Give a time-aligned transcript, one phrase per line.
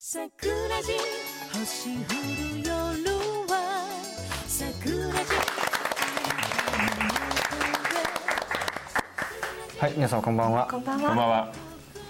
[0.00, 0.92] 桜地
[1.52, 2.14] 星降
[2.54, 2.72] る夜
[3.48, 3.90] は
[4.46, 5.26] 桜地
[9.80, 10.68] はい、皆さんこんばんは。
[10.70, 11.26] こんばんこんばは。
[11.26, 11.52] んは。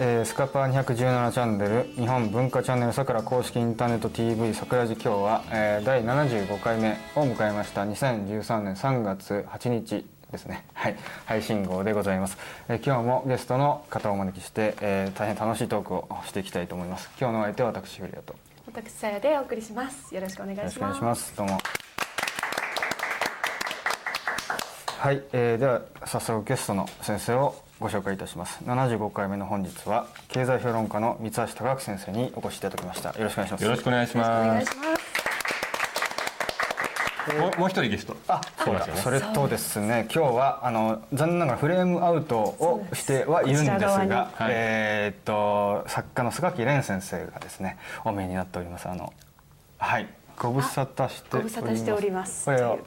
[0.00, 10.64] えースカパー217チャンネル日本文化チャンネルさくら公式インターネット TV 桜寺今日は、えー第75回目を迎えました2013年3月8日ですね。
[10.74, 10.96] はい。
[11.26, 12.36] 配信号でございます、
[12.68, 17.11] えー今日もゲストの方をお招きして、えー大変楽しいトークをしていきたいと思います。
[17.18, 18.32] 今日のお相手は私フリアと。
[18.32, 20.14] よ私さやでお送りします。
[20.14, 20.70] よろしくお願いします。
[20.70, 21.36] ろしくお願いします。
[21.36, 21.58] どうも。
[24.98, 28.58] はい、えーでは早速ゲストの先生をご紹介いたします。
[28.64, 33.11] 75回目の本日は経済評論家の三橋貴明先生にお越しいただきました。
[33.11, 33.64] よろしくお願いします。
[33.64, 34.97] よろしくお願いします。
[37.34, 38.17] もうもう一人ゲスト。
[38.28, 39.00] あ、そうだ、そうですよね。
[39.03, 44.06] それとですね、今日はあの残念ながらフレームアウトをしてはいるんですが、はい
[44.51, 48.89] えーっと作家の菅木蓮先生がですね、お見えになっております。
[48.89, 49.12] あの
[49.79, 52.45] はい、ご無沙汰してご無沙汰しております。
[52.45, 52.79] これは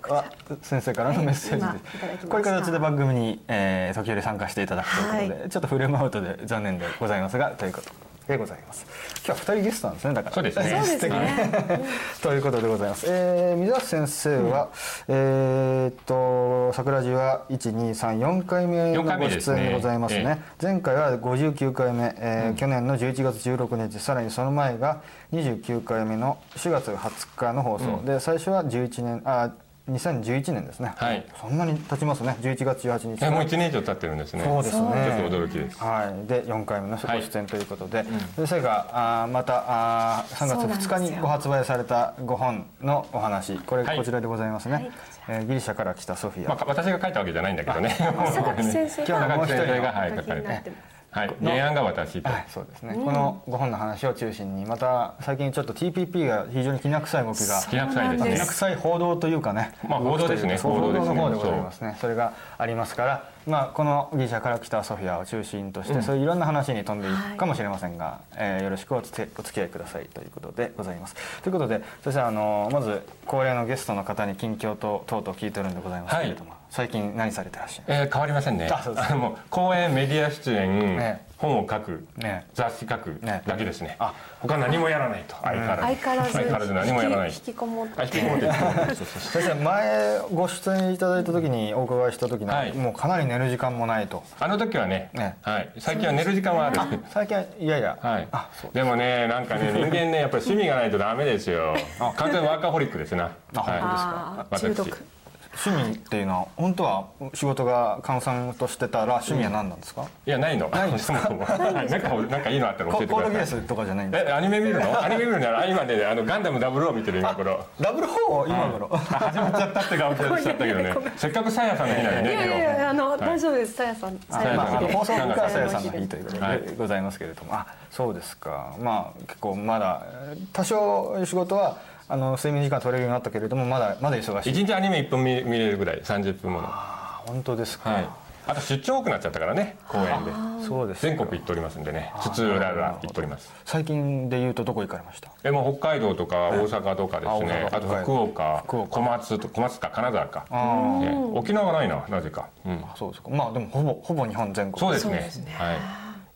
[0.61, 2.27] 先生からのメッセージです。
[2.27, 7.89] こういう形で番組に、えー時折参加していただくということで、ちょっとフレームアウトで残念でございますがということ
[8.31, 8.85] でございます。
[9.25, 10.13] 今日は二人ゲストなんですね。
[10.13, 11.81] だからそうですねそうですね。
[12.21, 13.05] ということでございます。
[13.09, 14.69] えー、水橋先生は、
[15.07, 20.41] えーっと桜地は一二三四回目のご出演でございますね。
[20.59, 29.51] え前回は五十九回目、えー去年の十一月十六日、さらにその前が二十九回目の四月二十日の放送、で最初は十一年あ。
[29.89, 31.25] 2011年ですね、はい。
[31.39, 32.37] そんなに経ちますね。
[32.41, 34.43] 11月18日えもう一年以上経ってるんですね。
[34.43, 35.17] そうですね。
[35.17, 35.79] ちょっと驚きです。
[35.79, 43.57] はい、で4回目のごはい出演ということで、先生があーまたあー3月2日にご発売された5本のお話。
[43.57, 43.97] これ、はい。
[43.97, 44.91] こちらでございますね、はいこ
[45.29, 47.95] えーギリシャから来たソフィア、まあ私が書いたわけじゃないんだけどね。
[47.99, 49.91] 榊 先生今日のもう一人榊先生が。
[49.91, 50.71] はいお書かれて。
[51.11, 51.35] はい。
[51.43, 52.29] 原案が私と。
[52.29, 58.35] はい、そうですね、この5本の話を中心にまた最近ちょっと TPP が非常にきな臭い動きが気が臭いですね。
[58.35, 58.45] きな。
[58.45, 60.57] 臭い報道というかね、まあ報道ですね。
[60.57, 61.97] そう報道の方でございますね。
[61.99, 71.15] それがありますから、まあ、このギリシャから来たソフィアを中心として、そういういろんな話に飛んでいくかもしれませんが、えーよろしくおつけお付き合いくださいということでございます。
[71.41, 78.69] ということで先生あのまず恒例のゲストの方に近況と等々聞いてるんでございますけれども、最近何されてらっしゃるえー変わりませんね。
[78.71, 79.13] あそうです
[79.49, 83.41] 講演メディア出演ね、本を書くね、雑誌書くね。
[83.45, 83.97] だけですね。
[83.99, 84.13] あ。
[84.39, 85.35] 他何もやらないと。
[85.41, 85.81] 相変わらず。
[85.81, 86.31] 相変わらず。
[86.31, 87.37] 相変わらず何もやらない引き。
[87.49, 88.01] 引きこもって。
[88.01, 88.53] あ引きこもってる。
[88.95, 92.73] 先生前ご出演いただいた時にお伺いした時には、はい。
[92.73, 94.23] もうかなり寝る時間もないと。
[94.39, 95.09] あの時はね。
[95.11, 95.69] ね、はい。
[95.77, 96.79] 最近は寝る時間はある。
[97.09, 98.27] 最近はいやいや、はい。
[98.31, 101.75] あそう、でもねなんかね 人間ねやっぱり趣味がないとダメですよ。
[102.15, 103.31] 完全にワーカホリックですな。
[103.55, 104.85] あ本当ですか。
[104.85, 105.20] 中毒。
[105.53, 110.69] 趣味っていうのは本当は仕事が閑散としてたら趣味は何なんですか、いやないの。
[110.69, 111.19] ないんですか？
[111.27, 111.59] そもそも。
[111.69, 113.21] なんかなんかいいのあったら教コえてください。
[113.21, 115.03] コードギアスとかじゃないんですえアニメ見るの？
[115.03, 117.65] アニメ見るなら今ねあのガンダムダブルを見てる今頃。
[117.79, 122.31] ダブルフォーを今頃、あ始まっちゃったって顔しちゃったけどねせっかくさやさんの日なのにね。
[122.31, 123.19] いやいやいやあの、はい。
[123.19, 123.73] 大丈夫です。
[123.73, 124.17] さやさん。
[124.29, 128.73] さやさや放送日からさやささんの日ということはいでございますけれども、あそうですか。
[128.79, 130.01] まあ結構まだ
[130.31, 131.77] えー多少仕事は
[132.11, 134.49] あの睡眠時間取れるようになったけれどもまだまだ忙しい。
[134.51, 136.67] 一日アニメ一本見見れるぐらい30分もの。
[136.67, 138.07] はあ本当ですか、い。
[138.47, 140.31] あと出張多くなっちゃったからね公演で。
[140.67, 141.07] そうですか。
[141.07, 142.11] 全国行っておりますんでね。
[142.21, 143.53] 津々浦々行っております。
[143.63, 145.31] 最近で言うとどこ行かれました？
[145.45, 147.69] えもう北海道とか大阪とかですね。
[147.71, 148.63] あと福岡。
[148.65, 148.89] 福岡。
[148.89, 150.45] 小松と小松か金沢か。
[150.49, 151.15] あええ。
[151.33, 153.29] 沖縄がないななぜか、うん、あそうですか。
[153.29, 154.79] まあでもほぼほぼ日本全国。
[154.79, 155.13] そうですね。
[155.13, 155.55] そうですね。
[155.57, 155.77] はい。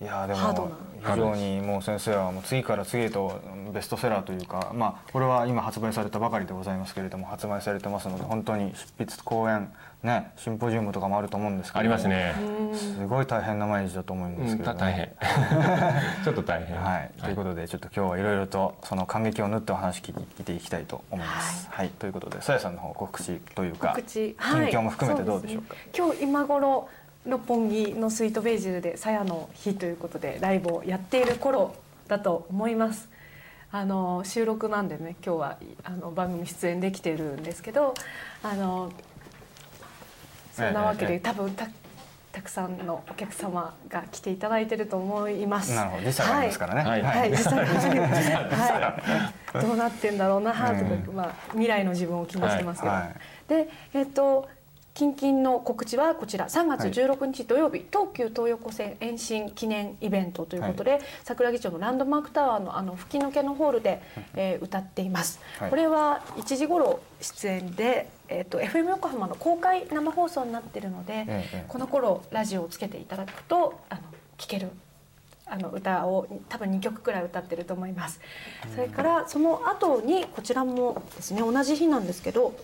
[0.01, 3.39] いやーでハードもな非常にもう先生はもう次から次へと
[3.73, 9.71] ベストセラーというかまあこれは今発売されたばかりでございますけれども発売されてますので本当に執筆講演
[10.03, 12.33] ねシンポジウムとかもあると思うんですけどありますね。
[12.73, 15.11] すごい大変な毎日だと思うんですうんけれども、た大変。
[16.23, 16.77] ちょっと大変。
[16.77, 21.67] はい、ということでちょっと今日はいろいろとその感激を縫ってお話聞いていきたいと思います。
[21.71, 24.37] はい、ということでさやさんの方告知というか告知、近
[24.67, 25.75] 況も含めてどうでしょうか？
[25.75, 26.05] そですね。
[26.05, 26.89] 今日今頃
[27.25, 31.75] 六本木のスイートベージュでさやの日ということでライブをやっている頃
[32.07, 33.09] だと思います。
[33.71, 37.93] あの収録なんでね今日はあの番組出演できてるんですけど
[38.41, 38.91] あの
[40.53, 41.67] そんなわけで、多分た
[42.31, 45.73] たくさんのお客様が来ていただいてると思います。
[45.73, 46.89] なるほど、時差がありますからね。
[46.89, 49.01] はいはい、実際 は
[49.55, 50.73] い、どうなってんだろうな、とか、
[51.13, 52.93] まあ、未来の自分を気にしてますけど。
[52.93, 53.15] はいはい
[53.47, 54.49] で、えっ、と。
[54.95, 56.47] 近々の告知はこちら。
[56.47, 64.01] 3月16日土曜日、東急東横線延伸記念イベントということで、桜木町のランドマークタワーのあの吹き抜けのホールで、
[64.35, 65.69] えー歌っています、はい。
[65.69, 74.01] これは1時頃出演で、えっと FM 横浜の公開生放送になっているので、ええこの頃ラジオをつけていただくとあの
[74.37, 74.69] 聞ける
[75.45, 78.21] あの歌を多分2曲くらい歌ってると思います。
[78.73, 82.55] それからその後にこちらもですね同じ日なんですけど、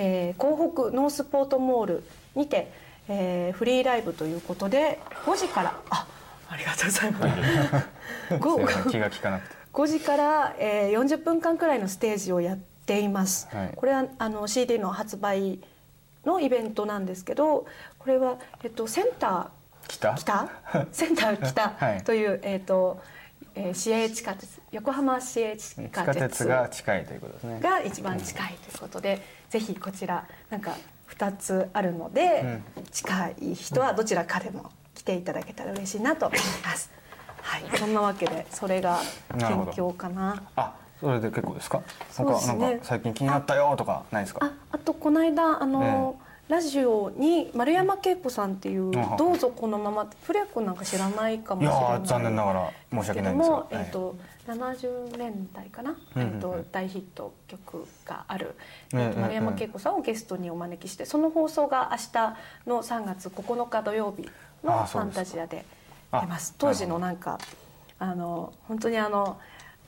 [0.00, 2.04] えー、港北ノースポートモール
[2.36, 2.70] にて、
[3.08, 6.06] えー、フリーライブということで5時からあ
[6.48, 7.80] ありがとうございま
[8.30, 8.38] す。
[8.38, 9.56] ごすいません気が利かなくて。
[9.72, 13.72] 5時から、えー、40分間くらいのステージをやっています、はい。
[13.74, 15.58] これはあの CD の発売
[16.24, 17.66] のイベントなんですけど
[17.98, 19.50] これは、えっと、センタ
[19.88, 20.12] 北？
[20.12, 20.48] ー北？
[20.92, 22.02] センター北はい。
[22.04, 23.00] という、えっと
[23.56, 27.60] えー市営地下鉄横浜市営地地下下鉄鉄が近いということですね。
[27.60, 30.76] が一番近いということで、ぜひこちらなんか
[31.10, 32.60] 2つあるので、
[32.90, 36.90] 近い人はどちらかでも来ていただけたら嬉しいなと思います。
[37.40, 38.98] はい、そんなわけでそれが
[39.38, 40.42] 近況かな。
[40.56, 41.80] あそれで結構ですか？
[42.10, 42.58] そうですね。
[42.58, 44.44] 他なんか最近気になったよとかないですか？
[44.44, 54.16] ああとこの間あの、ラジオに丸山恵子さんっていうあ「どうぞこのまま」古谷君なんか知らないかもしれないー残念ながら申し訳ないんですがけども、えっと
[54.46, 58.54] 70年代かな、えっと大ヒット曲がある、
[58.94, 62.36] えっと丸山恵子さんをゲストにお招きしてその放送が明日
[62.66, 64.28] の3月9日土曜日
[64.64, 65.66] のファンタジアで
[66.10, 66.54] あ出ます。
[66.56, 67.38] 当時のなんか
[67.98, 69.38] あの本当にあの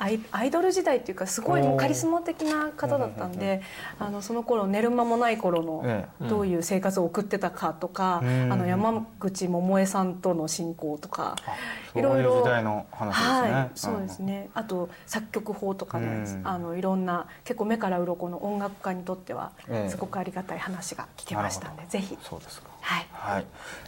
[0.00, 3.60] アイアイドル時代っていうかすごいもうカリスマ的な方だったんで
[3.98, 8.52] あのその頃寝る間もない頃のえどういう生活を送ってたかとか、うん。
[8.52, 11.36] あの山口百恵さんとの親交とか
[11.94, 13.52] いう時代の話ですね。
[13.52, 14.48] はい、そうですね。
[14.54, 16.40] あと作曲法とかで、うん。
[16.44, 19.90] あのいろんな結構目から鱗の音楽家にとってはええ。
[19.90, 22.16] すごくありがたい話が聞けましたんで、ぜひ。
[22.22, 23.06] そうですかはい。
[23.12, 23.46] はい、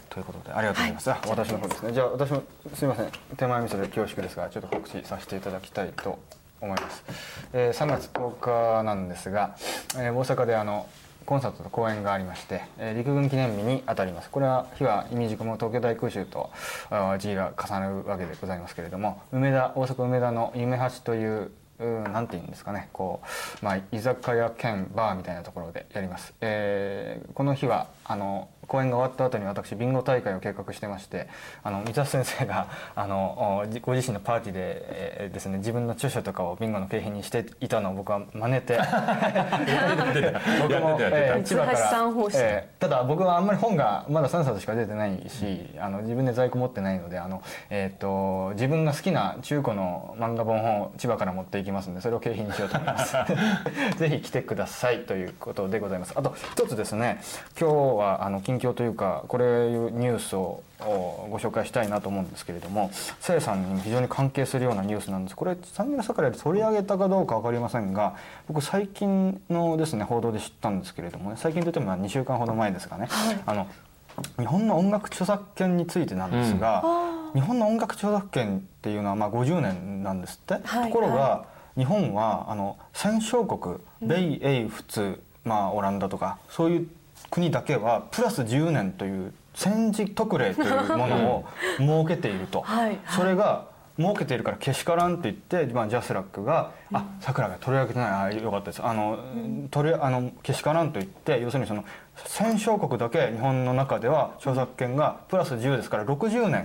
[0.09, 1.11] ということでありがとうございます。
[1.11, 1.93] はいあ私の方ですね。
[1.93, 2.43] じゃあ私も
[2.75, 6.19] すみません手前味噌で恐縮ですがちょっと告知させていただきたいと
[6.61, 7.05] 思います。
[7.53, 9.57] えー、3月10日なんですが、
[9.97, 10.87] えー、大阪であの
[11.25, 14.31] コンサートと公演がありまして、えー、陸軍記念日にあたります。
[14.31, 16.51] これは日は意味軸も東京大空襲と
[17.19, 23.21] 時が重なるわけでございますけれども、梅田大阪梅田の夢八といううんなんて言うんですかねこ
[23.61, 31.29] う、まあ、居酒屋兼バーみたいなところでやります、えーこの日はあの公演が終わった後に私ビンゴ大会を計画してまして
[31.63, 38.79] あの三田先生が あのご自身のパーティーで、えーですね自分の著書とかをビンゴの景品にしていたのを僕は真似て
[40.63, 42.41] 僕も、えー千葉からん方式。
[42.43, 53.17] えーただ僕はあんまり本がまだ3冊しか出てないしあの自分で在庫持ってないのであの、えー、と自分が好きな中古の漫画本を千葉から持っていきますのでそれを景品にしようと思います。
[53.99, 56.13] ぜひ来てくださいということでございます。
[56.17, 57.21] あと一つですね
[57.59, 65.37] 今日はあの近況というかこれいうニュースををご紹介したいなと思うんですけれどもせいさんに非常に関係するようなニュースなんです。
[65.37, 68.17] これ三村さから取り上げたかどうか分かりませんが
[68.49, 73.09] 僕最近のですね報道で知ったんですけれどもね最近といっても2週間ほど前ですかね、
[73.47, 73.69] あの
[74.39, 76.83] 日本の音楽著作権についてなんですが、
[77.35, 86.89] 日本の音楽著作権っていうのはまあ50年なんですって、はいところが、は日本はあの戦勝国米英仏、まあ、オランダとかそういう
[87.33, 91.45] 国だけはプラス10年という戦時特例というものを
[91.79, 92.99] 設けていると、 はいはい。
[93.09, 95.35] それが設けているからけしからんって言っ
[95.67, 98.11] て、まあ、ジャスラックが「あさくらが取り上げてない。
[98.11, 99.19] あよかったです」あの、
[99.71, 101.85] 取りあのけしからんと言って要するにその
[102.17, 106.63] 戦勝国だけ日本の中では著作権がプラス10ですから60年。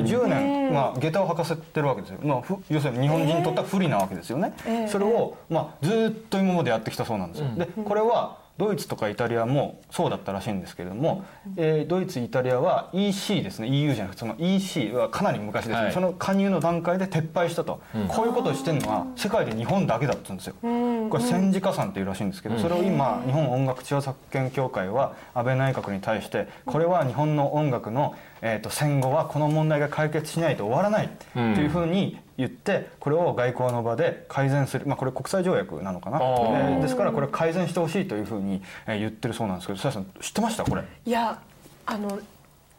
[0.00, 11.24] んで10年、まあ、下駄を履かせてるわけですよ、まあ、ふ要するに日本人にとっては不利なわけですよね、ええそれを、まあ、ずーっと今までやってきたそうなんですよ、でこれはドイツとかイタリアもそうだったらしいんですけれども、
[11.56, 13.68] えードイツイタリアは EC ですね。
[13.68, 15.92] EU じゃなくてその EC はかなり昔ですね、はい。
[15.92, 36.78] その加入の段階で撤廃したと、こういうことをしてるのは世界で日本だけだったんですよ、これ戦時加算っていうらしいんですけど、それを今日本音楽著作権協会は安倍内閣に対してこれは日本の音楽の、えー、と戦後はこの問題が解決しないと終わらないっていうふうに言ってこれを外交の場で改善する、まあ、これ国際条約なのかな、えー。
[36.78, 40.64] ーですからこれ改善してほしいというふうにえー言ってるそうなんですけどさやさん知ってました？
[40.64, 40.82] これ。
[41.04, 41.40] いや
[41.86, 42.18] あの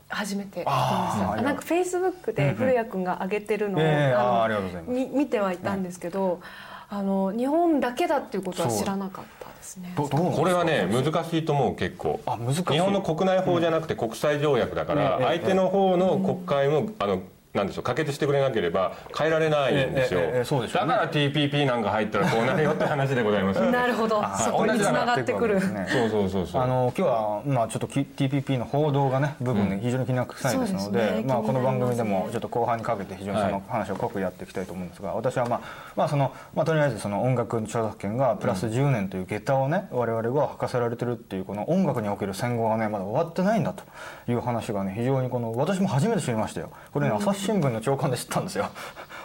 [0.09, 4.91] 初めてなんかフェイスブックで古谷君が上げてるのを、ええあーのありがとうございます。
[4.93, 6.41] み見てはいたんですけど、
[6.89, 9.93] あの日本だけだっていうことは知らなかったですね。
[9.95, 10.41] どどうなんですか？
[10.41, 12.19] これはね難しいと思う結構。
[12.25, 12.63] あ難しい。
[12.63, 17.21] 日本の国内法じゃなくて国際条約だから、ええ相手の方の国会も、あの
[17.53, 23.59] なんでしょう可決してくれなければ変えられないんですよ、えええだから TPP なんか入ったらこうなるよって話でございます。
[23.71, 25.55] なるほど、そこにつながってくる。
[25.55, 25.87] ね。
[25.89, 26.61] そうそうそうそう。
[26.61, 31.23] あの今日はまあちょっとき TPP の報道がね部分で非常に気な臭いですのそうで,、ですね。
[31.27, 33.51] まあこの番組でもちょっと後半にかけて非常にそはい。
[33.53, 35.61] の話を濃くやっていきたいと思うんですが、私はまあ
[35.95, 43.83] まあそのまあとりあえずその音楽著作権がプラス10年という下駄をね我々が履かせられてるっていうこの音楽における戦後がねまだ終わってないんだと
[44.31, 46.69] いう話がね非常にこの私も初めて知りましたよ。
[46.93, 48.69] これね朝日日新聞の朝刊で知ったんですよ。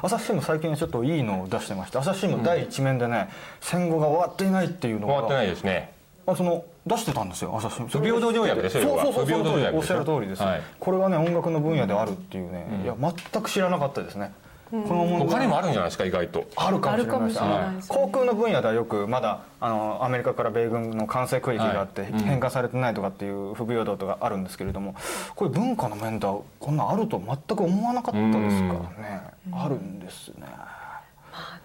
[0.03, 3.29] 朝日新聞最近ちょっといいのを出してまして朝日新聞第一面でね、
[3.61, 5.15] 戦後が終わっていないっていうのが。
[5.15, 5.93] 終わってないですね。
[6.27, 7.99] あその出してたんですよ朝日新聞。
[7.99, 9.39] 不平等条約でしょ要はそうそうそう。
[9.39, 10.63] 不平等条約おっしゃる通りです、はい。
[10.79, 14.33] これがね音楽の分野であるっていうね、いや全く知らなかったですね、
[14.71, 16.49] この問題他にもあるんじゃないですか意外と。
[16.57, 17.83] あるかもしれないね。
[17.89, 24.97] 航空の分野ではよくまだあのアメリカから米軍の管制区域があってはい返還されてないとかっていう不平等とかあるんですけれども
[25.37, 29.23] これ文化の面ではこんなんあると全く思わなかったですからね。
[29.53, 30.47] あるんですね。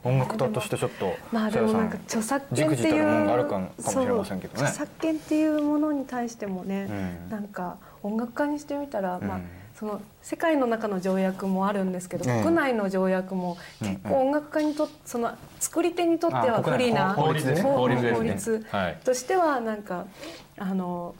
[0.03, 4.59] 音楽家としてちょっとまあでもなんか著作権ってじくじたるものがあるいうかもしれませんけどね。
[4.59, 6.93] そう著作権っていうものに対してもね、う
[7.27, 7.29] ん。
[7.29, 12.43] なんか音楽家にしてみたら、まあうんその世界の中の条約もあるんですけど、ええ。
[12.43, 17.59] 国内の条約も結構音楽家にとその作り手にとってはあ不利な法律ね。
[17.63, 18.11] 法法律ね。
[18.11, 18.99] 法律はい。
[19.03, 20.05] としてはなんか
[20.59, 21.15] あの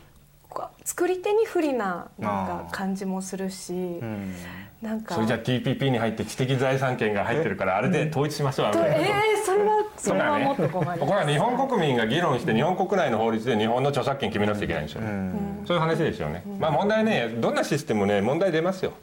[0.86, 4.36] 作り手に不利ななんか感じもするし、うん。
[4.80, 5.16] なんか。
[5.16, 15.02] それじゃあ TPP に入って知的財産権が入ってるからあれで統一しましょうあとのねえー、それはそれはもっと困りこれは日本国民が議論して日本国内の法律で日本の著作権決めなくちゃいけないんですよ、
[15.66, 18.94] そういう話ですよね、まあ問題ねどんなシステムもね問題出ますよ、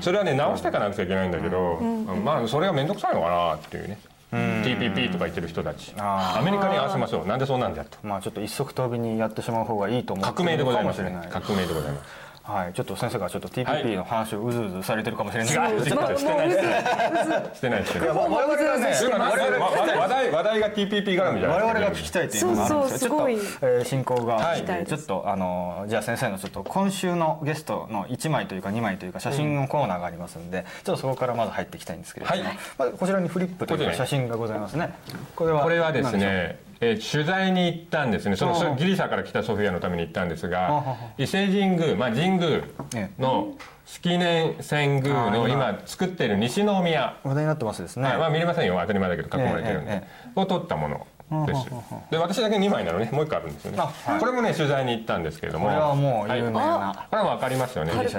[0.00, 1.80] それはね直していかなくちゃいけないんだけど、
[2.24, 3.98] まあそれが面倒くさいのかなっていうね、
[4.30, 5.94] TPP とか言ってる人たち。
[5.96, 7.26] アメリカに合わせましょう。
[7.26, 7.98] なんでそうなんだと。
[8.02, 13.82] まあちょっと一足飛びにやってしまう方がいいと思って革命でございかますもしれない革命でございますはいちょっと先生がちょっとはい。
[13.84, 15.72] TPP の話をうずうずされてるかもしれない。
[15.72, 16.50] 違う ですしてないしてない
[17.54, 18.94] してないしてない我々がね
[19.98, 24.54] 話題話題が TPP 絡みじゃない我々が聞きたいっていうのがあるんですよそうそうちょっと、えー進行が
[24.86, 32.58] ちょっとあのじゃあ先生のちょっと今週のゲストの1枚というか2枚というか写真のコーナーがありますんで、ちょっとそこからまず入っていきたいんですけれども、はい。
[32.78, 34.90] まずこちらにフリップというか写真がございますね。
[35.36, 38.36] これはこれはですね、えー取材に行ったんですね。
[38.36, 42.62] そのギリシャから来たソフィアのために行ったんですが伊勢神宮、まあ、神宮
[42.94, 43.54] えの
[43.84, 48.78] 式年遷宮の今今作っている西宮、話題になってますですね、はいまあ、見れませんよ。
[48.80, 51.06] 当たり前だけど囲まれてるんで、ええを撮ったもの
[52.10, 53.10] で私だけ2枚なのね。
[53.12, 54.20] もう1個あるんですよね、あはい。
[54.20, 55.66] これもね取材に行ったんですけれども。
[55.66, 57.92] これはもう有名な、はいこれは分かりますよね。
[57.94, 58.10] パル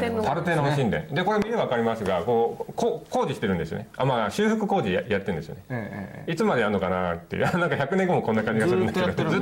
[0.43, 1.23] テノン神殿で。
[1.23, 3.87] これ見れば分かりますがこうこ工事してるんですよね。
[3.97, 6.23] あまあ修復工事ややってるんですよね。
[6.27, 7.43] いつまでやるのかなっていう。
[7.43, 9.29] なんか100年後もこんな感じがするんだけど。
[9.29, 9.41] ずっ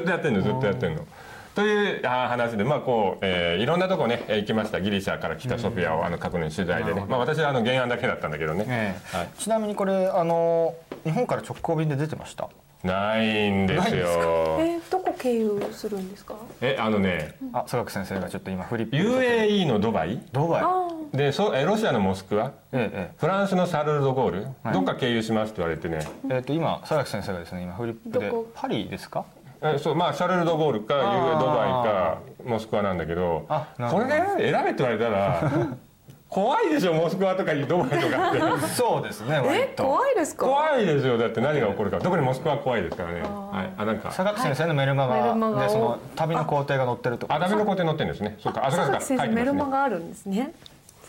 [0.00, 0.42] とやってるの。
[0.42, 1.06] ずっとやってんの。
[1.52, 4.80] という話で、まあこうえーいろんなとこねえー行きました。
[4.80, 9.16] ギリシャから来たソフィアをあの確認取材でね、まあ、私はあの原案だけだったんだけどね、ええ。
[9.16, 9.28] はい。
[9.36, 12.48] ちなみにこれあの日本から直行便で出てました？
[12.82, 14.06] ないんですよ。
[14.58, 16.34] えー、どこ経由するんですか？
[16.60, 18.96] えあのねあ佐学先生がちょっと今フリップ。
[18.96, 20.20] UAE のドバイ。
[20.32, 20.62] ドバイ。
[20.64, 22.52] あでそえロシアのモスクワ？
[22.72, 24.72] えええフランスのシャルル・ド・ゴール、はい。
[24.74, 25.98] どっか経由しますって言われてね。
[26.30, 28.28] ええーと今佐学先生がですね今フリップで。
[28.28, 28.46] どこ？
[28.54, 29.24] パリですか？
[29.62, 31.38] えそうまあシャルル・ド・ゴールかあー。
[31.40, 33.44] ドバイかモスクワなんだけど。
[33.48, 34.04] あなるほど。
[34.06, 35.50] これね選べって言われたら
[36.30, 38.66] 怖いでしょモスクワとかドバイとかって。
[38.68, 40.46] そうですね割怖いですか？
[40.46, 41.18] 怖いですよ。
[41.18, 41.98] だって何が起こるか。
[41.98, 43.72] 特にモスクワは怖いですからねはい。
[43.76, 44.10] あなんか。
[44.10, 45.34] 佐学先生のメルマガ。
[45.34, 48.36] でその旅の工程が載ってるとあダメの工程載ってるんですね。
[48.38, 48.64] そうか。
[48.64, 49.44] あそうか先生メそうか書いてますね。
[49.44, 50.52] ルマがあるんですね。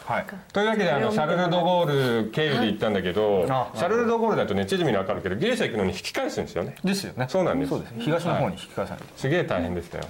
[0.04, 0.26] はい。
[0.52, 6.76] というわけであのシャルル・ド・ゴール経由で行ったんだけどあシャルル・ド・ゴールだとね地図見るの分かるけどギリシャ行くのに引き返すんですよね。
[6.84, 7.28] ですよね。
[7.30, 9.06] そうなんですそうです東の方に引き返さないと。
[9.16, 10.04] すげえ大変でしたよ。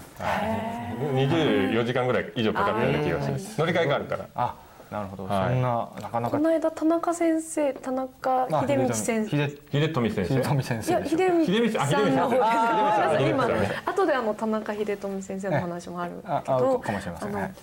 [1.13, 3.37] 24時間ぐらい以上かかったような気がする。
[3.57, 4.25] 乗り換えがあるから。
[4.33, 4.55] あ
[4.91, 5.25] なるほど。
[5.27, 5.55] そはい。
[5.55, 6.37] んななかなか。
[6.37, 9.29] この間田中先生田中あ秀道先生。
[9.29, 10.33] 秀秀富先生。
[10.35, 11.17] 秀富先いや生でしょ。
[11.17, 13.61] 秀秀道さんの方です今秀道さん。
[13.61, 17.55] ね後であの田中秀富先生の話もあるけああるどかもしれません。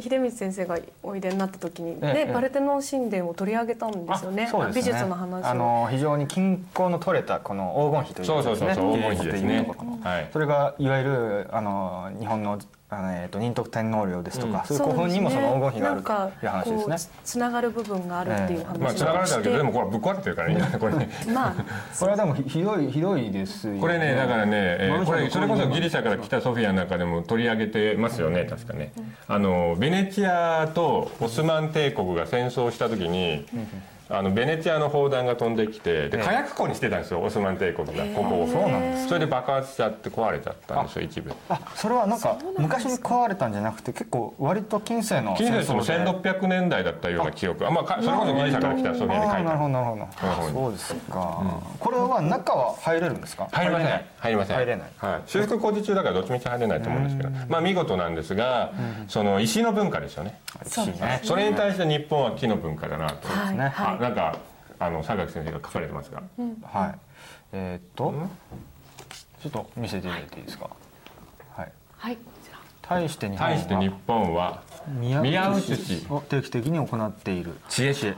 [0.00, 4.48] 秀道先生がおいでになった時にええねパルテノン神殿を取り上げたんですよね。
[4.72, 8.94] 美術の話あをの非常に均衡の取れたこの黄金比というそうそうそうそう。
[8.96, 9.68] 黄金比ですね。
[10.32, 12.60] それがいわゆるあの日本の
[12.92, 14.76] あの、えー、と仁徳天皇陵ですとか、うん。
[14.76, 16.98] そういう古墳にもその黄金比があるという話ですね。
[17.24, 20.94] つつながる部分があるっていう話をまあ繋がられたけどでもこれぶっ壊れてるからいいんだねこれ。
[20.94, 21.54] ねまあ
[21.98, 23.80] これはでもひひどいひどいですよ、ね。
[23.80, 28.92] これねだからね、えーこれそれこそギリシャから来たソフィアの中でも取り上げてますよね確かね。
[29.28, 33.46] あのベネチアとオスマン帝国が戦争した時に
[34.12, 36.24] あのベネチアの砲弾が飛んできてでええ。
[36.24, 38.04] 火薬庫にしてたんですよオスマン帝国が。
[38.14, 39.08] ここをそうなんです。
[39.08, 41.32] それで爆発しちゃって壊れちゃったんですよ一部。
[41.48, 46.30] あそれはなんか昔に壊れたんじゃなくて結構割と近世の近戦世の争で。
[46.30, 47.66] 1600年代だったような記憶。
[47.66, 50.06] あまあかそれこそギリシャから来たソフィアに書いあーなるほたどなるほど。
[50.52, 51.60] ほどそうですか。
[51.78, 53.48] これは中は入れるんですか？
[53.52, 54.00] 入りません。
[54.18, 54.56] 入りません。
[54.56, 54.88] 入れない。
[54.98, 58.72] はい、修復工事中だからどっちみち入れないと思うんですけどまあ見事なんですが
[59.08, 60.40] その石の文化ですよね。
[60.66, 63.28] そうですねそれに対して日本は木の文化だなと。
[63.28, 64.38] ねはいはあなんか
[64.78, 66.22] あの佐垣先生が書かれてますが
[66.62, 66.98] はい。
[67.52, 68.14] えーっと
[69.42, 70.68] ちょっと見せていただいていいですか？
[71.56, 71.72] はい。
[71.96, 72.18] はい
[72.82, 78.14] 対して日本は対して日本は宮宮内内市を定期的に行っている知恵市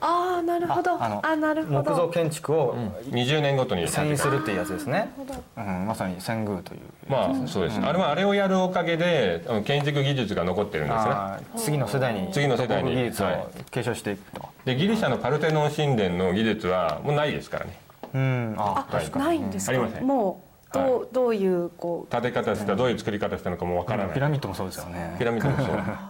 [0.00, 1.02] ああなるほど。
[1.02, 2.74] あのあなるほ木造ど建築を
[3.10, 5.10] 20年ごとに遷移するっていうやつですね。
[5.56, 11.14] うん、まさに遷宮というまあそうです、あれはあれをやるおかげでうん建築技術が残ってるんですね。
[11.56, 13.46] 次の世代に次の世代に技術をはい。
[13.70, 17.78] 継承していくと、でギリシャのパルテノン神殿の技術はもうないですからね。
[18.14, 19.24] うんああ確かに。
[19.26, 19.72] ないんですか？
[19.72, 20.06] ありません。
[20.06, 20.42] も
[20.72, 22.10] うどう,、はどういうこう。
[22.12, 24.14] 建て方したどういう作り方したのかもわからない。
[24.14, 25.16] ピラミッドもそうですよね。
[25.18, 25.76] ピラミッドもそう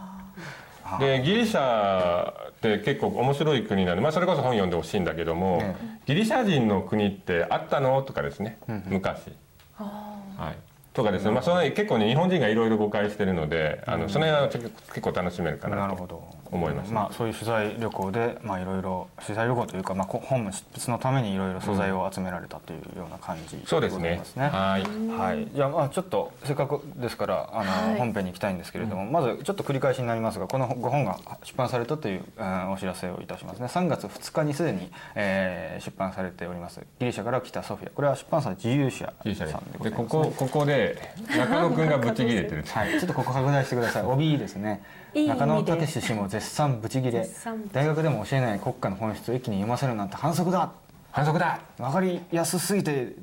[0.99, 5.75] でギリシャって結構面白い国なんで、まあ、それこそ本読んでほしいんだけども、え
[6.07, 8.03] ギリシャ人の国ってあったの？
[8.03, 8.59] とかですね。
[8.87, 9.33] 昔、
[9.77, 10.57] はい、
[10.93, 15.81] とかですね、まあ、その結構ね日本人がいろいろ誤解してるのであのその辺は結構結構楽しめるかなと。
[15.83, 23.99] なるほど思います、まあ、そういう取材旅行でまあいろいろ取材旅行というか、まあ、こ本執筆のためにいろいろ素材を集められたというような感じでそうですね。
[23.99, 24.49] ございますね。
[24.49, 24.83] はい。
[24.83, 27.99] はい、じゃあまあちょっとせっかくですからあの、はい。
[27.99, 33.67] 本編に行きたいんですけれども、まずちょっと繰り返しになりますがこのご本が出版されたという、うんお知らせをいたしますね。
[33.67, 36.81] 3月2日にすでに、えー出版されております。
[36.99, 37.91] ギリシャから来たソフィア。
[37.91, 44.03] これは出版社自由社さんでごででざいます、ね、ここここで中野くんがブチ切れてるはい、ちょっとここ拡大してください。
[44.03, 44.83] 帯ですね。
[45.15, 47.29] 中野武氏も絶賛ブチギレ。
[47.73, 50.73] 大学でも教えない国家の本質を一気に読ませるなんて反則だ。
[51.13, 53.15] 反則だわかりやすすぎて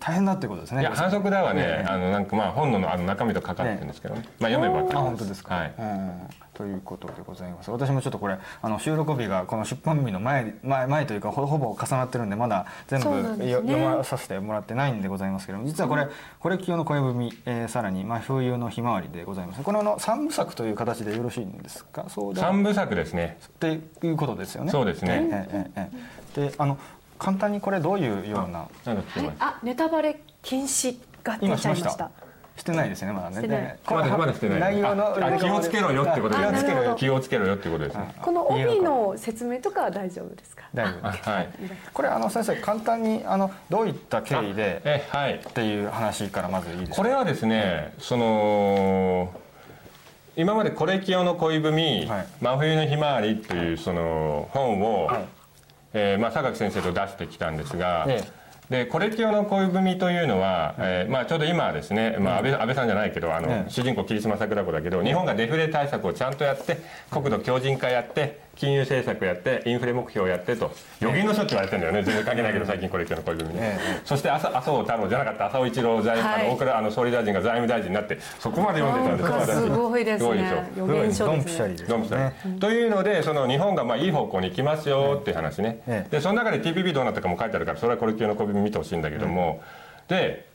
[0.00, 0.82] 大変だってことですね。
[0.82, 5.54] いや反則だはね、ええあのなんかまあ本のあの中身と書かれてるんですけどね、まあ読めば分かりあます本当ですか。
[5.54, 6.12] はいうん
[6.54, 7.70] ということでございます。
[7.70, 16.06] 私もちょっとこれあの収録日がこの出版日の前前前というかほほぼ重なってるんでまだ全部ねよ読まさせてもらってないんでございますけども実はこれ
[16.38, 19.62] これ清の恋文、えーさらに真冬のひまわりでございます。
[19.62, 22.04] このあの三部作という形でよろしいんですか？
[22.08, 24.70] そうで三部作ですねっていうことですよね。
[24.70, 25.90] そうですねえええ
[26.36, 26.76] えであの
[27.22, 28.66] 簡単にこれどういうような
[29.38, 32.04] あネタバレ禁止が出今しましちゃいました。
[32.06, 32.10] た。
[32.54, 33.78] してないですねまだね。
[33.88, 36.58] まだまだしてない内容の気をつけろよってことですね。
[36.58, 36.96] 気をつけろよ。
[36.96, 38.14] 気をつけろよってことですね。
[38.20, 40.64] この帯の説明とかは大丈夫ですか？
[40.74, 41.28] 大丈夫です。
[41.30, 41.48] はい。
[41.94, 45.34] これあの先生簡単にあのどういった経緯でえはい。
[45.36, 46.96] っていう話からまずいいですか？
[46.96, 49.32] これはですねその
[50.36, 51.72] 今まで「コレキオの恋文、
[52.06, 52.26] はい。
[52.40, 55.24] 真冬のひまわり」というその本を、はい
[55.94, 58.22] えーまあ、榊先生と出してきたんですが、え
[58.72, 63.70] でコレキオの恋文というのは、えーまあ、ちょうど今はですね、まあ、安倍安倍さんじゃないけどあの、ええ。
[63.70, 66.78] 主人公桐島桜子だけど日本がデフレ対策をちゃんとやって
[67.10, 70.70] 国土強靭化やって金融政策やってインフレ目標やってと。
[71.00, 72.02] 予言の書って言われてるんだよね。
[72.04, 73.78] 全然関係ないけど最近コレキオの恋文に、え。
[74.04, 76.42] そして麻麻生太郎じゃなかった浅尾一郎財、はい。
[76.42, 79.60] あの大倉あの総理大臣が財務大臣になってそこまで読んでたんです。
[79.62, 80.56] すごいですすごいでしょ。
[80.56, 81.50] ね予言書ドンですね。
[81.50, 82.34] ピシャリですドンピシャね。
[82.44, 82.60] リ。
[82.60, 86.10] というのでその日本がまあいい方向に行きますよっていう話ね、ええ。
[86.10, 89.62] でその中で TPP どうなったかも書いてあるからそれはこれ級の小文見てほしいんだけども、
[90.08, 90.46] で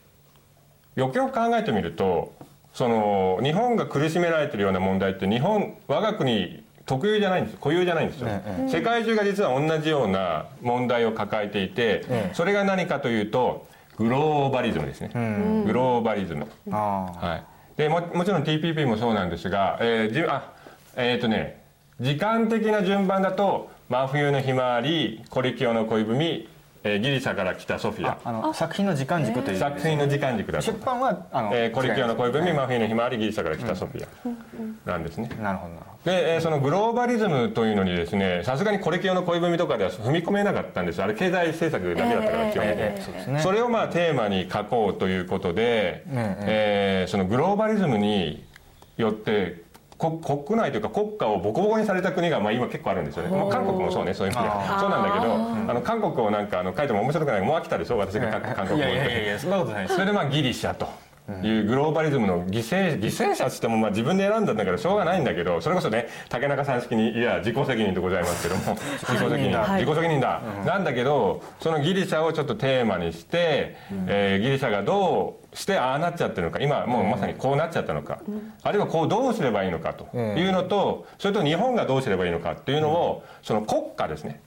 [0.94, 2.32] よくよく考えてみると
[2.72, 12.34] その日本が苦しめられてるような問題って日本我が国特有じゃないんです固有じゃないんですよ、え世界中が実は同じような問題を抱えていて、ええ。
[12.34, 15.64] それが何かというとグローバリズムですね、ん。
[15.64, 16.46] グローバリズム。
[16.70, 17.42] は
[17.76, 20.52] い、でももちろん TPP もそうなんですが、えーじあ
[20.96, 21.62] えっ、とね
[22.00, 26.16] 時間的な順番だと真冬のひまわりコリキオの恋文、
[26.84, 28.18] えーギリシャから来たソフィア。
[28.24, 29.58] あの作品の時間軸という。
[29.58, 30.64] 作品の時間軸だと。
[30.64, 34.06] 出、版はあの、えーコリキオの恋文真冬のひまわりギリシャから来たソフィ
[34.86, 35.28] アなんですね。
[35.42, 35.74] なるほど
[36.04, 41.02] で、えーそのグローバリズムというのにですねさすがにコレキオの恋文とかでは踏み込めなかったんです。
[41.02, 42.60] あれ経済政策だけだったから基ど。
[42.62, 42.82] 本的に。
[42.82, 43.04] え
[43.36, 48.44] えそれをまあテーマに書こうということで、えーそのグローバリズムに
[48.96, 49.62] よって
[49.98, 50.12] こ
[50.46, 54.78] 国内というか国家をボコボコにされた国がまあ今結構あるんですよね、まあ、韓国もそうねそういう意味では。
[54.78, 57.40] そうなんだけどあの韓国をなんかあの書いても面白くない。
[57.42, 57.98] もう飽きたでしょ？
[57.98, 59.88] 私が書く韓国い語やいやいやいやそんなことない。
[59.88, 60.88] それでまあギリシャと
[61.42, 69.82] いうグローバリズムの犠牲犠牲者っつってもまあ自分で選んだんだからしょうがないんだけどそれこそね竹中さん式にいや自己責任でございますけども自己責任だはい。
[69.82, 78.20] 自己責任だ、なんだけどそのギリシャをちょっとテーマにして、えーギリシャがどうしてああなっちゃってるのか今もうまさにこうなっちゃったのか、
[78.62, 84.40] あるいはこうどうすればいいのかというのと、それと日本がどうすればいいのかっていうのを、その国家ですね、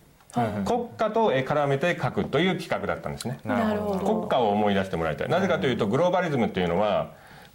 [0.65, 3.39] 国家とえー絡めて書くという企画だったんですね。
[3.43, 5.29] 国家を思い出してもらいたい。
[5.29, 7.11] なぜかというとグローバリズムっていうのは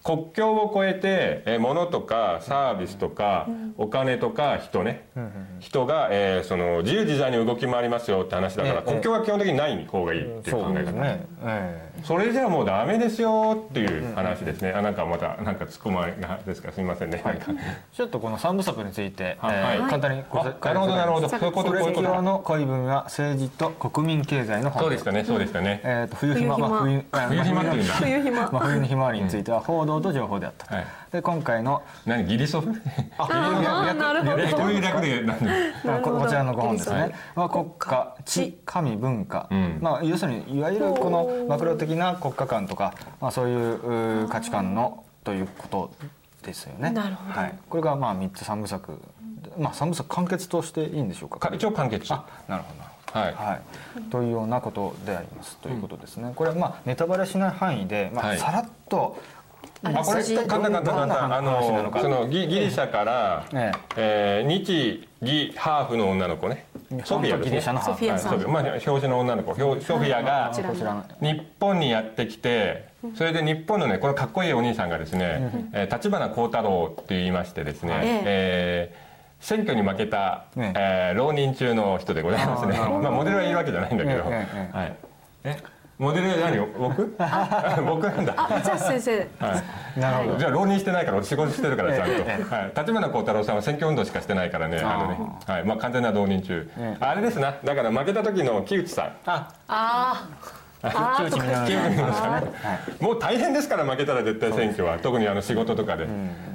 [0.07, 5.05] 国境を越えてえー物とかサービスとかお金とか人ね。
[5.59, 8.91] 人がえーその自由自在に動き回りますよって話だからええ。
[8.91, 10.79] 国境は基本的にない方がいいっていう考え方。
[10.81, 11.27] ですね。
[11.43, 14.73] えそれじゃもうダメですよっていう話ですね。
[14.77, 16.71] あなんかまたなんか突っ込まれがですか？
[16.71, 17.21] すみませんね。
[17.25, 19.57] なんかえちょっとこの三部作について、はい。
[19.57, 19.91] えーはい。
[19.91, 21.29] 簡単にごあなるほどなるほど。
[21.29, 22.01] そういうことこういうこと。
[22.09, 25.81] 今の恋文は政治と国民経済の本そうでしたねそうでしたね。
[25.83, 26.69] えー、と冬暇冬暇。
[26.69, 27.95] まあ冬暇っていうんだ。
[27.95, 30.67] 冬暇まあ冬のひまわりについては報道想と情報であった。
[30.67, 30.87] と、はい。
[31.11, 32.71] で今回の何ギリソフ
[33.19, 34.37] あーなるほど。
[36.03, 39.79] ここちらの5本ですね、まあ、国家地地神文化、うん。
[39.81, 45.91] まあ、要するにいわゆるこのマクロ的な国家観とか、まあ、そういう価値観のということ
[46.43, 46.91] ですよね。
[46.91, 47.41] なるほど。
[47.41, 49.01] はい、これがまあ3つ3部作、
[49.59, 51.39] まあ、3部作完結としていいんでしょうか。
[51.39, 53.19] か一応完結あなるほど。
[53.19, 53.35] はい。
[53.35, 53.61] は
[53.99, 55.57] い、というようなことであります。
[55.59, 56.33] ということですね。
[56.37, 58.39] これはまあネタバレしない範囲で、まあはい。
[58.39, 59.19] さらっと、
[59.83, 64.45] あこれ筋簡単簡単簡単あのそのギギリシャから、ええ。
[64.47, 66.67] ー日ギハーフの女の子ね。
[67.05, 67.81] ソフィアですね。
[67.81, 68.41] ソフィアさん。
[68.47, 69.53] まあ表紙の女の子。
[69.53, 70.53] 表ソフィアが
[71.21, 78.23] 日本にやってきてそれで日本のねこれかっこいいお兄さんがですねえー立花幸太郎って言いましてですね、ええ。
[78.25, 79.07] えー
[79.39, 81.13] 選挙に負けた、ええ。
[81.15, 82.79] ー浪人中の人でございますね。
[82.81, 84.77] まあモデルはいるわけじゃないんだけど、ええええ。
[84.79, 84.97] はい。
[85.45, 85.57] え
[85.99, 86.59] モデル何？
[86.79, 87.17] 僕？
[87.87, 88.35] 僕なんだ。
[88.37, 89.19] あじゃあ先生。
[89.39, 89.63] は
[89.97, 90.01] い。
[90.01, 90.39] なるほど。
[90.39, 95.65] じゃあ浪人してないから俺仕事してるからちゃんと、えはい、立花幸太郎さんは選挙運動しかしてないからねあのね、はい。
[95.65, 97.55] まあ、完全な浪人中、えあれですな。
[97.65, 99.13] だから負けた時の木内さん。
[99.25, 100.29] あ、あ
[103.01, 106.07] もう大変ですから負けたら絶対選挙は特にあの仕事とかで、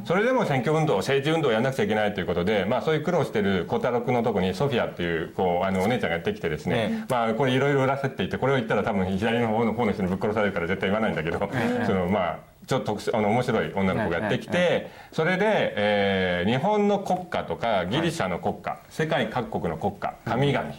[0.05, 11.39] それでも選挙運動政治運動をやらなくちゃいけないということで、まあ、そういう苦労してる小太郎君のとこにソフィアっていうこうあのお姉ちゃんがやってきてですね、まあ、これいろいろ裏設っていてこれを言ったら多分左の方の方の人にぶっ殺されるから絶対言わないんだけど、
[11.85, 20.73] そのまあちょっと特殊あの面白い女の子がやってきて、それで、えー日本の国家とかギリシャの国家、世界各国の国家神々、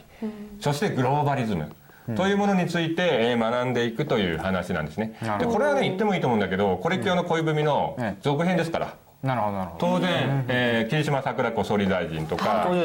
[0.60, 1.72] そしてグローバリズム
[2.16, 5.14] というものについて、えー学んでいくという話なんですね。
[5.38, 8.94] でこれはね言ってもいいと思うんだけどこれ教の恋文のええ続編ですから。
[9.22, 9.86] なるほどなるほど。
[9.98, 12.78] 当然、えー桐島桜子総理大臣とか登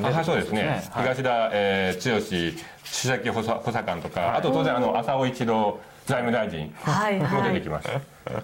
[0.00, 1.04] 場そうですね、はい。
[1.04, 5.80] 東田、えー、剛首席補佐補佐官とか、あと当然あの浅尾一郎
[6.10, 6.74] 財務大臣。
[6.82, 7.52] はいもはい。
[7.54, 7.88] 出てきます、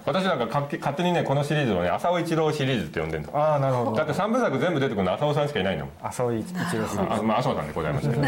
[0.05, 3.37] 私なんか勝手勝手にねこのシリーズをね浅尾一郎シリーズって呼んでるの。
[3.37, 3.95] ああなるほど。
[3.95, 5.87] だって3部作全部出てくるの浅尾さんしかいないの。
[6.01, 7.13] 浅尾一郎さん。
[7.13, 8.21] あまあ麻生さんでございますけど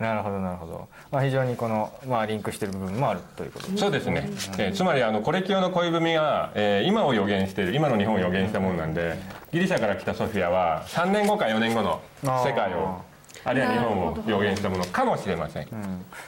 [0.00, 0.88] なるほどなるほど。
[1.12, 3.78] まあ非常にこのまあリンクしている部分もあるということです。
[3.78, 9.18] そうですね、えーつまりあのコレキオの恋文が、えー今を予言している今の日本を予言したものなんで
[9.52, 12.00] ギリシャから来たソフィアは3年後か4年後の
[12.44, 13.02] 世界を
[13.44, 15.68] あるいは日本を予言したものかもしれません、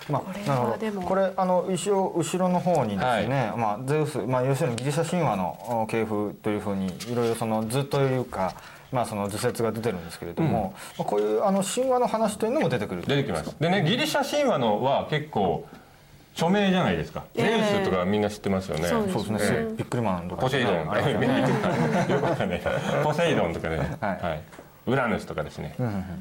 [0.09, 1.00] まこれあ、なるほはでも。
[1.00, 8.55] どこれあの後ろ後ろの方にですね、まあ、ゼウス、まあ、要するにギリシャ神話のお系譜というふうにいろいろその図というか、
[8.92, 13.02] まあ、その図説が出てるんですけれども、まあ、こういうあの神話の話というのも出てくる。
[13.02, 13.57] 出てきます。
[13.59, 15.66] でねギリシャ神話のは結構
[16.35, 18.88] 著名じゃないですか、ええゼウスとかみんな知ってますよね。
[18.88, 21.40] そうそうですね、えビックリマンとかえポセイドン、ありますよね。
[22.11, 22.62] よくわかんない。
[23.02, 24.20] ポセイドンとかね、はい。
[24.20, 24.42] はい
[24.87, 25.75] ウラヌスとかですね、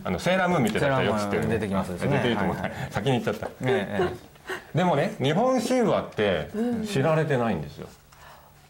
[0.03, 1.97] あのセーラームーン見てた人はよく知ってる、セーラームーン出てきますね。
[1.99, 3.47] 出てると思った、はい先に言っちゃった。
[3.47, 4.09] ええ
[4.73, 6.49] えでもね日本神話って
[6.85, 7.87] 知られてないんですよ、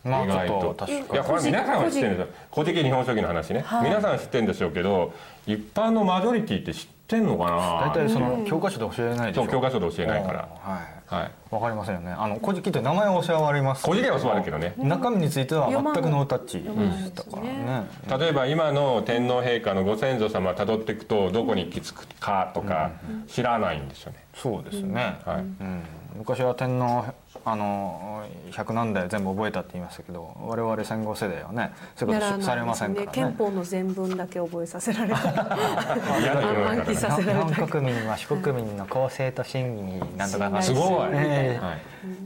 [0.05, 0.60] えまあ意外と。
[0.73, 2.27] と確かいやこれ皆さんは知ってるんですよ。
[2.53, 2.73] 古事。
[2.73, 5.13] 記日本書紀の話ね、皆さん知ってるんでしょうけど
[5.47, 7.91] 一般のマジョリティって知ってんのかな？
[7.93, 9.43] 大体その教科書で教えないでしょ。
[9.43, 10.47] そう教科書で教えないから。
[10.60, 11.31] はいはい。
[11.53, 12.11] わかりませんよね。
[12.11, 14.73] あの古事記って名前は教わります古事記は教わるけどね。
[14.77, 17.85] 中身については全くノータッチでしたからね。
[18.19, 22.91] 例えば今の天皇陛下のご先祖様たどっていくとどこに行き着くかとか
[23.27, 25.37] 知らないんですよね、そうですね、はい。
[25.37, 25.83] うん、
[26.17, 27.05] 昔は天皇
[27.43, 33.12] あの百何代全部覚えたって言いましたけど我々戦後世代はねそういうことされませんからね。
[33.12, 35.17] 憲法の全文だけ覚えさせられた
[36.69, 41.78] 暗記させられた日本国民は四国民の公正と真偽になんとかすごい、えはい。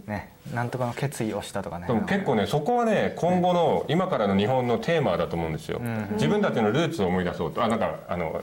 [0.08, 0.34] えね。
[0.54, 1.88] なんとかの決意をしたとかね。
[1.88, 5.80] でも結構ねそこはね今後の今からの日本のテーマだと思うんですよ、
[6.14, 7.64] 自分たちのルーツを思い出そうと。
[7.64, 8.42] あなんかあの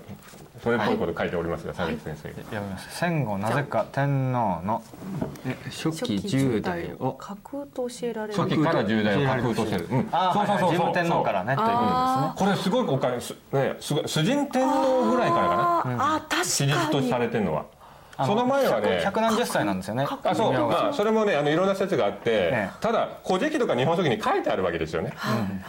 [0.63, 2.29] それっぽいこと書いておりますが佐口先生。
[2.29, 2.97] 読みます。
[2.99, 4.83] 戦後なぜか天皇の
[5.47, 8.38] え初期10代を架空と教えられる。
[8.38, 10.77] 初期から10代を架空としてる、うん、あそうそうそう。
[10.77, 11.57] そう天皇からね。
[11.57, 11.90] ということですね。
[11.92, 17.66] あこれすごいお金すねすごい主人天皇ぐらいからかなあーあ確かにとされてるのは
[18.25, 25.12] その前はね百何十歳なんですよねあそうまあそれもねあのいろんな説があって、ええただ「古事記」とか「日本書紀」に書いてあるわけですよね。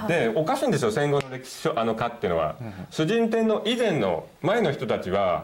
[0.07, 2.55] でおかしいんですよ戦後の歴史書あの家っていうのは、
[2.89, 5.43] 主人天皇以前の前の人たちは、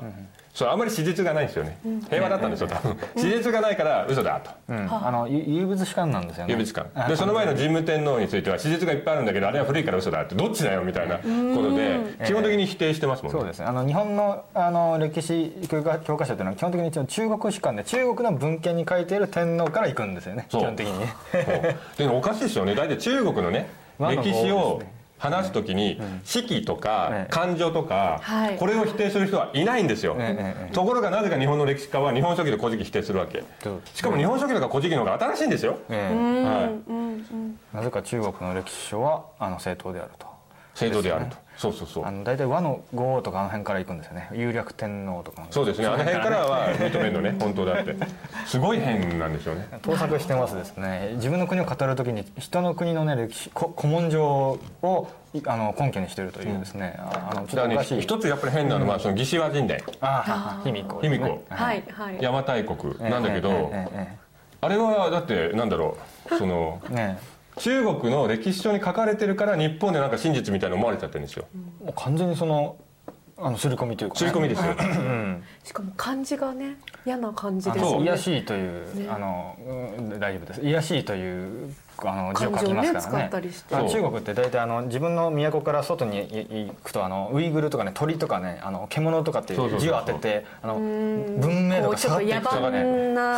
[0.54, 2.96] そうあまり史実がないんですよね、平和だったんですよ多分。
[3.18, 4.52] 史実がないから嘘だと。
[4.70, 4.88] うん。
[4.92, 5.10] あ。
[5.10, 6.54] のゆ有物史観なんですよね。
[6.54, 7.10] 有物館。
[7.10, 13.40] でその前の神武天皇については史実がいっぱいあるんだけどあれは古いから嘘だってどっちだよみたいなことで基本的に否定してますもんね。
[13.40, 13.66] そうですね。
[13.66, 20.46] あの日本のあの歴史教科教科書というのは基本的に中国史観で中国の文献に書いている天皇から行くんですよね。
[20.50, 21.16] 基本的にね。
[21.98, 22.76] でもおかしいですよね。
[22.76, 23.68] 大体中国のね。
[24.00, 24.82] 歴史を
[25.24, 27.32] 話す時に四季とかええ。
[27.32, 28.58] 感情とかはい。
[28.58, 30.18] これを否定する人はいないんですよ。
[30.74, 33.42] ところがなぜか日本の歴史家は日本書紀と古事記否定するわけ。
[33.94, 35.78] しかも日本書紀とか古事記の方が新しいんですよ。
[37.74, 40.28] なぜか中国の歴史書はあの正当であると。
[40.76, 42.06] 正当であるとそうそうそう。
[42.06, 44.30] あの大体和の号とかあの辺から行くんですよね。
[44.34, 45.88] 有略天皇とかそうですね。
[45.88, 47.36] あの辺からは認めるのね。
[47.40, 47.96] 本当だって。
[48.46, 49.68] すごい変なんですよね。
[49.82, 51.12] 盗作してますですね。
[51.16, 61.02] 自分の国を語るときに人の国のね歴史こ古文書をいあの根拠にしてるというですね、ああのちょっとおかしい、一つやっぱり変なのはその義士和神殿ああ卑弥呼。
[61.02, 61.44] 卑弥呼。
[61.50, 61.84] はい。
[61.92, 64.24] はい邪馬台国なんだけどええええ
[64.62, 65.98] あれはだってなんだろ
[66.32, 66.38] う。
[66.38, 66.96] そのええ。
[66.96, 71.46] ね中国の歴史書に書かれてるから日本でなんか真実みたいな思われちゃってるんですよ。
[71.82, 72.78] えもう完全にその
[73.38, 74.74] あの刷り込みというか、ね、刷り込みですよ。
[75.64, 78.04] しかも漢字がね嫌な感じですよね。
[78.04, 79.10] 癒やしいという、ね。
[79.10, 80.62] あのうん大丈夫です。
[80.62, 83.02] 癒やしいというあの字を書きますからね。
[83.02, 83.76] 使ったりして。
[83.76, 91.40] あのそう中国って大体あの自分の都から外にい行くとあのウイグルとかね鳥とかねあの獣とかっていそう字を当ててあのん。
[91.40, 92.84] 文明度こうちょっとが下がっていくとかね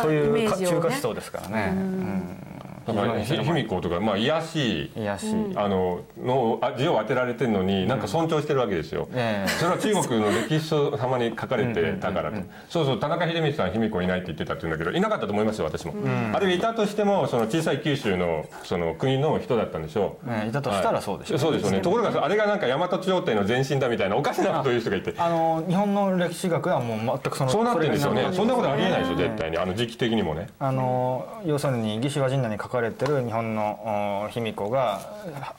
[0.02, 0.76] そういうイメージをね。
[0.76, 2.55] 中華思想ですからね、うん
[2.86, 4.84] だからひ卑弥呼とかまあ癒やし。
[4.84, 9.48] い癒やしい、あののあ字を当てられてるのになんか尊重してるわけですよ、ええ。
[9.48, 12.42] それは中国の歴史書様に書かれてたからと。
[12.68, 15.94] そうそう田中秀道さん卑弥呼いないって言ってたって言うんだけどいなかったと思いますよ私も、
[16.32, 21.80] あるいはいたとしてもその小さい九州のその国の人だったんでしょう、ええいたとしたらそうでしょう、そうですよね。
[21.80, 25.14] ところがあれがなんか大和朝廷の前身だみたいなおかしなことを言う人がいて。
[25.18, 28.28] あの日本の歴史学はもう全くそのそうなってるんですよね。
[28.32, 29.58] そんなことありえないですよええ絶対に。
[29.58, 30.48] あの時期的にもね。
[30.58, 35.00] あの要するに義士和神代に書かれてる日本のお卑弥呼が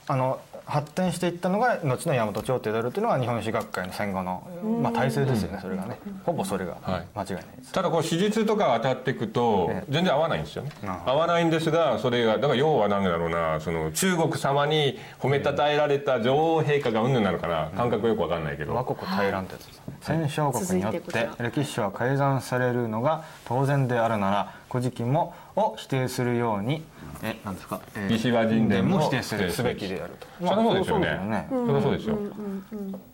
[0.06, 4.46] あの発展していったのが後の大和朝廷であるというのが日本史学会の戦後の、
[4.82, 5.98] まあ、体制ですよねそれがね。
[6.24, 7.06] ほぼそれがはい。
[7.14, 7.44] 間違いない。
[7.56, 9.92] です、ただこう史実とか当たっていくとええ。
[9.92, 10.70] 全然合わないんですよね。
[10.84, 18.74] あ合わないんですがそれがだから要は何だろうなその中国様に褒めたたえられた女王陛下がうんぬんなのかな感覚よくわかんないけど。
[18.74, 26.84] 和国大乱ってやつです戦勝国によって歴史書は改ざんされるのが当然であるなら古事記もを否定するように
[27.22, 30.26] え何ですか、えー西和神殿もも否定するすべきであると。
[30.38, 31.18] そりゃそうですよね。
[31.28, 32.18] まあそりゃそうですよ。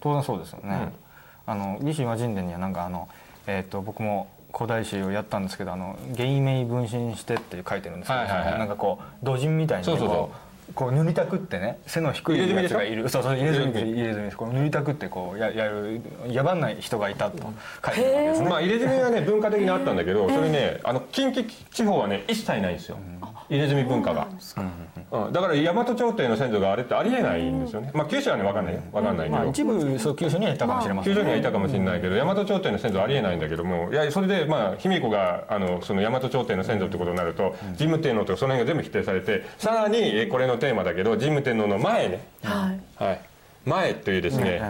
[0.01, 0.93] 当然そうですよね、
[1.47, 3.09] あの義士和神殿にはなんかあの、
[3.47, 8.59] えー、と僕も古代史をやったんですけどあの「芸名分身して」って書いてるんですけど、はいはいはい。
[8.59, 10.17] なんかこう土人みたいにこうそうそう。
[10.17, 10.37] そう
[10.75, 13.07] こう塗りたくってね背の低いやつがいる。
[13.11, 14.33] そうそう入れ墨入れ墨。
[14.33, 17.37] こう塗りたくってこうややる野蛮な人がいたと
[17.85, 22.97] 書いてるわけですね、まあ入れ墨はね文化的にあったんだけどそれねあの近畿地方はね一切ないんですよ
[23.51, 24.29] 入れ墨文化が。
[25.13, 25.33] うん。
[25.33, 27.91] だから大和朝廷の先祖があれってありえないんですよね。
[27.95, 42.27] まあ九州はね分かんないよ分かんないけまあ、ど一部そう九州にはいたかもしれません九州にはいたかもしれないけど大和朝廷の先祖ありえないんだけどもいやそれでまあ卑弥呼があのその大和朝廷の先祖ってことになると神武天皇とかその辺が全部否定されてさらにえこれのテーマだけど神武天皇の前ね。
[42.43, 43.05] はい。
[43.05, 43.21] はい。
[43.65, 44.61] 前というですね。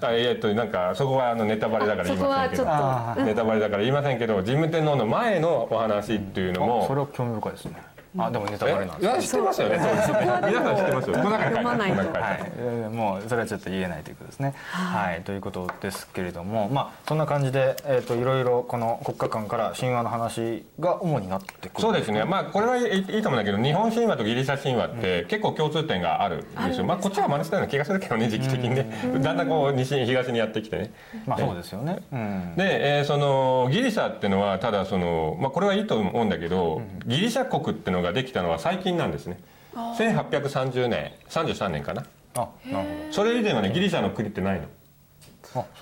[0.00, 3.24] あえっとなんかそこはあのネタバレだからそ言いませんけど。
[3.24, 9.78] ネタバレだから言いませんけど神武天皇の前のお話っていうのあそれもは興味深いですねあでもネタバレなんですや知ってますよね。
[9.78, 11.38] 皆さん知ってますよ読ま
[11.76, 11.98] ないと。
[11.98, 14.54] はい、えーもうそれはちょっと言えないということですね。
[14.70, 21.80] はい、ということですけれども、まあそんな感じでえっ、といろいろこの国家間から神話の話が主になってくる。
[21.80, 28.90] そうですね、まあ、これはいいと思うんだけど日本神話とギリシャ神話って結構共通点があるんですよ、まあ、こっちは真似したような気がするけどね時期的にね、
[29.22, 30.92] だんだんこう西に東にやってきてね。
[31.26, 31.98] まあそうですよね。
[32.12, 32.54] うん。
[32.56, 39.38] で、えーそのギリシャっていうのはただその、まあ、これはいいと思うんだけど、ギリシャ国ってのができたのは最近なんですね。
[39.74, 42.04] 1830年33年かな。
[42.34, 44.66] あ、なるそれ以前はねギリシャの国ってないの。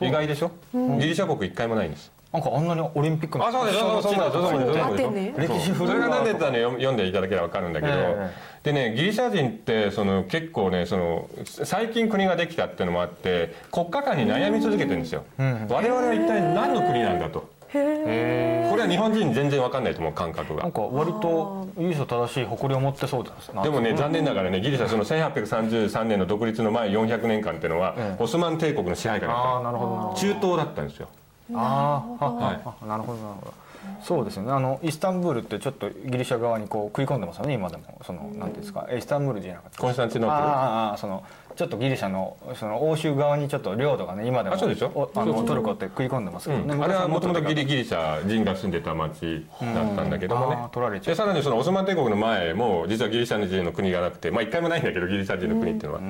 [0.00, 2.12] 意外でしょ、ギリシャ国一回もないんです。
[2.34, 4.08] なんかあんなにオリンピックのあそうですそうです。
[4.08, 8.34] そうですそうですアテネ歴史古いそれが何でっ読読んでいただければ分かるんだけど、え
[8.64, 20.62] でねギリシャ人ってその結構ねその最近国ができたっていうのもあって国家間に悩み続けてるんですよ、我々は一体何の国なんだとこれは日本人全然分かんないと思う感覚が。
[20.62, 23.62] なんか割と由緒正しい誇りを持ってそうですな。
[23.62, 28.22] でもね残念ながらねギリシャその1833年の独立の前400年間っていうのは、ええ。
[28.22, 30.14] オスマン帝国の支配下だっああなるほどなるほど。
[30.14, 31.08] た中東だったんですよ。
[31.54, 33.54] あーあ、はいあなるほどなるほど。
[34.02, 34.52] そうですよね。
[34.52, 38.00] あのイスタンブールってちょっとギリシャ側にこう食い込んでますよね今でも。
[38.04, 38.86] そのなんていうんですか。
[38.88, 39.80] えイスタンブールじゃなかった。
[39.80, 40.48] コンスタンチノープル。
[40.48, 41.22] あーあその
[41.56, 44.86] ちょっとギリシャのその欧州側にちょっと領土がね今でもあそうでしょ？
[44.94, 50.58] おあのトルコって食い込んでますけどね、あれはもともとギリリギリシャ人が住んでた町だったんだけどもね。
[50.72, 56.02] 取られちゃうでさらにそのオスマン帝国の前も実はギリシャ人の国がなくてまあ一回もないんだけどギリシャ人の国っていうのは。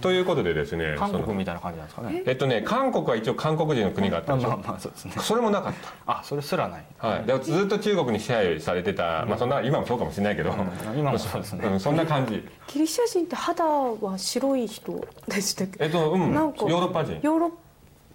[0.00, 2.22] ということでですね韓その国みたいな感じなんですかね。
[2.26, 4.48] えっとね韓国は一応韓国人の国があったでしょ？
[4.48, 5.12] まあまあそうですね。
[5.18, 5.74] それもなかっ
[6.06, 6.84] あそれすらない。
[7.00, 10.52] た、ははい、でずっと中国に支配されてた、まあ、そんな今もそうかもしれないけど、
[10.96, 11.66] 今もそうですね。
[11.66, 11.80] うん。
[11.80, 12.42] そんな感じ。
[12.68, 14.87] ギリシャ人って肌は白い人
[15.28, 15.84] でしたっけ？
[15.84, 16.20] えっとうん。
[16.20, 17.18] ヨなんかーロッパ人。
[17.22, 17.50] ヨーロッ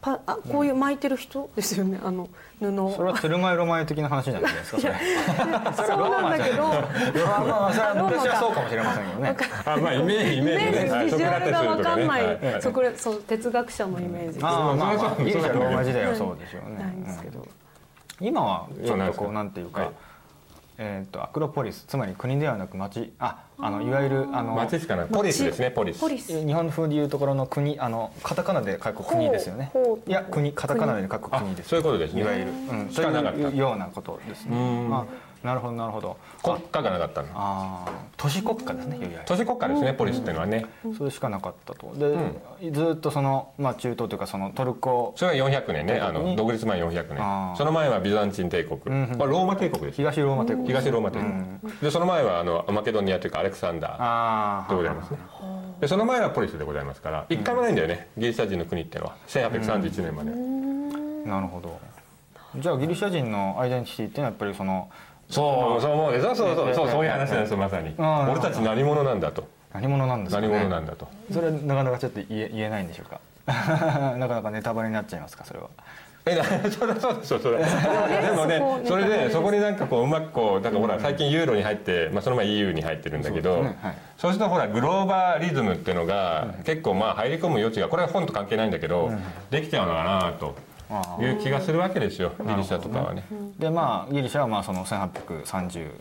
[0.02, 2.00] パあこういう巻いてる人ですよね。
[2.04, 2.28] あの
[2.60, 2.66] 布。
[2.96, 4.94] それはテルマエロマエ的な話じゃないですかそれ。
[5.88, 6.64] そうなんだけど。
[6.64, 10.90] まあまあそれは昔はそうかもしれませんけどねあまあイメージイメージね。
[10.92, 12.62] はいージビジュアルが分かんない、はいはい。
[12.62, 14.40] そこでそう哲学者のイメージ。
[14.42, 16.84] ああまあまあギリシャローマ時代はそうでしょうね。
[16.84, 17.48] ないんですけど、
[18.20, 19.90] 今はちょっとこうなんていうか、はい
[20.84, 26.00] えー、とアクロポリスつまり国ではなく町ああのいわゆるあの街しかないポリスですねポリス。
[26.02, 26.46] ポリス。
[26.46, 29.72] 日本風でいうところの国あのカタカナで書く国ですよね。
[30.06, 31.70] いや国カタカナで書く国です。
[31.70, 32.22] そういうことですね。
[32.22, 33.40] いわゆる、うん、しそうかなかった。
[33.40, 34.58] いうようなことですね。
[34.58, 34.94] ん。
[34.94, 35.06] あ
[35.44, 36.18] なるほどなるほど。
[36.42, 37.28] 国家がなかったの。
[37.34, 40.66] ああ都市国家ですね都市国家ですねポリスっていうのはね。
[40.98, 41.94] それしかなかったと。
[42.62, 45.14] で、ずっとその、まあ、中東というかそのトルコ。
[45.18, 46.36] それが400年ねあのに。
[46.38, 47.50] 独立前400あー。
[47.50, 48.80] 年その前はビザンチン帝国。
[48.80, 50.68] こんれローマ帝国です東ローマ帝国。
[50.68, 51.74] 東ローマ帝国。
[51.82, 55.18] でその前はあのマケドニアというかアレクサンダーでございますね。
[55.82, 60.32] でその前はポリスでございますから一回もないんだよねギリシャ人の国っていうのは1831年まで。
[61.30, 61.78] なるほど。
[62.56, 64.90] じゃあギリシャ人のアイデンティティっていうのはやっぱりその
[65.34, 66.12] そうそう思う。
[66.14, 66.74] でしょそうそう。
[66.74, 67.94] そうそういう話なんですよまさに。
[67.98, 69.48] 俺たち何者なんだと。
[69.74, 70.48] 何者なんですかね。
[70.48, 71.08] 何者なんだと。
[71.32, 73.20] それはなかなかちょっと言え言えないんでしょうか？
[74.18, 75.68] なかなかネタバレになっちゃいますかそれは。
[76.26, 83.94] えな そうだそうだそうだそうだでもねそれでそこになんかこううまくこうだからほら最近ユーロに入って、まあ、その前 EU に入ってるんだけどそうですねはい。
[84.18, 89.12] そうするとほらグローバリズムっていうのが結構まあ入り込む余地がこれは本と関係ないんだけど
[89.50, 90.56] できちゃうのかなと。
[90.58, 90.73] あ
[91.20, 93.24] いう気がするわけですよギリシャとかはね。
[93.60, 95.92] でまあギリシャはまあその1830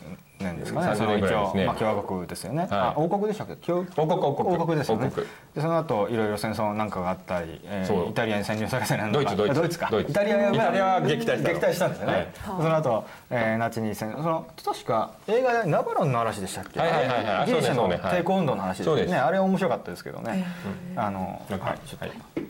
[0.41, 0.87] 年ですかね。
[0.89, 3.57] 30その一応、まあ、共和国ですよね、あ王国でしたっけ？
[3.57, 4.57] 共王国王国。
[4.57, 5.11] 王国ですよね。
[5.55, 9.37] でその後いろいろ戦争なんかがあったり、えーイタリアに占領されたりなんとか。
[9.37, 9.61] ドイツドイツ。
[9.61, 9.89] ドイツか。
[9.91, 11.55] ドイタリアは撃退したの。
[11.55, 12.29] 撃退したんですよね、はい。
[12.43, 19.17] その後、えー、ナチに戦その確か映画でナバロンの嵐でしたっけ、はいはいギリシャの抵抗運動の話ですね。
[19.17, 20.45] あれ面白かったですけどね、
[20.97, 22.41] あのはいちょっと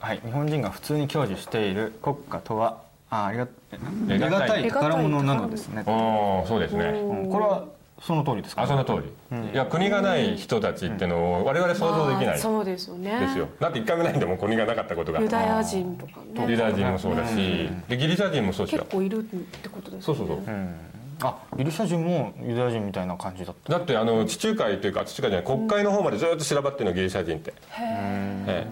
[0.00, 2.78] はい日本人が普通に享受している国家とは
[3.10, 6.84] あありが得難い得難い宝物なのですね、おーそうですね。
[6.84, 7.30] うん。
[7.30, 7.64] これは
[8.00, 8.92] その通りですか、あその通
[9.30, 13.36] り、いや国がない人たちっていうのを我々想像できないですそうですよね。
[13.36, 13.48] よ。
[13.58, 15.20] だって一回もないんでもう国がなかったことが。
[15.20, 16.46] ユダヤ人とかね。
[16.48, 18.82] ユダヤ人もそうだしでギリシャ人もそうですよ。
[18.84, 20.18] 結構いるってことですよね。
[20.18, 20.38] そうそうそう。
[20.46, 20.74] うん。
[21.22, 23.72] あギリシャ人もユダヤ人みたいな感じだった。
[23.72, 28.66] だってあの地中海というか地中海じゃない国会の方までずっと散らばってるのギリシャ人って、え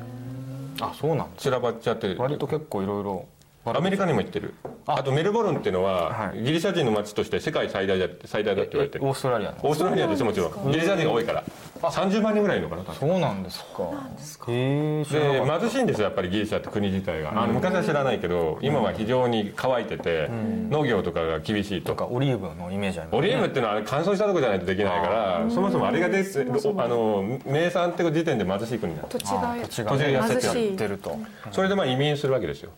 [0.80, 3.28] あそうなん散らばっちゃってる割と結構いろいろ
[3.76, 4.54] アメリカにも行ってる。
[4.86, 5.02] あ。
[5.02, 6.42] とメルボルンっていうのは、はい。
[6.42, 9.04] ギリシャ人の街として世界最大だって最大だって言われてる。
[9.04, 9.56] オーストラリアの。
[9.62, 10.70] オーストラリアですよもちろん。
[10.72, 11.44] ギリシャ人が多いから。
[11.80, 13.10] 30万人ぐらいいるのかな多分。
[13.10, 13.82] そうなんですか。
[14.48, 15.04] へえ
[15.60, 17.42] 貧しいんですよやっぱりギリシャって国自体が。
[17.42, 20.28] あの昔は知らないけど今は非常に乾いてて
[20.70, 21.88] 農業とかが厳しいと。
[21.88, 31.18] とかオリーブのイメージありますオリーブっていうのはあれ乾燥したとこじゃないとできないからそもそもあれが出てあの名産って時点で貧しい国なんです土地が土地が土地が痩せてやってると。
[31.52, 32.70] それでまあ移民するわけですよ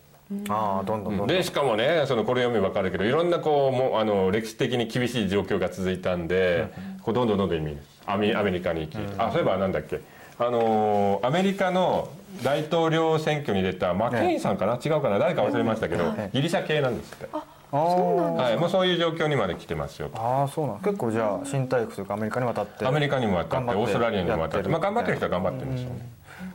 [0.49, 1.27] ああどんどんどんどん。
[1.27, 6.67] でしかもねそのこれ読めば分かるけどいろんなこうもうあの歴史的に厳しい状況が続いたんで
[7.01, 9.99] こうどんどんどんどん移民アメアメリカに行きあそういえばなんだっけ
[10.39, 12.09] あのーアメリカの
[12.43, 17.27] 大統領選挙に出たマケインさんかな違うかな誰か忘れましたけどギリシャ系なんですって。
[17.33, 26.09] あーはいもうそういう状況にまで来てますよあーそうなん結構じゃあ新大陸というかアメリカに渡ってアメリカにも渡ってってオーストラリアにも渡ってまあ頑張ってる人は頑張ってるんですよね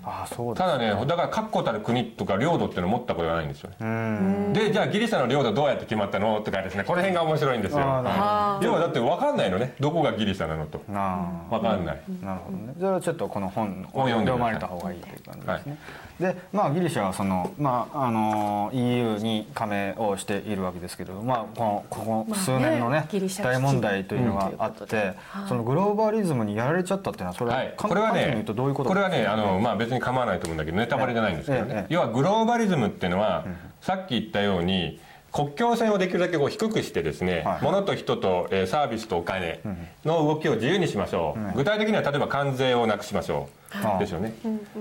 [0.05, 3.77] ああそうですただねだから確固たる国とか領土っていうのを持ったことがないんですよね。
[3.81, 4.53] うん。
[4.53, 6.41] でじゃあギリシャの領土どうやって決まったの？
[6.41, 7.79] とかですねこの辺が面白いんですよ。
[7.79, 9.75] 要はだって分かんないのね。
[9.81, 10.81] どこがギリシャなのと。
[10.89, 12.01] な分かんない。
[12.23, 12.75] あなるほどね。
[12.79, 15.79] それはちょっとこの本をを読んで読まれた方がいいという感じですね、
[16.21, 24.97] でまあギリシャはその、まあ、あの EU に加盟をしているわけですけど、まあ、このここ数年のね,、まあね大問題というのがあって、
[25.29, 25.49] はい。
[25.49, 33.45] そのグローバリズムにやられちゃったっていうのはそれは、はい、簡これはねうとどういうことこれはねあの、まあ、別に構わないと思うんだけどネタバレじゃないんですけどね、ええ要はグローバリズムっていうのは、
[33.81, 34.99] さっき言ったように
[35.37, 37.63] 国境線をできるだけこう低くしてですね、はい。
[37.63, 39.61] 物と人と、えーサービスとお金
[40.05, 43.51] の動きを自由にしましょう、具体的には例えば関税をなくしましょ
[43.97, 44.33] う、ですよね、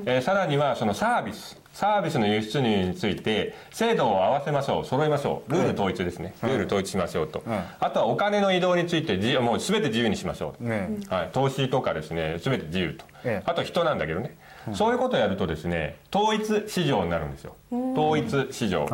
[0.06, 1.60] えーさらにはそのサービス。
[1.74, 4.86] サービスの輸出入について制度を合わせましょう。
[4.86, 5.52] 揃えましょう。
[5.52, 7.44] ルール統一ですね、ルール統一しましょうと、
[7.82, 10.88] あとはお金の移動について自由もう全て自由にしましょう、ね。
[11.10, 13.44] はい、投資とかですね全て自由と、ええ。
[13.46, 14.38] あと人なんだけどね、
[14.74, 17.56] そういうことをやるとですね統一市場になるんですよ。
[17.96, 18.86] 統一市場、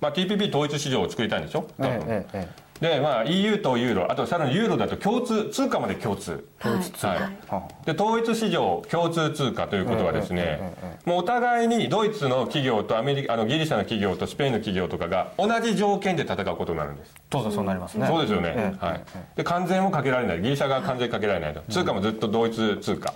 [0.00, 1.66] まあ、TPP 統一市場を作りたいんでしょ？
[2.08, 6.44] ええええでまあ EU とユーロあとさらにユーロだと共通通貨まで共通。
[6.58, 7.20] はいはい。
[7.48, 7.86] はい。
[7.86, 18.06] で統一市場共通通貨ということはですね、もうお互いにドイツの企業とアメリカあのギリシャの企業とスペインの企業とかが同じ条件で戦うことになるんです、当然そうなりますね。
[18.06, 18.84] そうですよね、ええ。
[18.84, 19.04] はい、
[19.36, 20.42] で関税もかけられない。
[20.42, 23.14] ギリシャ側関税かけられないと、通貨もずっと同一通貨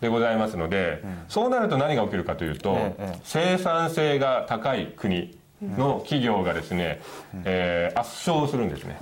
[0.00, 3.18] でございますので、そうなると何が起きるかというと、ええ。
[3.22, 7.00] 生産性が高い国の企業がですね、
[7.44, 8.96] えー圧勝するんですね。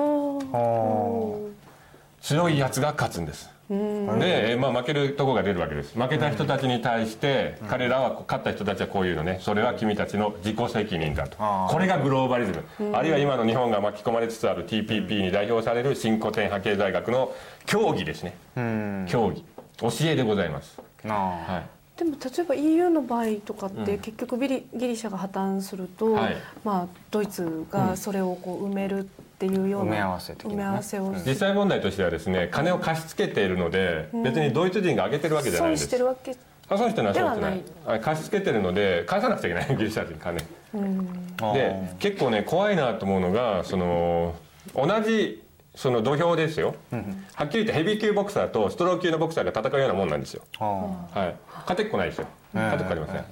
[2.20, 3.50] 強いやつが勝つんです。
[3.68, 5.98] で、えーまあ、負けるとこが出るわけです。
[5.98, 11.36] 負けた人たちに対して、彼らは勝った人たちはこういうのねそれは君たちの自己責任だと。
[11.38, 17.32] これがグローバリズム、あるいは今の日本が巻き込まれつつある TPP に代表される新古典派経済学の
[17.66, 18.36] 教義ですね。
[18.56, 19.06] うん。
[19.08, 19.44] 教義
[19.78, 20.78] 教えでございます、
[21.08, 21.52] あ。
[21.52, 21.66] はい、
[22.02, 26.36] でも例えば EU の場合とかって結局ビリギリシャが破綻すると、はい。
[26.64, 29.02] まあ、ドイツがそれをこう埋めるっ
[29.38, 30.54] ていうような埋め合わせ的なね。
[30.54, 35.82] 埋め合わせを実際問題としてはですね金を貸し付けているので、別にドイツ人が上げてるわけじゃないんです。
[35.84, 36.36] 損してるわけ
[36.68, 38.00] あそういう人はそうじゃなではない。
[38.00, 40.40] 貸し付けてるので返さなくちゃいけないギリシャ人金。
[41.42, 44.34] あで結構ね怖いなと思うのがその
[44.74, 45.41] 同じ
[45.74, 46.74] その土俵ですよ、
[47.34, 52.26] はっきり言ってヘビー級ボクサーとストロー級のボクサーが戦うようなもんなんですよ、あはい、勝てっこないですよ。
[52.54, 52.60] ええ。
[52.62, 53.24] 勝てっこありません、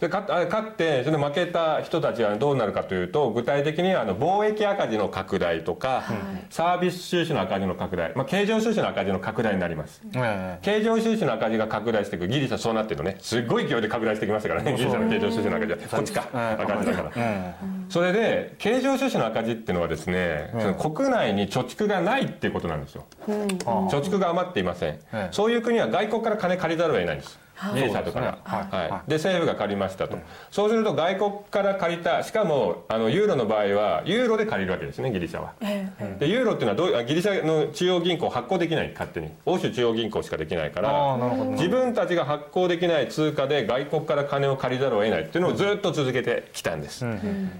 [0.00, 6.04] で勝あ勝ってそれで負けた人たちはどうなるかというと具体的にはあの貿易赤字の拡大とか、
[6.50, 10.02] サービス収支の赤字の拡大、まあ、経常収支の赤字の拡大になります。
[10.14, 10.58] ええ。
[10.60, 15.78] 経常収支の赤字が拡大していくギリシャそうなってるのねすっごい勢いで拡大してきましたからねギリシャの経常収支の赤字は。
[15.78, 16.28] こっちか。
[16.34, 17.12] ええ赤字だから。
[17.16, 17.54] え
[17.88, 25.28] それで経常収支の赤字っていうのはですね、その国内に貯蓄がないっていうことなんですよ、貯蓄が余っていません、ええ。
[25.30, 27.38] そういう国は外国から金借りざるを得ないんです
[27.74, 28.90] ギリシャとかはい。
[28.90, 29.10] はい。
[29.10, 30.18] で政府が借りましたと、
[30.50, 35.52] そうすると外国から借りたしかもあのユーロの場合はユーロで借りるわけですねギリシャは。
[35.60, 36.16] ええ。
[36.20, 39.30] でユーロっていうのはどうあギリシャの中央銀行発行できない勝手に。
[39.44, 41.50] 欧州中央銀行しかできないかあらーなるほど。
[41.52, 47.04] 自分たちが発行できない通貨で外国から金を借りざるを得ないっていうのをずっと続けてきたんです、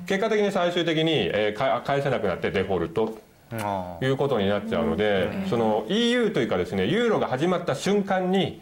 [0.06, 3.16] 結果的に最終的に、えーか返せなくなってデフォルト
[4.02, 8.60] いうことになっちゃうので、その EU というかですねユーロが始まった瞬間に、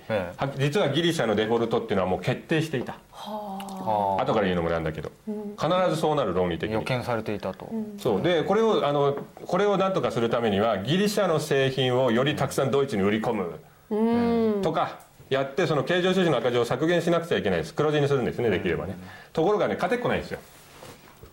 [0.59, 2.97] 実はギリシャのデフォルトっていうのはもう決定していた。
[3.12, 4.16] あ。
[4.20, 5.11] 後から言うのもなんだけど、
[5.59, 6.74] 必ずそうなる論理的に。
[6.74, 7.70] 予見されていたと。
[7.99, 8.22] そう。
[8.22, 9.16] でこれをあの
[9.47, 14.62] これを何とかするためにはギリシャの製品をよりたくさんドイツに売り込む。
[14.62, 14.99] とか
[15.30, 17.74] やってその経常収支の赤字を削減しなくちゃいけないです。
[17.74, 18.97] 黒字にするんですねできればね。
[19.32, 20.41] ところがね勝てっこないんですよ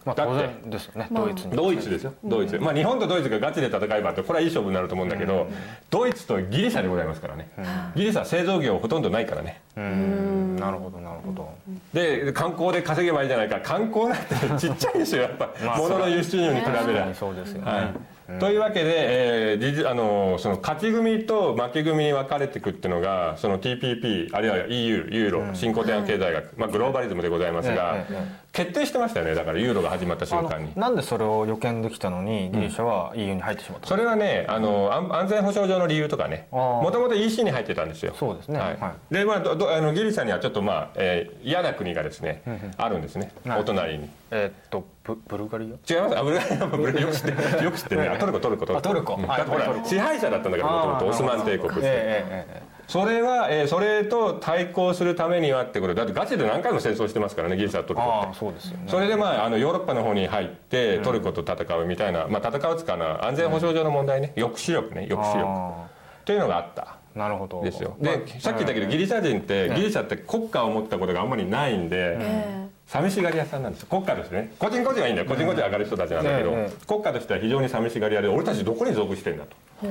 [0.06, 0.62] まあ当だって。
[0.62, 1.08] 然ですよね。
[1.12, 1.56] ドイツに。
[1.56, 2.14] ドイツですよ。
[2.24, 2.58] ドイツ。
[2.60, 5.48] まあ日本とドイツがガチで戦えばってこれはいい勝負になると思うんだけど
[5.90, 7.50] ドイツとギリシャでございますからね。
[7.96, 9.62] ギリシャは製造業ほとんどないからね。
[9.78, 10.56] うん。
[10.56, 11.50] なるほどなるほど。
[11.94, 13.60] で観光で稼げばいいじゃないか。
[13.62, 15.50] 観光なんてちっちゃいですよやっぱ。
[15.64, 16.82] まあ物の輸出入に比べりゃ。
[16.82, 17.72] 確かにそうですよね。
[17.72, 17.94] はい
[18.40, 28.06] というわけで、えーあのその勝ち組と負け組に分かれていくっていうのがその TPP あるいは EU ユーロ新古典経済学、まあ、グローバリズムでございますが、
[28.52, 29.36] 決定してましたよね。
[29.36, 30.72] だからユーロが始まった瞬間に。
[30.76, 36.48] なんでそれを予見できたのにギリシャは EU に入ってしまったそれはねあの安安全保障上の理由とかね。
[36.52, 38.14] もともと EC に入ってたんですよ。
[38.18, 38.60] そうですね。
[38.60, 38.78] はい。
[38.78, 42.44] はでまあどどあのギリシャにはちょっとまあ、えー嫌な国がですね、
[42.78, 43.60] あるんですね、はい。
[43.62, 44.10] お隣に。
[44.32, 44.86] えーっと
[45.16, 45.94] ブブルガリア？
[45.94, 46.18] 違います。
[46.18, 47.32] あブルガリアブルガリアよく知って
[47.64, 48.02] よく知ってる。
[48.02, 48.80] ねあトルコトルコトルコ。
[48.80, 49.14] あトルコ。
[49.14, 49.28] はいうん。
[49.28, 55.94] だってほら支配者だったんだからもともとオスマン帝国って、えええええそれは、えーそれと対抗するためにはってこと。
[55.94, 58.28] でだってガチで何回も戦争してますからねギリシャとトルコって。
[58.28, 58.84] ああそうですよね。
[58.88, 64.34] それでまああのヨーロッパの方に入ってトルコと戦うみたいな、まあ、戦うつかな安全保障上の問題ね。
[64.36, 65.08] 抑止力ね。
[65.10, 65.48] 抑止力。
[65.48, 65.88] あ
[66.26, 66.82] というのがあった。
[66.84, 67.62] あなるほど。
[67.64, 67.96] ですよ。
[68.02, 73.84] まあでさっき言ったけどギリシャ人ってギリシャって国家を持ったことがあんまりないんでえ寂しがり屋さんなんです。
[73.84, 74.52] よ国家としてね。
[74.60, 75.28] 個人個人はいいんだよ。
[75.28, 79.88] 個人個人は上がる人たちなんだけどええ国家としては非常に寂しがり屋で俺たちどこに属してんだと。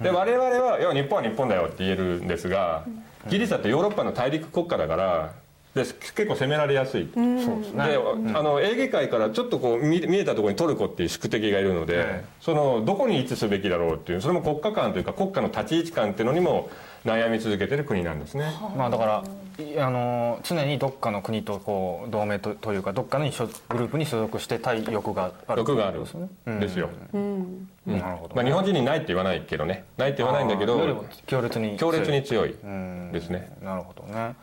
[0.00, 2.84] で我々はいや日本は日本だよって言えるんですが
[3.28, 5.32] ギリシャってヨーロッパの大陸国家だから
[5.74, 7.08] で結構攻められやすい。
[7.12, 7.24] そう
[7.58, 7.88] ですね。
[7.88, 7.96] で、
[8.38, 16.70] あのエーゲ海からちょっとこう見見えたところにトルコっていう宿敵がいるので、ええそのどこに位置すべきだろうっていうそれも国家間というか国家の立ち位置感っていうのにも
[17.04, 18.52] 悩み続けてる国なんですね。
[18.76, 19.24] まあだから
[19.58, 26.60] いあの常にどっかの国とこう同盟とというかどっかの所グループに所属してたい欲がある欲があるですねん。
[26.60, 26.88] ですよ。
[27.12, 27.68] うん。
[27.86, 28.34] なるほど。
[28.34, 32.52] まあ日本人にないって言わないけどね、ないって言わないんだけど強烈に強烈に強い。
[32.52, 33.10] うん。
[33.12, 33.52] ですね。
[33.62, 34.34] なるほどね。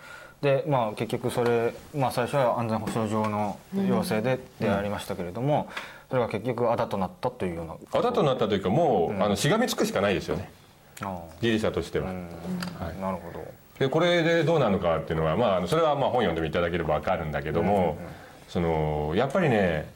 [0.42, 3.58] でまあ結局それ、まあ、最初は安全保障上の
[3.88, 5.70] 要請ででありましたけれども、
[6.10, 10.50] それが結局あだとなったというようなあだとなったというかもう、あのしがみつくしかないですよね。
[10.52, 10.61] あ
[11.42, 12.10] ギリシャとしては。
[12.10, 13.02] あ、うん。
[13.02, 13.46] なるほど。
[13.80, 17.98] でこれでどうなるのかっていうのは、まあ、それはまあ本読んでいただければ分かるんだけども、
[18.48, 19.90] そのやっぱりね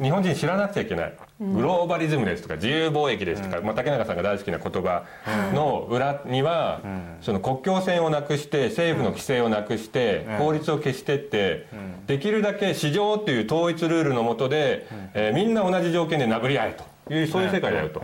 [0.00, 5.04] 日本人知らなくちゃいけない、グローバリズムですとか自由貿易ですとか、まあ、竹中さんが大好きな言葉
[5.52, 6.80] の裏には、
[7.20, 11.66] その国境線をなくして政府の規制をなくして、法律を消してって、
[12.06, 16.76] できるだけ市場っていう統一ルールの下で、えーみんな同じ条件で殴り合え
[17.06, 18.00] というそういう世界だよと、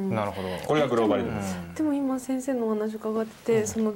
[0.00, 0.48] なるほど。
[0.66, 3.94] これがグローバリズムです、でも今先生のお話伺ってて、その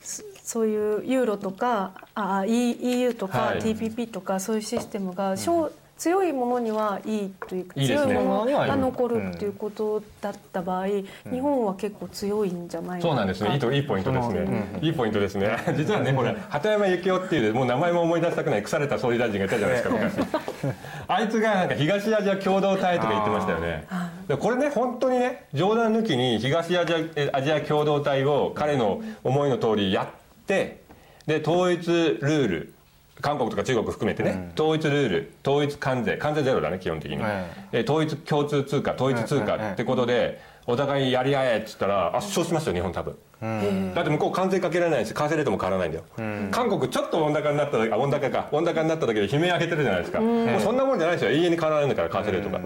[0.00, 3.60] そそういうユーロとかあ E- EU とか、はい。
[3.60, 5.70] TPP とかそういうシステムが、小
[6.02, 11.04] 強いものにはいいというか強いものがうん残るっていうことだった場合、日
[11.40, 15.56] 本は結構強いんじゃないかそうなんですねいいといいポイントですね、うんいいポイントですね。
[15.78, 20.74] 実はねこれ鳩山幸夫っていうもう名前も思い出したくない腐れた総理大臣がいたじゃないですか昔。
[21.06, 23.86] あいつがなんか東アジア共同体とか言ってましたよね
[24.28, 30.08] でこれね本当にね冗談抜きに東アジアえアジア共同体を彼の思いの通りやっ
[30.46, 30.82] て
[31.26, 32.74] で統一ルール
[33.20, 43.16] 韓国とか中国含めてね、統一ルール統一関税関税ゼロだね基本的に、えで統一共通通貨統一通貨ってことでお互いやり合えっつったら圧勝しますよ日本多分。
[43.94, 46.04] だって向こう関税かけられないし為替レートも変わらないんだよ、
[46.50, 51.30] 韓国ちょっと温高になっただけあ温高か温高になっただけで悲鳴上げてるじゃないですか、もうそんなもんじゃないですよ。
[51.32, 52.60] 永遠に変わらないんだから為替レートが、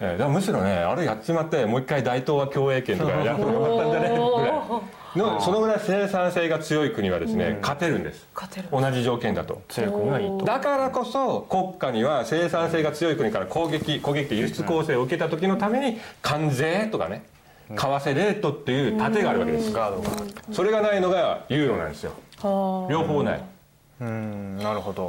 [0.00, 4.98] ええだからむしろねあれやっちまってもう一回大東亜共栄圏とかやってもよかったんじゃねぐらい。
[5.16, 8.28] のそのぐらい生産性が強い国はですね、勝てるんです。
[8.34, 8.68] 勝てる。
[8.70, 9.62] 同じ条件だと。
[9.68, 10.44] 強い国はいいと。
[10.44, 17.24] だからこそ国家には生産性が強い国から攻撃攻撃って輸出攻勢を受けた時のために関税とかね
[17.70, 19.72] 為替レートっていう盾があるわけです。
[19.72, 20.10] ガードが。
[20.52, 22.12] それがないのがユーロなんですよ。
[22.40, 23.42] は両方ない
[24.00, 25.08] うんなるほど、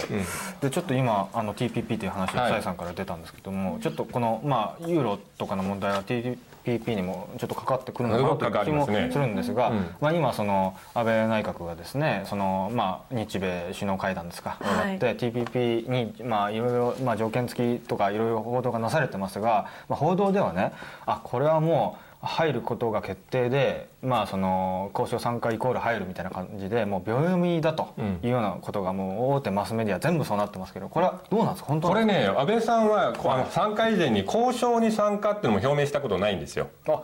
[0.62, 2.52] でちょっと今あの TPP という話がはい。
[2.54, 9.96] 蔡さんから出たんですけども、ちょっとこの、まあ、ユーロとかの問題は TPP にもちょっとかかってくるのかなという気もするんですが、うん。
[10.02, 20.74] まあ、今その安倍内閣がですねその、まあ、日米首脳会談ですか、はって TPP に、まあ、いろいろ、まあ、条件付きとかいろいろ報道がなされてますが、まあ、報道ではね
[21.06, 31.70] あこれはもう入ることが決定で、まあ、その交渉参加イコール入るみたいな感じでもう秒読みだというようなことがもう大手マスメディア全部そうなってますけどこれはどうなんですか？
[31.70, 33.14] 本当これね安倍さんは
[33.52, 36.68] 参加以前に交渉に参加っていうのも表明したことないんですよ。
[36.86, 37.04] か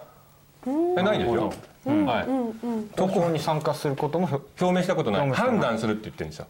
[0.68, 0.70] え
[1.04, 1.54] ないんですよ、
[1.86, 4.28] はい、交渉に参加することも
[4.60, 5.22] 表明したことない。
[5.22, 5.60] 表明してない。
[5.60, 6.48] 判断するって言ってるんですよ。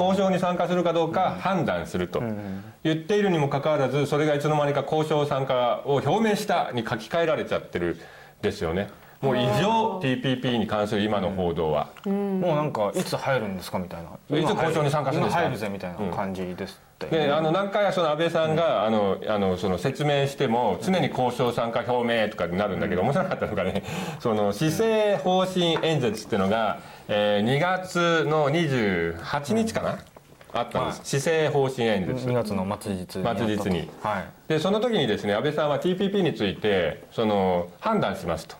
[0.00, 2.22] 交渉に参加するかどうか判断すると。
[2.84, 7.98] 言っているにもかかわらずそれがいつの間にか交渉参加を表明したに書き換えられちゃってるん
[8.42, 8.90] ですよね
[9.20, 14.38] もう異常 TPP に関する今の報道は、もうなんかいつ入るんですかみたいな。
[14.38, 15.40] いつ交渉に参加するんですか？
[15.42, 23.82] 今入るぜみたいな感じですって、であの何回かその安倍さんが、あのあのその説明しても常に交渉参加表明とかになるんだけど、面白かったのがね
[24.20, 29.98] その施政方針演説っていうのが、えー2月の28日かな、
[30.52, 32.28] あったんです、施政方針演説。
[32.28, 33.90] 2月の末日に末日に。
[34.00, 34.24] はい。
[34.46, 38.54] でその時にですね安倍さんは TPP についてその判断しますと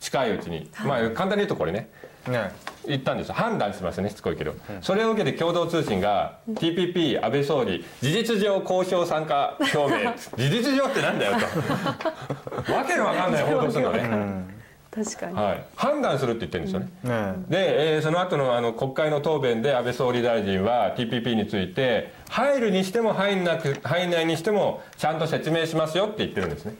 [0.00, 1.88] 近いうちに、まあ簡単に言うとこれね。
[2.26, 2.52] ね。
[2.86, 3.34] 言ったんですよ。
[3.34, 10.12] 判断しますねしつこいけど、それを受けて共同通信が TPP 安倍総理事実上交渉参加表明。
[10.36, 11.32] 事実上ってなんだよ
[12.66, 12.72] と。
[12.72, 26.74] わけのわかんない報道するのね、確かに、はい、判断するって言ってるんですよね、ねで、えーその後のあの国会の答弁で安倍総理大臣は TPP について入るにしても入んなく入んないにしてもちゃんと説明しますよって言ってるんですね、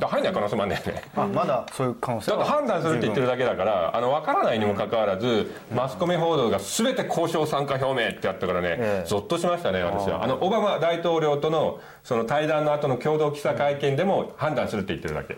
[0.00, 1.02] だから入んない可能性もあるんだよね。
[1.14, 2.38] あまだそういう可能性は。
[2.38, 9.06] だって判断するって言ってるだけだからあの分からないにもかかわらず、マスコミ報道が全て交渉参加表明ってやったからね、ええ。
[9.06, 10.24] ゾッとしましたね私は。
[10.24, 15.36] あのオバマ大統領とのその対談の後の共同記者会見でも判断するって言ってるだけ、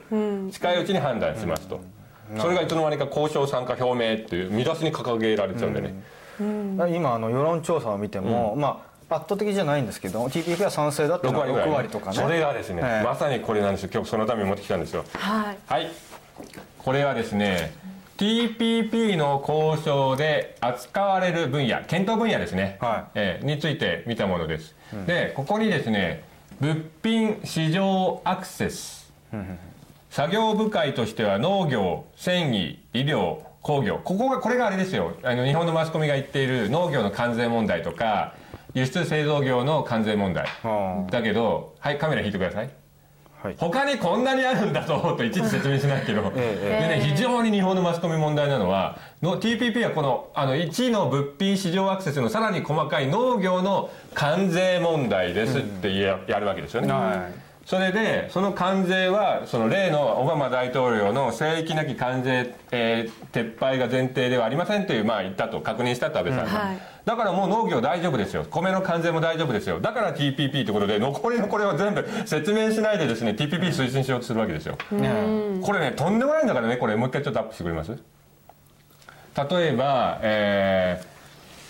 [0.52, 1.80] 近いうちに判断しますと、
[2.38, 5.94] それがいつの間にか交渉参加表明っていう見出しに掲げられちゃうんでね、
[6.94, 12.16] 今あの世論調査を見ても、まあ圧倒的じゃないんですけど TPP は賛成だっていう6のは割ぐらい、6割とかね。
[12.16, 13.04] それがですね、ええ。
[13.04, 13.90] まさにこれなんですよ。
[13.92, 15.04] 今日そのために持ってきたんですよ。
[15.14, 15.58] はい。
[15.66, 15.90] はい。
[16.78, 17.72] これはですね
[18.16, 23.10] TPP の交渉で扱われる分野検討分野ですね、はい。
[23.14, 24.74] えーについて見たものです、
[25.06, 26.22] でここにですね
[26.60, 29.10] 物品市場アクセス。
[30.10, 34.00] 作業部会としては農業繊維医療工業。
[34.02, 35.14] ここがこれがあれですよ。
[35.22, 38.34] あの日本のマスコミが言っている農業の関税問題とか
[38.74, 40.46] 輸出製造業の関税問題。
[40.64, 41.06] あ。
[41.10, 42.70] だけどはいカメラ引いてください。
[43.42, 43.54] はい。
[43.58, 56.92] 他にこんなにあるんだぞといちいち説明しないけど、 えでね、非常に日本のマスコミ問題なのはの TPP はこのあの1の物品市場アクセスのさらに細かい農業の関税問題ですってや,、やるわけですよね。
[56.92, 57.28] は
[57.66, 66.78] それでその関税はその例のオバマ大統領の聖域なき関税、えー撤廃が前提ではありませんというまあ言ったと確認したと安倍さんが、はい。
[67.04, 68.44] だからもう農業大丈夫ですよ。
[68.50, 69.78] 米の関税も大丈夫ですよ。
[69.78, 77.92] だから TPP ということで残りのこれは全部説明しないでですね TPP 推進しようとするわけですよ、これねとんでもないんだからねこれもう一回ちょっとアップしてくれます？
[77.92, 81.00] 例えば、え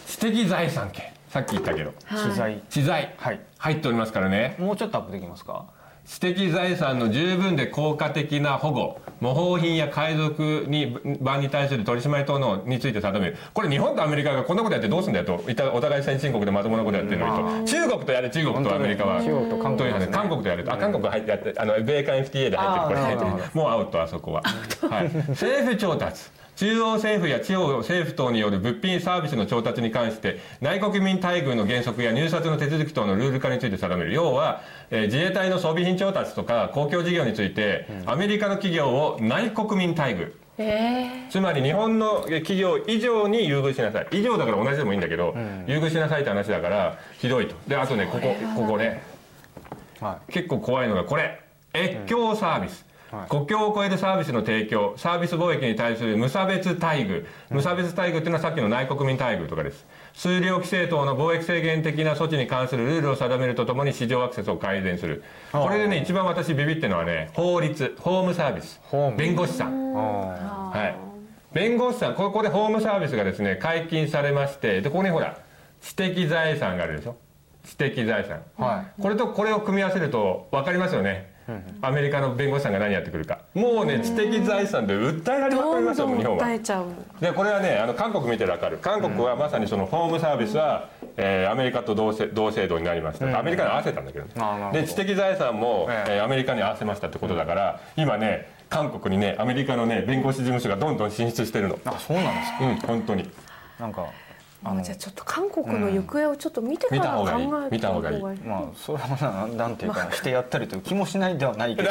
[0.07, 1.12] ー、知的財産権。
[1.28, 1.93] さっき言ったけど。
[2.16, 3.41] 資材知財、はい。
[3.59, 4.57] 入っておりますからね。
[4.59, 5.66] もうちょっとアップできますか？
[6.11, 13.36] 知的財産の十分で効果的な保護模倣品や海賊に版に対する取り締まり等のについて定める。
[13.54, 19.22] これ日本とアメリカがこんなことやってどうすんだよといったお互い先進国でまともなことやってるのにと中国とやれ中国とアメリカは。
[19.22, 20.08] 中国と韓国ね。
[20.11, 22.86] 韓国とやるとあ韓国が入ってやってあの米韓 FTA で入ってる。
[22.88, 23.30] これ入ってる。
[23.54, 26.24] もうアウトあそこは、はい、政府調達。
[26.56, 34.12] 中央政府や地方政府等による物品サービスの調達に関して内国民待遇の原則や入札の手続き等のルール化について定める。
[34.12, 34.61] 要は、
[34.91, 40.32] えー自衛隊の装備品調達とか公共事業について、アメリカの企業を内国民待遇。
[41.30, 44.09] つまり日本の企業以上に優遇しなさい。
[44.12, 45.34] 以上だから同じでもいいんだけど、
[45.66, 47.55] 優遇しなさいって話だからひどいと。
[47.66, 49.03] であとねここここね。
[50.01, 51.41] は結構怖いのがこれ。
[51.72, 53.28] 越境サービス、はい。
[53.28, 54.95] 国境を越えるサービスの提供。
[54.97, 57.24] サービス貿易に対する無差別待遇。
[57.49, 65.22] 無差別待遇っていうのはさっきの内国民待遇とかです数量規制等の貿易制限的な措置に関するルールを定めるとともに市場アクセスを改善する。
[65.52, 68.80] これでね一番私ビビってるのはね法律ホームサービス。
[69.16, 69.92] 弁護士さん。
[69.94, 70.94] は
[71.52, 75.38] い、弁護士さんここでホームサービスがですね解禁されましてでここにほら
[75.80, 77.16] 知的財産があるでしょ？
[77.62, 81.30] 知的財産、はこれとこれを組み合わせると分かりますよね、
[81.82, 83.38] アメリカの弁護士さんが何やってくるか。
[83.55, 86.44] もうね知的財産で訴えられまくりますよ日本は。
[86.44, 86.86] 訴えちゃう。
[87.20, 88.78] でこれはねあの韓国見て分かる。
[88.78, 94.30] 韓国はまさにそのホームサービスは、えーアメリカと同せ同制度になりました、アメリカに合わせたんだけどね。
[94.34, 94.80] ど。
[94.80, 96.12] で知的財産も、ええ。
[96.16, 101.78] えーアメリカに合わせましたってことだから、今ね韓国にねアメリカのね弁護士事務所がどんどん進出してるの。
[101.84, 102.59] あそうなんですか。
[102.61, 103.30] うん本当に。
[103.78, 104.07] なんか
[104.62, 107.46] あじゃあちょっと韓国の行方をちょっと見てから見た方がいい。
[107.48, 108.22] 考え見た方がいい。
[108.22, 111.90] まあそれはななんていうかしてやったりという気もしないではないけど。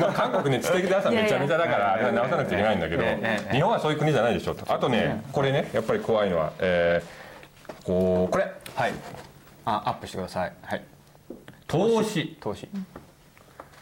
[0.00, 3.04] まあ韓国ね知的財産めちゃめちゃだからあれは直さなくちゃいけないんだけど。
[3.52, 4.72] 日本はそういう国じゃないでしょと。
[4.72, 7.28] あとねこれねやっぱり怖いのは、えー
[7.84, 8.44] こうこれ。
[8.74, 8.92] はい。
[9.64, 10.52] あアップしてください。
[10.62, 10.82] はい。
[11.66, 12.36] 投資。
[12.40, 12.68] 投資。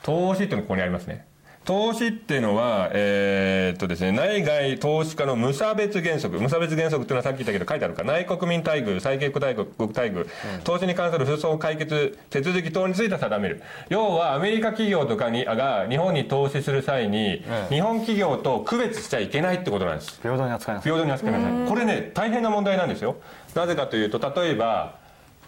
[0.02, 1.25] 投資っていうのがここにありますね
[1.66, 8.04] 投資っていうのは、えーっとですね、内外投資家の無差別原則無差別原則っていうのはさっき言ったけど書いてあるか。
[8.04, 10.28] 内国民待遇最恵国待遇国待遇、
[10.62, 13.62] 投資に関する紛争解決手続き等について定める。
[13.88, 17.74] 要はアメリカ企業とかにが日本に投資する際に、ええ。
[17.74, 20.20] 日本企業と区別しちゃいけないってことなんです。
[20.22, 20.92] 平等に扱いなさい。
[20.92, 21.68] 平等に扱いなさい。
[21.68, 23.16] これね大変な問題なんですよ。
[23.56, 24.94] なぜかというと例えば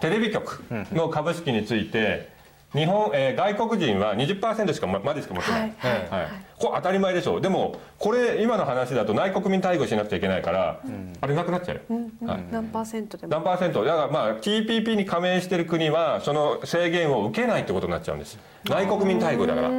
[0.00, 2.36] テレビ局の株式について
[2.74, 7.38] 日本、えー外国人は20%しかままでしか持ってない、はいはいはい、これ当たり前でしょ。
[7.38, 10.80] うでもこれ今の話だと内国民待遇しなくちゃいけないから、
[11.20, 12.44] あれなくなっちゃうよ、はい。
[12.50, 13.32] 何パーセントでも。
[13.32, 13.84] 何パーセント。
[13.84, 18.38] だからまあ TPP に加盟してる国はその制限を受けないってことになっちゃうんです。
[18.68, 19.70] 内国民待遇だから。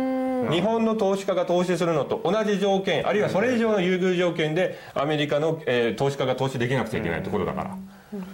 [0.50, 7.78] 日本の投資家が投資するのと同じ条件あるいはそれ以上の優遇条件でアメリカの、えー投資家が投資できなくちゃいけないってことだから、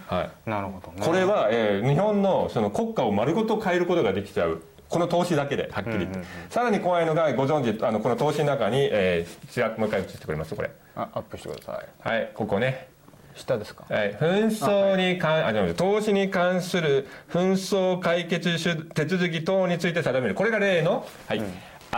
[0.06, 1.06] はい、なるほどね。
[1.06, 10.54] これは、えー日本のその国家を丸ごと変えることができちゃうこの投資だけではっきり言って、さらに怖いのがご存知あのこの投資の中に、えーちらもう一回映してくれます？
[10.54, 10.70] これ。
[10.94, 12.08] あアップしてください。
[12.08, 12.88] はいここね。
[13.34, 13.84] 下ですか？
[13.90, 20.34] はい、紛争に関あ、じゃなくて投資に関する紛争解決手手続き等について定める。
[20.34, 21.42] これが例の、はい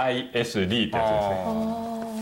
[0.06, 1.44] ISD ってやつですね。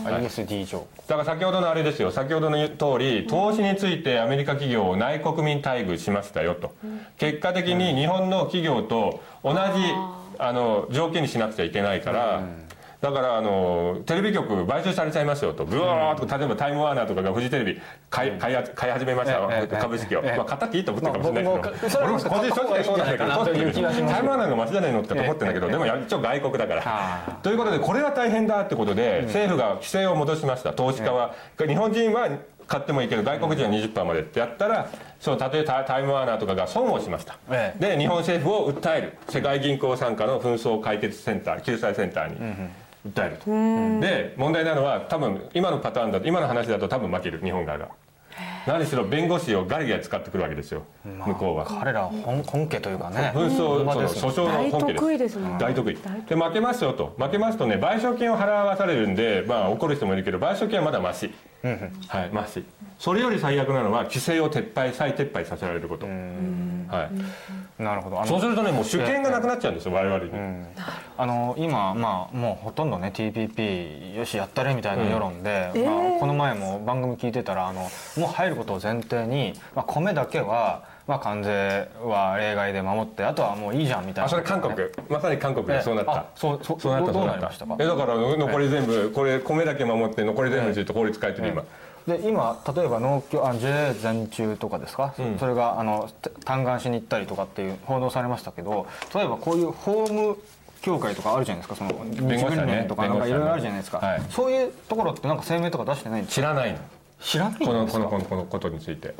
[0.05, 0.87] あ ISD 上。
[1.07, 2.11] だから先ほどのあれですよ。
[2.11, 6.73] 先ほどの通り投資についてアメリカ企業を内国民待遇しましたよと。
[7.17, 9.57] 結果的に日本の企業と同じ
[10.39, 12.43] あの条件にしなくちゃいけないから
[12.99, 15.65] だからあのテレビ局買収されちゃいますよと。
[15.65, 19.37] ブワーッと例えばタイムワーナーとかがフジテレビ買い買いあ買い始めました。
[19.37, 20.21] ええええ株式を。
[20.23, 20.37] ええ。
[20.37, 21.89] まあ買ったっていいと思ってるかもしれないけど。
[21.89, 26.81] それは俺も個人正直そうなんだけどタイムワーナーがマシじゃないのって思ってるんだけどでも一応外国だから。
[26.85, 30.73] あということでこれは大変だってことで政府が規制を戻しました。
[30.73, 32.29] 投資家は日本人は
[32.67, 34.89] 買ってもいいけど外国人は20%までってやったら
[35.21, 37.37] そう例えばタイムワーナーとかが損をしました。
[37.49, 39.13] えで日本政府を訴える。
[39.29, 42.69] 世界銀行傘下の紛争解決センター救済センターに
[43.07, 44.05] 訴えると。
[44.05, 47.89] で問題なのは多分今のパターンだと今の話だと多分負ける日本側が。
[48.67, 51.65] 何しろ弁護士をガリガリ使ってくるわけですよ向こうは。
[51.65, 53.31] 彼らは本本家というかね。
[53.33, 55.97] 紛争馬そのですよ訴訟の本家大得意です大得意。
[56.27, 57.15] で負けますよと。
[57.17, 61.33] 負けますとね賠償金を払わされるんでまあ怒る人もいるけど賠償金はまだマシ。
[62.07, 62.63] はいマシ。
[62.99, 66.05] それより最悪なのは規制を撤廃再撤廃させられること。
[66.05, 67.09] はい
[67.79, 68.17] なるほど。
[68.17, 70.31] あのそうするとねもう主権がなくなっちゃうんですよ我々に。
[71.17, 77.81] あの今、まあ、もうほとんどね TPP よしやったれみたいな世論で、うんまあえーこの前も番組聞いてたらあの
[78.17, 84.25] もう入ることを前提に、まあ、米だけは、まあ、関税は例外で守ってあとはもういいじゃんみたいな。
[84.25, 84.73] あそれ韓国。
[85.09, 86.11] まさに韓国でそうなった。
[86.13, 87.41] あそうそうそうなったどうそうなった。
[87.41, 87.75] なりましたか？
[87.79, 91.63] えだから残り全部これ米だけ守って残り全部について法律変えてる今
[92.07, 95.37] で今例えば農協あ JA 全中とかですか、うん。
[95.37, 100.37] それがあのて嘆願しに行ったりとかっていう報道されましたけど例えばこういう法務
[100.81, 101.87] 協会とかあるじゃないですか？
[101.87, 104.21] その日弁護士連とかなんかいろいろあるじゃないですか、はい。
[104.29, 106.41] そういうところってなんか声明とか出してないんですか？
[106.41, 106.79] 知らないの。
[107.19, 108.05] 知らないんこのですか？
[108.05, 109.15] このこのこのことについて。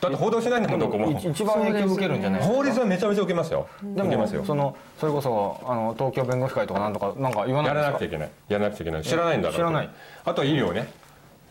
[0.00, 1.10] だって報道しないんだもんどこも。
[1.12, 2.56] 一一番影響受けるんじゃないですか？
[2.56, 3.66] 法律はめちゃめちゃ受けますよ。
[3.82, 4.44] でも受けますよ。
[4.44, 7.84] そのそれこそあの東京弁護士会とかなんとかなんか言わないやんですか？
[7.84, 8.30] らなくちゃいけない。
[8.48, 9.02] やらなくちゃいけない。
[9.04, 9.90] 知らないんだから知らない。
[10.24, 10.92] あとは医療ね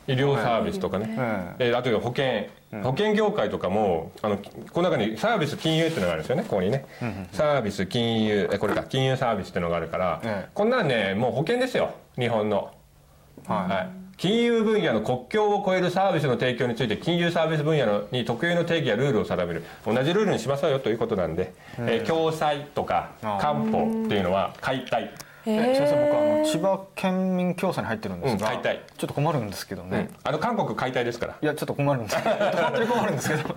[0.07, 1.15] 医療サービスとかね、
[1.59, 2.49] ええあと保険。
[2.83, 4.37] 保険業界とかもあの
[4.71, 6.85] この中にサービス金融っていうのがあるんですよねここにね、
[7.31, 10.49] サービス金融えこれか金融サービスっていうのがあるから、ええ。
[10.53, 12.73] こんなんねもう保険ですよ日本の、
[13.47, 13.71] はい。
[13.71, 19.63] はい、金融分野の国境を越えるサービスの提供について金融サービス分野のに特有の定義やルールを定める。
[19.85, 22.01] 同じルールにしましょうよということなんで、え。
[22.03, 25.11] ー共済とか官報っていうのは解体
[25.45, 28.83] え先生僕あの千葉県民共済に入ってるんですが、うん解体。
[28.97, 31.37] ちょっと困るんですけどね、あの韓国解体ですから。
[31.41, 32.17] いやちょっと困るんです。
[32.17, 33.43] 本当に困るんですけど。
[33.43, 33.55] か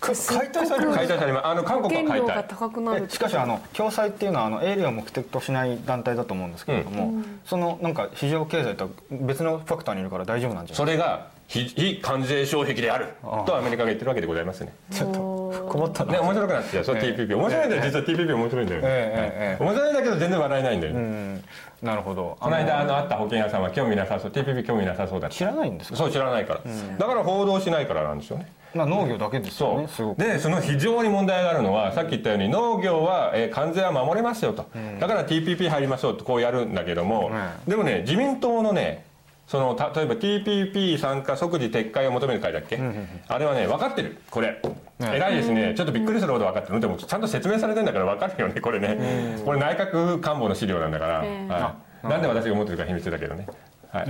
[0.00, 0.98] 解体されるんです。
[0.98, 1.46] 解体されます。
[1.46, 2.44] あの韓保国は解体。
[2.48, 3.06] 高くなる。
[3.08, 13.08] えしかしあの共済っていうのはあの営利を目的としない団体だと思うんですけれども、そのなんか市場経済とは別のファクターにいるから大丈夫なんじゃないそれが非非関税障壁である
[13.44, 14.72] とアメリカが言ってるわけでございますね。
[14.90, 21.44] ちょっと困ったな、ね面白くなってそう TPP 面白いんだよ実は TPP 面白いんだよね、ええええ面白いんだけど全然笑えないんだよね、うん。
[21.82, 22.38] なるほど。
[22.40, 24.30] この間あの会った保険屋さんは興味なさそう。
[24.30, 25.96] TPP 興味なさそうだ知らないんですか？
[25.98, 26.60] そう知らないから、
[26.98, 28.50] だから報道しないからなんですよね。
[28.74, 30.22] まあ農業だけですよそねすごく。
[30.22, 34.64] うでその非常に問題があるのはさっき言ったように農業は、えー関税は守れますよと、
[34.98, 37.30] だから TPP 入りましょうとこうやるんだけども、
[37.68, 39.04] でもね自民党のね
[39.52, 42.80] そのた例えば TPP 参加即時撤回を求める会だっけ、
[43.28, 44.16] あれはね分かってる。
[44.30, 44.62] これ、
[44.98, 45.74] 偉いですね。
[45.76, 46.80] ちょっとびっくりするほど分かってる。
[46.80, 48.62] でもちゃんと説明されてんだから分かるよね。
[48.62, 51.48] これね、これ内閣官房の資料なんだから、ええ。
[51.52, 53.46] はい、なんで私が持ってるか秘密だけどね。
[53.90, 54.06] はい、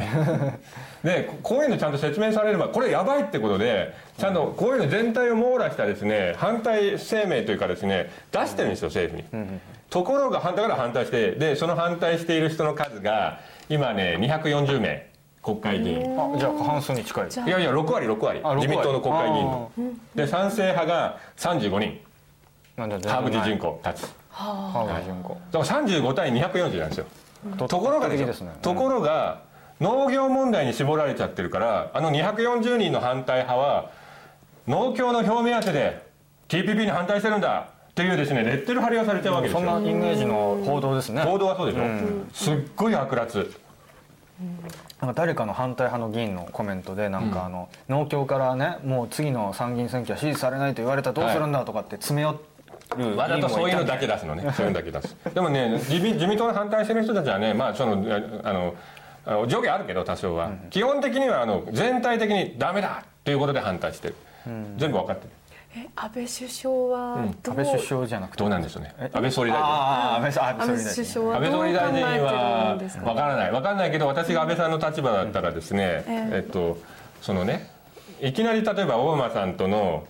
[1.03, 9.59] でここういうのちゃんと説明されればこれやばいってことでちゃんとこういうの全体を網羅したですね反対声明というかですね出してるんですよ政府に、
[9.91, 15.11] ところが反対から反対してでその反対している人の数が今ね240名
[15.43, 15.99] 国会議員。
[16.19, 17.29] あじゃあ過半数に近い。
[17.29, 18.41] いやいや6割6割。
[18.43, 18.61] あ6割。
[18.63, 19.73] 自民党の国会議員の
[20.15, 22.01] で賛成派が35人。
[22.77, 24.15] ハーブ寺人口立つ。
[24.31, 25.37] ハーブ寺人口。
[25.51, 27.07] だから35対240なんですよ。
[27.57, 28.53] ところがですね。
[28.63, 29.41] ところが
[29.81, 33.91] 農業問題に絞られちゃってるからあの240人の反対派は
[34.69, 36.07] 農協の表明当てで
[36.49, 41.23] TPP に反対してるんだっていうですねレッテル貼りがされちゃうわけですそんなよイメージの報道ですね。
[41.23, 41.83] 報道はそうでしょ。
[42.33, 43.51] すっごい悪辣
[45.03, 52.39] なんか誰かの反対派の議員のコメントでなんかあの、農協からねもう次の参議院選挙は支持されないと言われたらどうするんだとかって詰め寄
[52.97, 54.45] るわざとそういうのだけだ出すのね。
[54.55, 55.17] そういうのだけ出す。
[55.35, 58.75] でもね自民自民党の反対してる人たちはねまあそのああの
[59.27, 64.15] あの上下あるけど多少は、基本的にはあの全体的にダメだということで反対してる、
[64.77, 65.31] 全部分かってる
[65.75, 68.39] え安倍首相はどう、安倍首相じゃなくて。
[68.39, 68.95] どうなんでしょうね。
[68.99, 69.65] え安倍総理大臣。
[69.65, 70.33] 安倍
[70.95, 73.05] 首相は安倍総理大臣どう考えてるはんですか？
[73.05, 73.51] 分からない。
[73.51, 76.31] 分からないけど私が安倍さんの立場だったらですね、ええ。
[76.33, 76.79] えっと
[77.21, 77.71] そのね
[78.21, 80.07] いきなり例えばオバマさんとの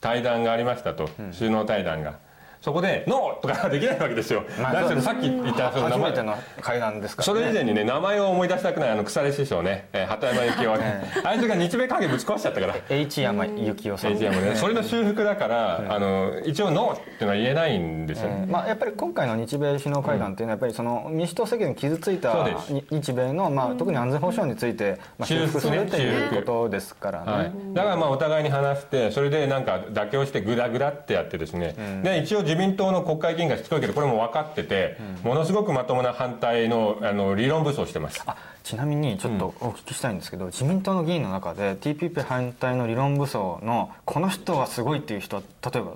[0.00, 2.14] 対談がありましたと、首脳対談が
[2.60, 6.10] そこで「ノー!」とかできないわけですよ、まあ何しろさっき言ったその名前。
[6.10, 12.76] 初めての会談ですからそねれ以前にね名前を思い出したくないあの腐れ師匠ね、えー鳩山幸夫ねあいつが日米関係ぶち壊しちゃったから。
[12.88, 14.12] H 山幸夫さん。
[14.12, 14.56] ATM ね。
[14.56, 22.46] それの修復だから、あの一応「ノー!」っていうのは言えないんですよね、えーまあ、やっぱり今回の日米首脳会談っていうのはやっぱりその民主党政権に傷ついた
[22.90, 27.32] 日米の、まあ、特に安全保障について、まあ、修復するということですからね。
[27.32, 38.24] はい、だからまあお互いに話してそれでなんか妥協してグダグダってやってですね、で一応自民党の国会議員がしつこいけどこれも分かってて、ものすごくまともな反対のあの理論武装してます。
[38.26, 45.42] あちなみにちょっとお聞きしたいんですけど、自民党の議員の中で TPP 反対の理論武装のこの人はすごいっていう人は
[45.72, 45.92] 例えば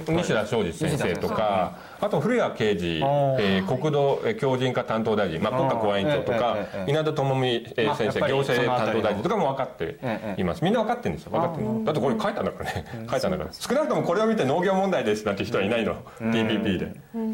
[0.00, 10.64] 西田昌司先生とかあと古谷啓二、えー国土えー強靭化担当大臣、まあ、国家公安委員長とか稲田朋美えー先生行政担当大臣とかも分かってええいます。
[10.64, 12.84] みんな分かってるんですよ分かってるだってこれ書いたんだからね。
[13.10, 13.50] 書いたんだから。
[13.52, 15.96] 少なくともこれを見て農業問題ですなんて人はいないの。
[16.20, 16.86] TPP で。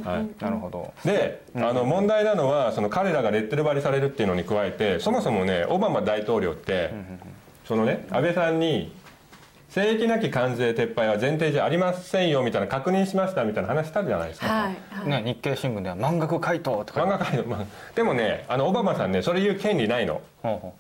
[0.09, 0.27] はい。
[0.43, 0.93] なるほど。
[1.05, 6.91] で、あの問題なのはその彼らがレッテル貼りされるっていうのに加えてそもそもねオバマ大統領って
[7.67, 8.93] そのね安倍さんに
[9.69, 15.09] 正規なき関税撤廃は前提じゃありませんよみたいな確認しましたみたいな話したじゃないですか、はいはい。
[15.09, 20.23] ね、日経新聞では満額回答とか漫画界の、まあ、でもねあのオバマさんねそれ言う権利ないの。
[20.43, 20.75] ほうほ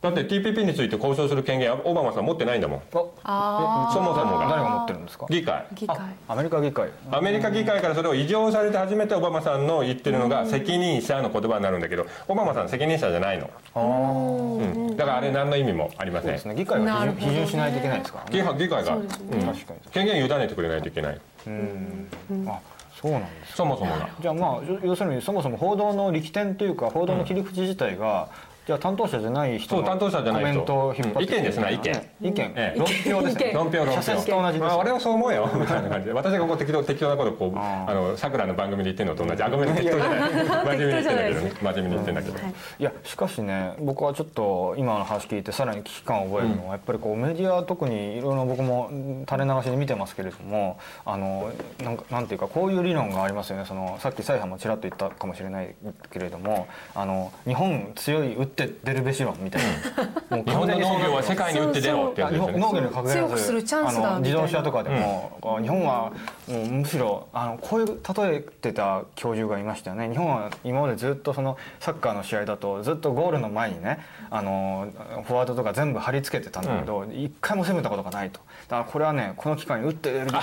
[0.00, 2.82] だって TPP について交渉する権限はオバマさん持ってないんだもん。
[2.92, 3.14] そも
[3.92, 4.46] そもが。
[4.48, 5.26] 誰が持ってるんですか？
[5.28, 5.66] 議会。
[5.74, 5.96] 議会。
[6.28, 6.88] アメリカ議会。
[7.10, 16.28] アメリカ議会からそれを異常されて初めてオバマさんの言ってるのが責任者の言葉になるんだけどオバマさん責任者じゃないの、ああうん、だからあれ何の意味もありません。
[16.28, 16.54] そうですね。
[16.54, 16.86] 議会は
[17.16, 18.30] 批准,、しないといけないですからね。
[18.30, 19.02] 議会議会が、ね。
[19.32, 19.42] うん。
[19.42, 19.80] 確かに。
[19.90, 21.20] 権限委ねてくれないといけない。
[21.48, 22.08] うん。
[22.46, 22.60] あ
[23.00, 24.08] そうなんですそもそもが。
[24.20, 28.28] じゃあまあ要要するにそもそも報道の力点というか報道の切り口自体が、
[28.68, 30.52] じゃあ担当者じゃない人のそう担当者じゃない人。
[30.52, 31.84] コメントを引っ張ってうん意見ですね意見。
[31.84, 32.78] ね意見、ええ。
[32.78, 33.52] 論評ですね。
[33.54, 33.78] 論評。
[33.78, 33.92] 論評。
[33.94, 35.50] 社説と同じですあ俺はそう思うよ。
[35.54, 36.12] みたいな感じで。
[36.12, 39.42] 私がこう適当適当なことこうあのさくらの番組で言ってるのと同じ。
[39.42, 42.54] あごめん適当じゃない真面目に言ってんだけどね真面目に言ってんだけど、はい。
[42.78, 51.50] いやしかしね僕はちょっと今の話聞いてさらに危機感を覚えるのは、やっぱりこうメディア特にいろいろ僕もうん垂れ流しで見てますけれどもあの
[51.82, 53.64] なんかなんていうかこういう理論がありますよね。
[53.64, 55.74] そのさっき蔡さんもちらっと言ったかもしれない
[56.12, 59.62] けれどもあの日本強い打って出るべし論みたい
[60.28, 62.60] な、もう日本の農業は世界に打って出ろってやつ日ですよね。
[62.60, 66.12] 本農業に限らず強くするチャンスだあの自動車とかでも、こう日本は
[66.48, 70.08] もうむしろあのこういう例えてた教授がいましたよね。
[70.08, 74.00] 日本は今までずっとそのサッカーの試合だとずっとゴールの前にね
[74.30, 74.88] あの
[75.26, 80.42] フォワードとか全部貼り付けてたんだけど一、回も攻めたことがないとだからこれはねこの機会に打って出るべき こ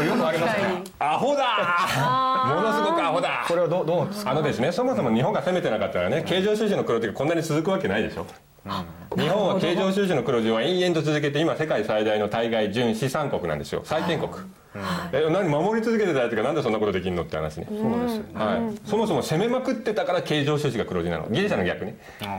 [0.00, 0.84] れよくありますね。
[1.00, 1.42] アホだ。
[1.44, 2.54] ー。
[2.54, 3.44] ものすごくアホだ。
[3.48, 4.30] これはどうどうですか？
[4.30, 8.26] あのですねそもそも日本が攻めてなかったらね経常収支の黒字がこんなに続くわけないでしょ。
[9.18, 13.82] 日本は経常収支の黒字を延々と続けて今世界最大の対外純資産国なんですよ。
[13.84, 14.30] 債権国。
[15.12, 17.66] え何守り続けてたやつがなんでそんなことできんのって話ね。
[17.68, 18.26] そうですよね。
[18.34, 21.26] はい、そもそも攻めまくってたから経常収支が黒字なの。
[21.28, 21.96] ギリシャの逆にうん。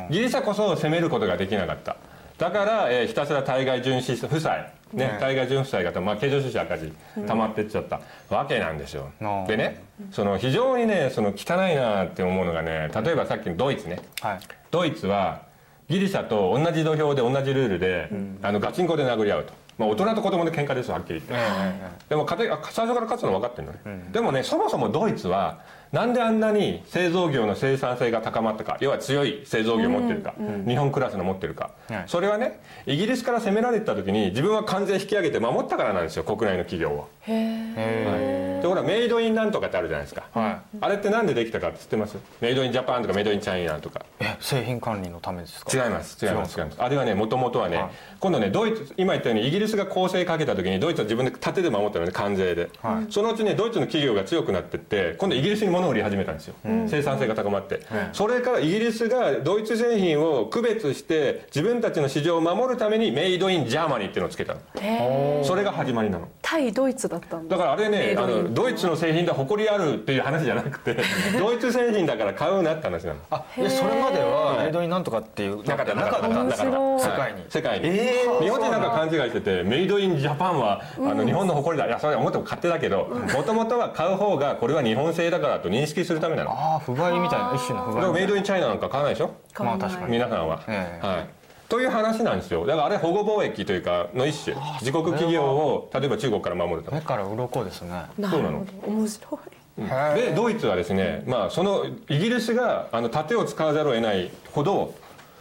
[0.10, 1.97] ギリシャこそ攻めることができなかった。
[2.38, 5.08] だから、えーひたすら対外純資負債ね。
[5.08, 6.94] ね対外純負債が、まあ、経常収支赤字
[7.28, 9.12] 溜まってっちゃったわけなんですよ。
[9.22, 9.48] うん。
[9.48, 14.02] でねその非常にねその汚いなって思うのがね例えばさっきのドイツね。
[14.22, 14.39] はい。
[14.72, 15.41] ドイツは
[15.89, 18.10] ギリシャと同じ土俵で同じルールで、
[18.41, 21.48] あのガチンコで殴り合うと、まあ、大人と子供で喧嘩ですよはっきり言って。
[22.10, 25.60] でも最初から勝つの分かってるのね、でもねそもそもドイツは
[25.91, 30.34] なんであんなに製造業の生産性が高まったか要は強い製造業を持ってるか、
[30.66, 32.04] 日本クラスの持ってるか、はい。
[32.08, 37.10] それはねイギリスから攻められてた時に自分は関税引き上げて守ったからなんですよ国内の企業を。
[37.26, 42.18] えところがメイドインなんとかってあるじゃないですか、はあれってなんでできたかって知ってます？
[42.42, 44.06] メイドインジャパンとかメイドインチャイナとか。
[44.20, 45.86] え製品管理のためですか？
[45.86, 46.82] 違います違います違違います。
[46.82, 47.92] あれはねもともとはね、はい。
[48.20, 53.12] 今度ねドイツ今言ったようにイギリスが攻勢かけた時にドイツは自分で盾で守ったのね関税で、はい。
[53.12, 57.82] そのうちねドイツの企業が強くなってって今度イギリスに物を売り始めたんですよ、生産性が高まって、
[58.12, 64.60] それからイギリスがドイツ製品を区別して自分たちの市場を守るために Made in Germany っていうのをつけたの。
[65.44, 66.28] それが始まりなの。
[66.42, 67.56] 対ドイツだったんだ。
[67.58, 70.98] だからあれねあのドイツの製品で誇りあるっていう話じゃなくて
[71.38, 73.20] ドイツ製品だから買うなって話なの。
[73.30, 77.00] あでそれまではメイドインなんとかっていうなかったなかった面白い。
[77.02, 77.46] 世界に。
[77.50, 81.88] 世界に、えー日本人なんか勘違いしててメイドインジャパンはあの日本の誇りだ。
[81.88, 86.52] いやそれは思っても勝手だけどもともとは買う方がこれは日本製だからと認識するためなの。
[86.52, 89.32] ああ不買みたいな一種の不買だからメイドインチャイナなんか買わないでしょ？
[89.60, 91.06] まあ確かに皆さんは、ええ。
[91.06, 91.26] はい
[91.74, 92.67] という話なんですよ。
[92.67, 94.55] だからあれ保護貿易というかの一種。
[94.80, 98.03] 自国企業を例えば中国から守ると目から鱗ですね。
[98.21, 98.63] そうなの。
[98.63, 98.88] ど。
[98.88, 99.39] 面白
[99.76, 100.15] い。
[100.15, 104.93] でドイツはですね、まあ、そのイギリスがあの盾を使わざるを得ないほど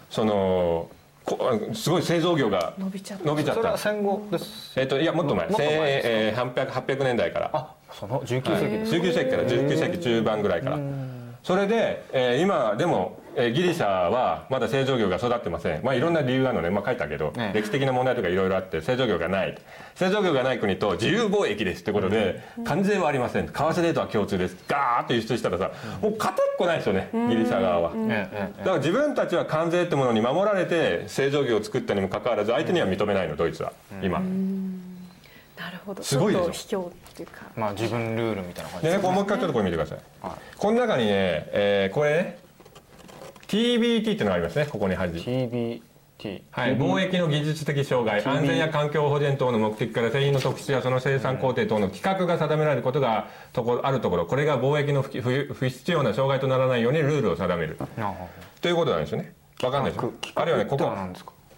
[0.09, 0.89] その
[1.27, 1.39] こ
[1.75, 3.27] すごい製造業が伸びちゃった。
[3.27, 3.61] 伸びちゃった。
[3.61, 4.81] それは戦後です。
[4.81, 5.49] えっといやもっと前。
[5.49, 5.71] もっと前
[6.03, 7.51] えー800 800年代から。
[7.53, 10.79] あその19世紀ですか19世紀から19世紀中盤ぐらいから。
[11.43, 15.83] それで、えー今でも、えーギリシャはまだ製造業が育ってません。
[15.83, 17.59] まあいろんな理由があるのね、まあ、書いたけど、ええ。
[17.59, 19.59] 歴史的な問題とかいろいろあって製造業がない。
[19.95, 23.47] 製造業がない国と自由貿易ですってことで関税はありません。
[23.47, 24.57] 為替レートは共通です。
[24.69, 25.71] ガーッと輸出したらさ
[26.01, 27.93] もう勝てっこないですよねギリシャ側は。
[27.93, 33.73] だから自分たちは関税ってものに守られて製造業を作ったにもかかわらず相手には認めないのドイツは。
[34.03, 34.21] 今。
[34.21, 36.03] なるほど。
[36.03, 37.43] すごいでしょ卑怯っていうか。
[37.57, 40.33] まあ自分ルールみたいな感じでね、もう一回ちょっとこれ見てください、はい。
[40.57, 41.11] この中にね、
[41.53, 42.42] えーこれね
[43.53, 45.83] TBT っていうのがありますねここに端 TBT
[46.53, 57.77] はい、貿易の技術的障害安全や環境保全等の目的から製品の特質やその生産工程等の規格が定められることがとこあるところこれが貿易の不必要な障害とならないようにルールを定める。
[57.81, 58.15] あ
[58.61, 59.35] ということなんですよね。
[59.65, 60.13] わかんないでしょ？
[60.37, 60.85] あるいはねここ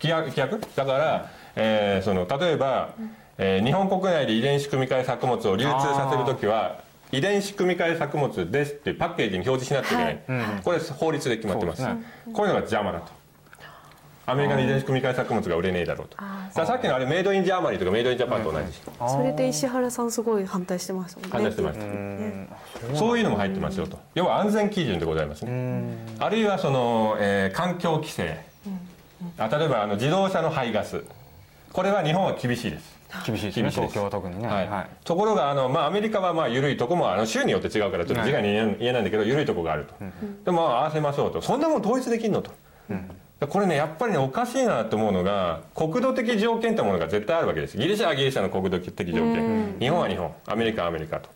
[0.01, 0.59] 規約規約？
[0.75, 2.95] だから、えーその例えば、
[3.37, 6.84] えー日本国内で遺伝子組み換え作物を流通させるときは
[7.17, 13.13] 遺伝子組み換え作物ですっていうパッケージに表示しなきゃいけない、これ法律で決まってます、そうでこういうのが邪魔だと。
[14.27, 16.17] アメリカの遺伝子組み換え作物が売れねえだろうと。
[16.65, 18.67] さっきのあれ Made in Germany とかメイドインジャパンと同じ、
[19.07, 21.31] それで石原さんすごい反対してましたもんね。
[21.33, 21.79] 反対してまし
[22.91, 23.99] たそういうのも入ってますよと。
[24.15, 25.85] 要は安全基準でございますね。
[26.19, 28.39] あるいはその、えー環境規制。
[29.37, 31.05] あ例えばあの自動車の排ガス。
[31.73, 32.94] これは日本は厳しいです
[33.27, 34.47] 厳しいです東京は特にね。
[34.47, 34.69] はい。
[34.69, 34.87] はい。
[35.05, 39.95] ところがあの、まあ、アメリカはまあ緩いとこもあの州によって違うからちょっと時間に言えないんだけど緩いとこがあると、
[40.45, 41.43] でもまあ合わせましょうと。
[41.43, 42.51] そんなもん統一できんのと、
[43.49, 47.77] これねやっぱりねおかしいなと思うのが国土的条件ってものが絶対あるわけです。
[47.77, 49.77] ギリシャはギリシャの国土的条件。
[49.79, 50.33] 日本は日本。
[50.47, 51.29] アメリカはアメリカと。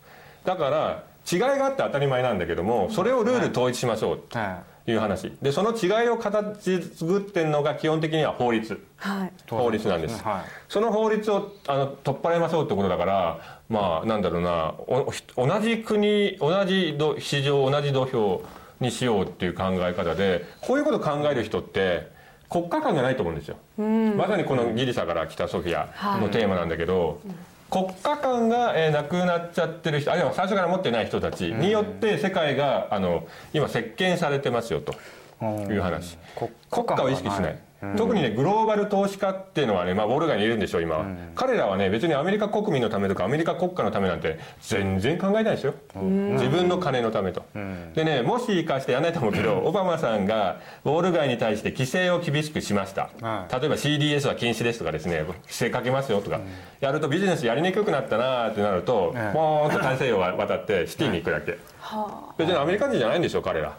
[0.45, 4.21] だから違いがあって当たり前なんだけどもそれをルール統一しましょう。
[4.33, 5.33] はという話。
[5.43, 8.81] でその違いを形作ってるのが基本的には法律。
[8.97, 9.33] はい。
[9.49, 10.23] 法律なんです。
[10.23, 10.43] はい。
[10.69, 18.43] その法律をあの取っ払いましょうってことだからまあなんだろうなお同じ国同じど市場同じ土俵
[18.81, 22.09] にしようっていう考え方でこういうことを考える人って
[22.49, 23.57] 国家間じゃないと思うんですよ。
[24.17, 27.21] まさにこのギリシャから来たソフィアのテーマなんだけど、
[27.71, 34.95] 国家間が、えーなくなっちゃってる人あるいは最初から持ってない人たちによって世界があの今席巻されてますよと
[35.45, 36.17] いう話。
[36.35, 37.59] 国国家を意識しない、
[37.97, 41.07] 特にねグローバル投資家っていうのはね、まあ、ウォルガにいるんでしょう今は、
[41.37, 47.45] 彼らはね別にアメリカ国民のためとかアメリカ国家のためなんて全然考えないですよ、自分の金のためと、
[47.95, 53.61] でねもし生かしてやらないと思うけどオバマさんがウォール街に対して規制を厳しくしました、はい。
[53.61, 56.41] 例えば CDS は禁止ですとかですね規制かけますよとか、
[56.81, 61.59] やるとビジネスやりにくくなったなってなると、ええポーンと大西洋を渡ってシティに行くだけ、
[62.39, 63.77] 別にアメリカ人じゃないんでしょ彼ら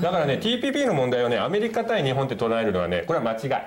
[0.00, 3.64] だからね TPP の問題をねアメリカ対日本って捉えるのはねこれは間違い。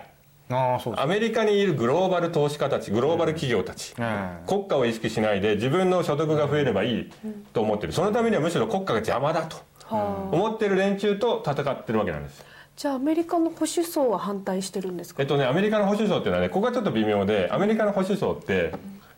[0.50, 7.12] ああそうアメリカにいるグローバル投資家たちグローバル企業たち、え国家を意識しないで自分の所得が増えればいい
[7.52, 7.92] と思ってる。
[7.92, 9.58] そのためにはむしろ国家が邪魔だと
[9.94, 12.46] 思ってる連中と戦ってるわけなんです。
[12.78, 15.22] じゃあアメリカの保守層は反対してるんですか？
[15.22, 18.72] えっとねアメリカの保守層っていうのはねここがちょっと微妙でアメリカの保守層って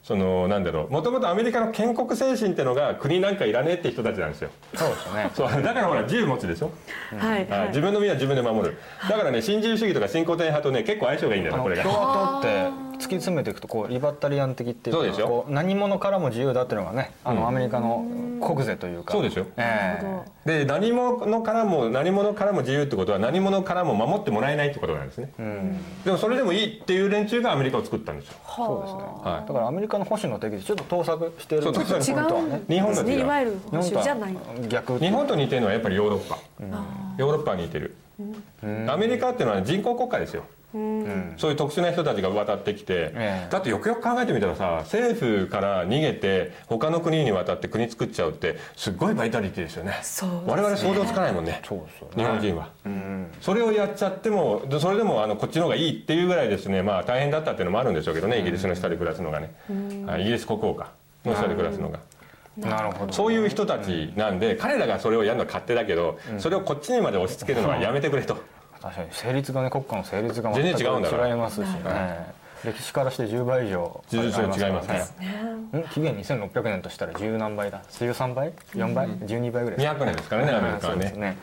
[0.04, 4.50] そのなんだろうもともとアメリカの建国精神ってのが国なんかいらねえって人たちなんですよ。
[4.74, 5.32] そうですよね。
[5.36, 5.62] そう。
[5.62, 6.72] だからほら自由持ちでしょ、
[7.18, 7.46] はい。
[7.46, 8.78] はいはい自分の身は自分で守る。
[9.10, 11.84] だからね新自由主義とか新古典派とね結構相性がいいんだよこれが。
[11.84, 15.28] 共和党って突き詰めていくとこうリバタリアン的っていうかそうでしょ？
[15.28, 18.06] こう何者からも自由だっていうのがねあのアメリカの
[18.42, 19.14] 国税というか。
[19.14, 20.64] そうですよええ。
[20.64, 25.32] で何者からも何者からも自由ってことは何者からも守ってもらえないってことなんですね、
[26.04, 28.38] でもそれでもいいっていう連中がアメリカを作ったんですよ。
[28.56, 29.02] そうですね。
[29.32, 29.48] はい。
[29.48, 32.48] だからアメリカの保守の敵でちょっと盗作してるそうそう違ポイントはね。
[32.48, 33.06] うんです日本と違う。
[33.08, 34.36] ねいわゆる保守じゃない
[34.68, 35.00] 逆。
[35.00, 36.40] 日本と似てるのはやっぱりヨーロッパ、
[37.18, 37.96] ヨーロッパに似てる、
[38.88, 43.52] アメリカっていうのは人工国家ですよ、そういう特殊な人たちが渡ってきて、ええ。
[43.52, 50.00] だってよくよく考えてみたらさ政府から逃げて他の国に渡って国作っちゃうってすっごいバイタリティですよね。
[50.04, 50.52] そうですね。
[50.52, 51.52] 我々想像つかないもんね。
[51.52, 51.62] ね
[52.16, 52.70] 日本人は、
[53.42, 56.84] それをやっちゃってもでそれでもあのこっちの方がいいっていうぐらいですね。
[56.84, 59.52] まあ大変だったっていうのもあるんでしょうけどねイギリスの下で暮らすのがね、
[60.06, 60.92] はいイギリス国王か。
[61.26, 62.00] の下で暮らすのが。
[62.58, 68.38] なるほどそういう人たちなんで、彼らがそれをやるのは勝手だけど、それをこっちにまで押し付けるのはやめてくれと。
[68.82, 71.28] 確かに成立がね国家の成立が全然違うんだから。
[71.28, 72.40] 違いますしね。
[72.64, 75.80] 歴史からして10倍以上事実上違いますね。
[75.80, 77.82] ん紀元2600年としたら10何倍だ。
[77.90, 81.12] 13倍？4倍、12倍ぐらいです200年ですからねアメリカはね。
[81.16, 81.38] ね。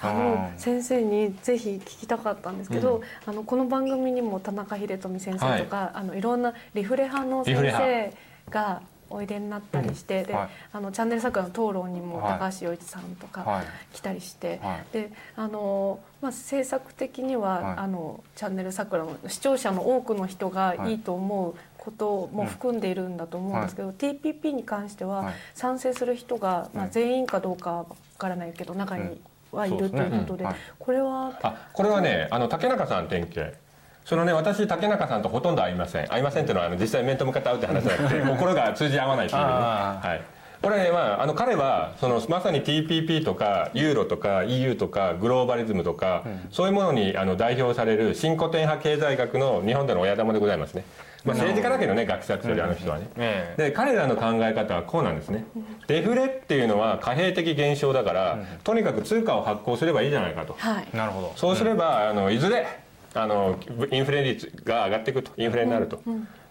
[0.00, 8.12] あの先生にぜひ聞きたかったんですけど、あのこの番組にも田中秀富先生とか、い、あのいろんなリフレ派の先生
[8.50, 10.48] がおいでになったりして、で、はい。
[10.72, 12.38] あのチャンネル桜の討論にもはい。
[12.38, 13.66] 高橋洋一さんとかはい。
[13.92, 14.84] 来たりして、はい。
[14.92, 17.76] であのまあ政策的には、はい。
[17.78, 20.94] あのチャンネル桜の視聴者の多くの人がい。
[20.94, 25.34] いと思うことも含んでいるんだと思うんですけど、TPP に関しては、はい。
[25.54, 27.86] 賛成する人が、まあ、うん全員かどうかわ
[28.18, 29.20] からないけど中に
[29.52, 30.56] はいるということで、はい。
[30.78, 33.56] これはあこれはねあの竹中さん典型
[34.04, 36.06] そのね私竹中さんとほとんど会いません。
[36.08, 39.48] 会いませんっていうのはあの実際面と向かって会うって話じゃなくて 心が通じ合わないっていうね。
[39.48, 40.20] あはい。
[40.62, 50.84] これね、まあ、あの彼はそのまさに TPP とかユーロとか EU とかグローバリズムとか、そういうものにあの代表される新古典派経済学の日本での親玉でございますね、
[51.22, 53.62] まあ、政治家だけどね学者ってよりあの人はね、ええ。
[53.64, 55.44] で彼らの考え方はこうなんですね。
[55.86, 60.56] デフレっていうのは貨幣的現象だから、とにかく通貨を発行すればいいじゃないかと。
[60.58, 60.96] はい。
[60.96, 61.32] なるほど。
[61.36, 62.66] そうすれば、あのいずれ
[63.14, 63.58] あの
[63.90, 66.02] インフレ率が上がっていくとインフレになると。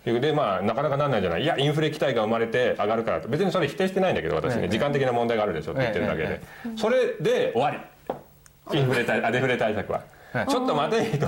[0.05, 1.43] いうでまあ、なかなかなんないじゃない。
[1.43, 6.41] いやインフレ期待が生まれて上がるからと別にそれ否定してないんだけど私ね、ええ時間的な問題があるでしょって言ってるだけで、
[6.75, 8.77] それで終わり。
[8.77, 10.03] インフレ対あデフレ対策は、
[10.33, 10.47] はい。
[10.47, 11.27] ちょっと待ていと。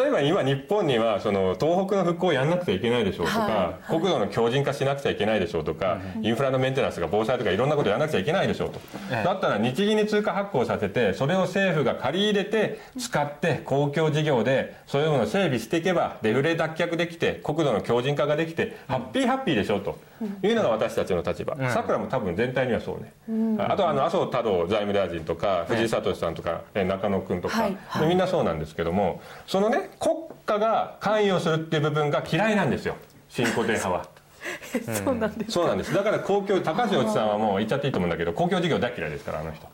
[0.00, 8.80] 例えば今日本にはその東北の復興をやんなくちゃいけないでしょうとか、は国土の強靭化しなくちゃいけないでしょうとか、インフラのメンテナンスとか防災とかいろんなことやらなくちゃいけないでしょうと、
[9.12, 9.24] ええ。
[9.24, 19.96] だったら日銀に通貨発行させてそれを政府が借り入れて使って公共事業でそういうものを整備していけばデフレ脱却できて国土の強靭化ができてハッピーハッピーでしょうと。
[20.42, 21.56] いうのが私たちの立場。
[21.70, 27.78] さくらも多分全体にはそうね、あとはあの麻生太郎財務大臣とか藤井聡さんとかえ中野君とか、はい。
[27.86, 32.96] はいみんなそうなんですけどもそのね国家が関与するっていう部分が嫌いなんですよ。
[33.28, 34.06] 新固定派は。
[35.04, 35.94] そうなんですそうなんです。
[35.94, 39.66] だから公共高橋おじさんはもう言っちゃっていいと思うんだけど公共事業大嫌いですからあの人。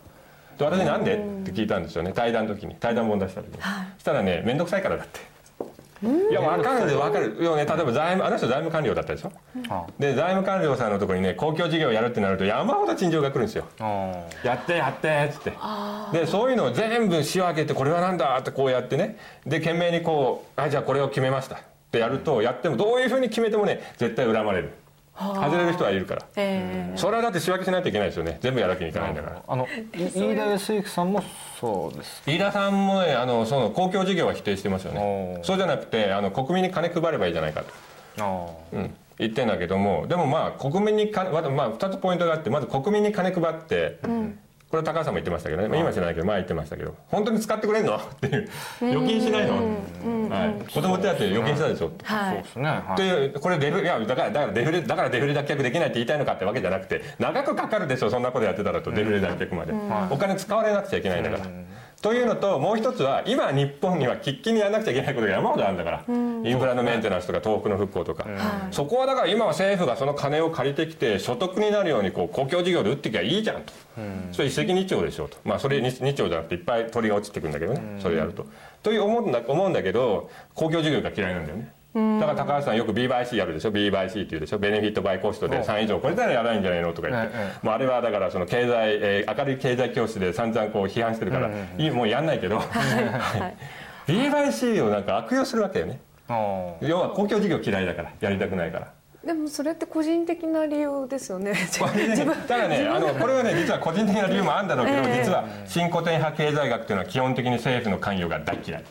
[0.59, 1.14] で私なんで？
[1.14, 2.12] って聞いたんですよね。
[2.14, 2.74] 対談の時に。
[2.76, 5.20] 対談本出した時に、そしたらね面倒くさいからだって
[6.30, 7.36] いや分かるで分かる。
[7.40, 9.32] 要はね例えば財務あの人財務官僚だったでしょ？
[9.68, 13.64] あで財務官僚さんのところにね公共事業をやるってなると山ほど陳情が来るんですよ。
[13.80, 14.12] あ
[14.44, 15.52] やってやってっつって。
[16.12, 19.18] でそういうのを全部仕分けてこれはなんだってこうやってね。
[19.46, 21.57] で懸命にこうあじゃあこれを決めました。
[21.57, 21.59] っ
[21.90, 24.72] てやるとやってもどういうふうに決めてもね絶対恨まれる
[25.17, 26.23] 外れる人はいるから。
[26.37, 28.39] えそれはだって仕分けしないといけないですよね。
[28.41, 29.43] 全部やるわけにいかないんだから。
[29.47, 31.23] あのい飯田康之さんも
[31.61, 35.41] そうです飯田さんもねあのその公共事業は否定してますよね。
[35.43, 37.62] そうじゃなくてあの国民に金配ればいいじゃないか
[38.17, 41.43] と、あうん、言ってんだけどもでもまあ国民に金まあ
[41.73, 43.99] 2つポイントがあってまず国民に金配って、
[44.75, 47.95] これ高橋さんも言ってましたけどね、まあ今知らないけど前言ってましたけど本当に使ってくれるの？
[47.95, 48.49] っていう。
[48.83, 52.35] 預金しないの、はい、子供手当預金したでしょ、はい。
[52.35, 52.97] そうですね、はい。
[52.97, 59.72] というこれデフいやだからだからデフレだからデフレ脱却できないって言いたいのかってわけじゃなくて長くかかるでしょそんなことやってたらとデフレ脱却まで、
[60.11, 61.45] お金使われなくちゃいけないんだから。
[62.05, 66.12] というのともう一つは今日本には喫緊にやらなくちゃいけないことが山ほどあるんだから、イ
[66.50, 68.26] ンフラのメンテナンスとか東北の復興とか、
[68.72, 73.72] そこはだから今は政府がその金を借りてきて所得になるようにこう公共事業で打ってきゃいいじゃんと、
[74.32, 75.38] それ一石二鳥でしょうと。
[75.44, 78.44] まあそれ二二鳥じゃなくていっぱい鳥が落ちてくるんだけどね、それやると。
[78.82, 81.72] という思うんだ思うんだけど公共事業が嫌いなんだよね。
[81.95, 84.59] だから高橋さんよく B by C やるでしょ？B by C って言うでしょ？
[84.59, 86.92] ベネフィットバイコストで3以上これたらやらないんじゃないの？
[86.92, 93.55] とか言って、ええもうあれはだからその経済、えー明るい経済教室で散々こう批判してるから、いいもうやんないけど、は
[94.09, 94.11] い。
[94.11, 96.01] B by C をなんか悪用するわけよね。
[96.26, 98.92] あ要は公共事業嫌いだからやりたくないから。
[99.24, 101.55] でもそれって個人的な理由ですよね。
[102.49, 105.22] ただねあのこれはね実は個人的な理由もあるんだろうけど、ええ。
[105.24, 108.84] 実は新古典派経済学っていうのは基本的に政府の関与が大嫌い。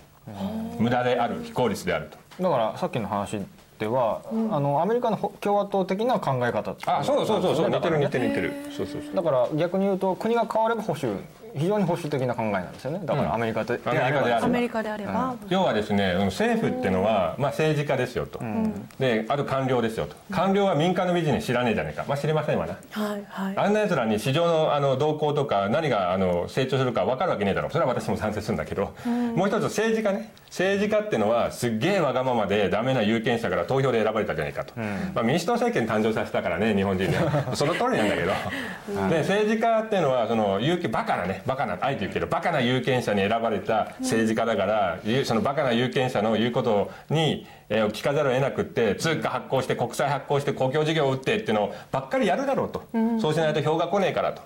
[0.79, 2.17] 無駄である非効率であると。
[2.39, 3.39] だからさっきの話
[3.79, 4.21] では、
[4.51, 8.53] あのアメリカのほ共和党的な考え方あそうそうそうそう似てる似てるる似てる。
[8.75, 9.15] そうそうそう。
[9.15, 11.13] だから逆に言うと国が変われば保守
[11.55, 13.01] 非常に保守的な考えなんですよね。
[13.03, 14.45] だからアメリカで,、アメリカであれば。
[14.45, 18.39] アメリカであれば、要はですね政府っていうのは、まあ、政治家ですよと、
[18.99, 20.15] であと官僚ですよと。
[20.31, 22.05] 官僚は民間のビジネス知らねえじゃねえか。
[22.07, 23.57] まあ知りませんわなはいはい。
[23.57, 27.71] あんな奴らに市場のあの動向とか何があの成長するか分かるわけねえだろう。
[27.71, 28.93] それは私も賛成するんだけど、
[29.35, 30.31] もう一つ政治家ね。
[30.53, 34.79] 政治家ってのはすっげえわがままでダメな有権者から投票で選ばれたじゃないかと、
[35.15, 37.17] まあ、民主党政権誕生させたからね日本人ね
[37.55, 38.31] その通りなんだけど、
[39.09, 52.83] で政治家っていうのはその有権バカなねバカなあえて言うけどバカな有権者に選ばれた政治家だから、ゆそのバカな有権者の言うことに、えー聞かざるを得なくって通貨発行して国債発行して公共事業を打ってっていうのをばっかりやるだろうと、
[53.19, 54.41] そうしないと票が来ねえからと、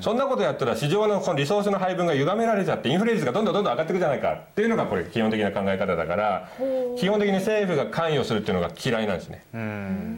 [0.00, 4.32] そんなことやったら市場のこのリソースの配分が歪められちゃってインフレ率がどんどんどんどん上がっていくじゃないか。
[4.32, 6.48] っていうのがこれ基本的な考え方だから
[6.96, 9.44] 基本的に政府が関与するっていうのが嫌いなんですね。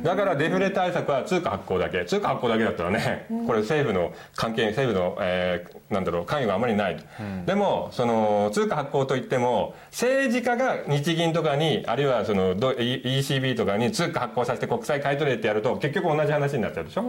[0.02, 2.04] だからデフレ対策は通貨発行だけ。
[2.04, 7.02] 通貨発行だけだったらねこれ政府の関係政府の、えーなんだろう関与があまりないと、
[7.46, 17.04] でもその通貨発行といっても政治家が日銀とかにあるいはそのど E- ECB とかに通貨発行させて国債買い取れってやると結局同じ話になっちゃうでしょ、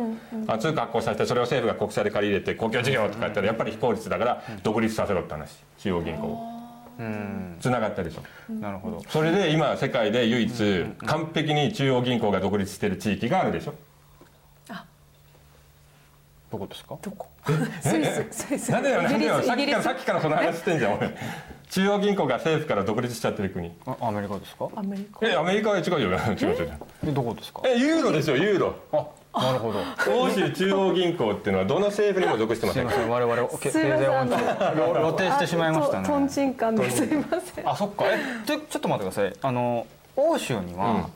[0.47, 5.51] あ通貨発行させてそれを政府が国債で借り入れて公共事業とかやったらやっぱり非効率だから独立させろって話。
[5.79, 6.47] 中央銀行を。
[7.59, 8.53] つながったでしょ？
[8.53, 9.01] なるほど。
[9.09, 13.73] それで今世界で唯一完璧に中央銀行が独立してる地域があるでしょ？
[16.51, 16.97] どこですか？
[17.01, 17.27] どこ？
[17.81, 18.71] スイススイス。
[18.73, 21.15] なんでなんでだよさっきからさっきからその話してんじゃん俺
[21.71, 23.71] 中央銀行が政府から独立しちゃってる国。
[23.85, 24.67] あアメリカですか？
[24.75, 25.25] アメリカ。
[25.25, 26.09] えアメリカは違うよ。
[26.39, 26.71] 違う違う
[27.07, 27.61] えどこですか？
[27.65, 28.75] えユーロですよユーロ。
[29.33, 29.79] あなるほど。
[30.21, 37.69] 欧州中央銀行っていうのはどの政府にも属してますせんいません我々け経すいません済音痴露呈してしまいましたあととんねちんかんですいません。
[37.69, 38.03] あそっか。
[38.07, 39.33] えちょちょっと待ってください。
[39.41, 41.07] あの欧州には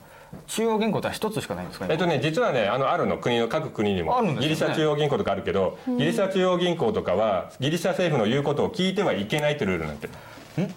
[0.47, 10.07] 中央銀行って一つしかないんですかえっとね実はねあのあるの国の各国にも、ギリシャ中央銀行とかあるけど、ギリシャ中央銀行とかはギリシャ政府の言うことを聞いてはいけないってルールになって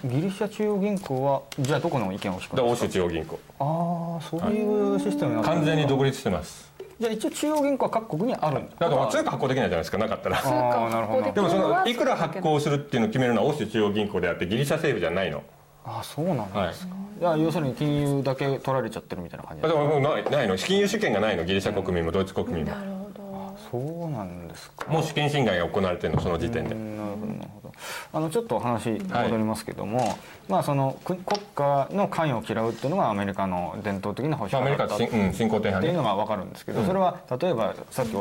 [0.05, 2.87] ギリシャ中央銀行はじゃあどこの意見を聞くんですか？
[2.87, 3.39] 州中央銀行。
[3.61, 6.69] ああそういうシステムになってる完全に独立してます。
[6.99, 8.77] じゃあ一応中央銀行は各国にあるんだ。
[8.79, 10.39] だから通貨発行できないじゃないですかなかったら。
[10.39, 15.43] あーなるほどでもそのいくら発行するっていうのを決めるのは欧州中央銀行であってギリシャ政府じゃないの。
[15.85, 20.57] あそうなんですか、い、や要するに金融だけ取られちゃってるみたいな感じあでもないないの。
[20.59, 21.45] 金融主権がないの。
[21.45, 22.73] ギリシャ国民もドイツ国民も。
[22.73, 23.57] なるほど。
[23.71, 24.93] そうなんですか。
[24.93, 26.75] もう主権侵害が行われてるのその時点で。
[26.75, 27.13] なる
[27.55, 27.68] ほど
[28.13, 30.19] あのちょっとお話戻りますけども、
[30.49, 38.13] まあそのく国家の関与を嫌うっていうのがアメリカの伝統的な保守派だったっていうのが分かるんですけど、それは例えばさっき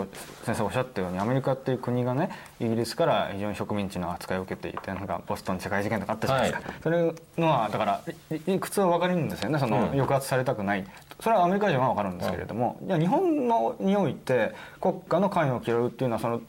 [0.44, 2.30] 先生おっしゃったようにアメリカっていう国がね
[2.60, 8.02] イギリスから非常に植民地の扱いを受けていてなんかボストン世界事件とかあったじゃないですか、それのはだから
[8.36, 9.88] い理屈は分かるんですよねその、うん。
[9.92, 10.86] 抑圧されたくない。
[11.20, 16.42] それはアメリカ人は分かるんですけれども、じゃあ日本のにおいて国家の関与を嫌うっていうのはその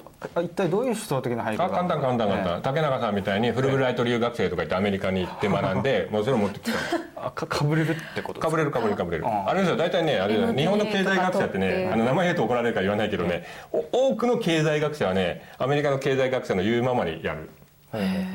[0.42, 1.64] 一体どういう思想的な背景が？
[1.66, 8.50] あ簡単簡単簡単、え竹中さんみたいにフルブライト留学生とか言ってアメリカに行って学んでもうそれを持ってきた かかぶれるってことですか？
[8.50, 9.24] ぶれるかぶれるかぶれる。
[9.26, 17.48] あれですよ大体ねあれ日本の経済学者ってねあの名前言うと怒られるから言わないけどねお多くの経済学者はねアメリカの経済学者の言うままにやる。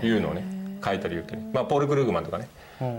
[0.02, 0.44] 言うのをね
[0.84, 1.50] 書いたり言ってね。
[1.54, 2.48] まあポール・クルーグマンとかね。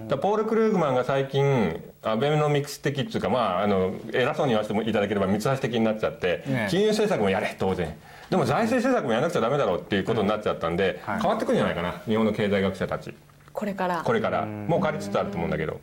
[0.09, 7.95] だポール・クルーグマンが最近アベノミクス的っていうかまああの偉そうに言わせてもいただければ三つ橋的になっちゃってね金融政策もやれ当然
[8.31, 11.21] でも財政政策もやらなくちゃダメだろうっていうことになっちゃったんではい。
[11.21, 13.15] 変わってくるんじゃないかな日本の経済学者たち。
[13.53, 14.03] これから。
[14.03, 14.47] これから。
[14.47, 15.81] もう変わりつつあると思うんだけど。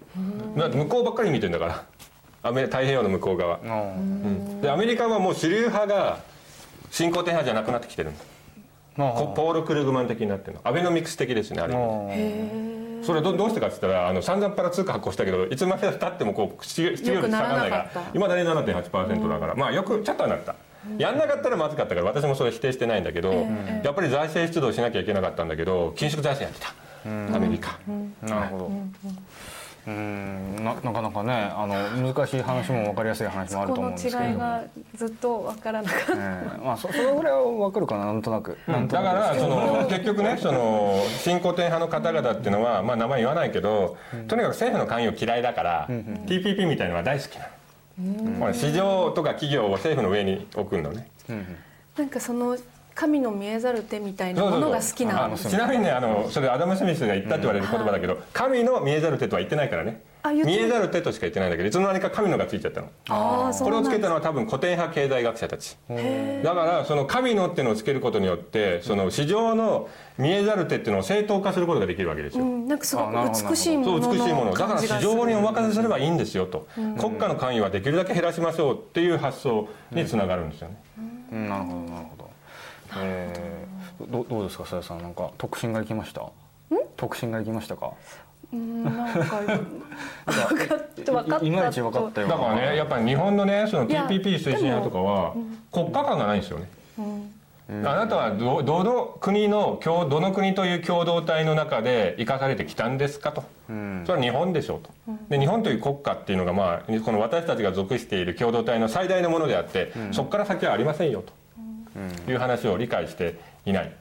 [0.58, 1.84] だって向こうばっかり見てんだから。
[2.44, 3.60] アメ太平洋の向こう側。
[3.60, 3.68] う
[4.00, 4.62] ん。
[4.62, 6.20] でアメリカはもう主流派が
[6.90, 8.12] 新興典派じゃなくなってきてる
[8.98, 10.62] ポール・クルーグマン的になってるの。
[10.64, 11.78] アベノミクス的ですねあれあ
[13.06, 18.18] それどどうしてかって言ったらあの散々パラ通貨発行したけどいつまで経ってもこう失業率下がらないか良くならなからった。
[18.18, 19.56] いまだに7.8%だから。
[19.56, 20.56] まあよくちょっとはなった
[20.98, 23.48] やんなかったらまずかったから私もそれ否定してないんだけど
[23.84, 27.36] やっぱり財政出動しなきゃいけなかったんだけど緊縮財政やってた。
[27.36, 27.80] アメリカ。
[28.22, 28.72] なるほど。
[29.88, 30.56] うん。
[30.64, 31.74] ななかなかねあの
[32.14, 34.64] 難しい話も分かりやすい話もあることの思うんですけれども、違いが
[34.96, 36.14] ずっとわからなかった。
[36.14, 36.64] ええ。
[36.64, 39.14] まあそそれぐらいは分かるかななんとなく、なんとだなく。
[39.16, 43.98] からその結局ねその新古典派の方々っていうのはまあ名前言わないけど
[44.28, 47.50] とにかく政府の関与嫌いだから TPP みたいなのが大好きなの
[48.54, 51.08] 市場とか企業を政府の上に置くのね。
[51.98, 52.58] なんかその
[53.02, 60.04] 神の見えざる手みたいなものが好きなあのちなみにねあのそれアダム・スミスが言ったって言われる言葉だけど神の見えざる手とは言ってないからね。
[60.46, 62.90] 見えざる手としか言ってないんだけどいつの間にか神のがついちゃったの。
[63.10, 65.76] ああそこれをつけたのは多分古典派経済学者たち。
[66.44, 72.44] だからその神のっていうのをつけることによってその市場の見えざる手っていうのを正当化することができるわけですよ。
[72.44, 72.68] うん。
[72.68, 73.12] なんかすごく
[73.50, 74.54] 美しいもそうのの美しいもの。
[74.54, 76.68] だから市場にお任せすればいいんですよと。
[77.00, 80.78] 国家の関与はできるだけ減らしましょうっていう発想につながるんですよね。
[81.32, 81.50] うん。
[81.50, 82.21] なるほどなるほど
[82.98, 86.24] えー、どどうですかさやさんなんか特進が行きました？
[86.98, 87.92] 特進が行きましたか？
[88.54, 89.42] うんなんか
[91.42, 92.28] いいまいち分かったよ。
[92.28, 95.34] だからねやっぱり日本のねその TPP 推進派とかは
[95.72, 96.70] 国家感がないんですよね。
[97.70, 104.90] あなたはどどの国の共どの国という共同体の中で生かされてきたんですかと、それは日本でしょうと、
[105.30, 111.32] で日本という国家っていうのが、まあ、この私たちが属している共同体の最大のものであって、そこから先はありませんよと
[112.28, 113.94] いう話を理解していない、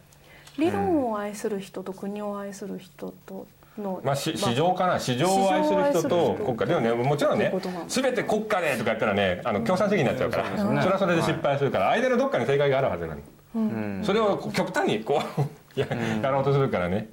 [0.58, 3.46] 理論を愛する人と国を愛する人と
[3.78, 4.98] のまあ、し市場かな？
[4.98, 6.66] 市場を愛する人と国家。
[6.66, 7.52] でもねもちろんね
[7.88, 13.16] 全て国家でとか言ったらねあの共産主義になっちゃうから、それはそれで失敗するから、間のどっかに正解があるはずな
[13.54, 15.86] の、それを極端にこう や
[16.22, 17.10] やろうとするからね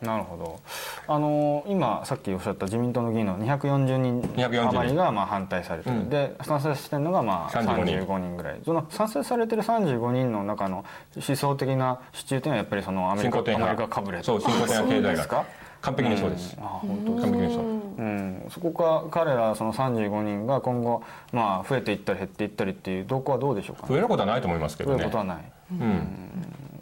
[0.00, 0.60] なるほど。
[1.06, 6.10] あの今さっきおっしゃった自民党の議員の240人240余りがまあ反対されてる、うん。
[6.10, 7.96] で賛成してるのがまあ35人。
[8.06, 8.60] 35人ぐらい。
[8.64, 10.84] その賛成されてる35人の中の
[11.16, 15.16] 思想的な支柱というのはやっぱりそのアメリカアメリ派カかぶれそう新興典派経済学。
[15.16, 15.44] ですか？
[15.80, 17.62] 完璧にそうです、あ本当完璧にそう。
[17.62, 17.66] う
[18.02, 25.02] ん、そこか彼らその35人が今後まあ増えていったり減っていったりっていう動向はどうでしょうか、増えることはないと思いますけ増どね。
[25.02, 26.02] えることはない、うん。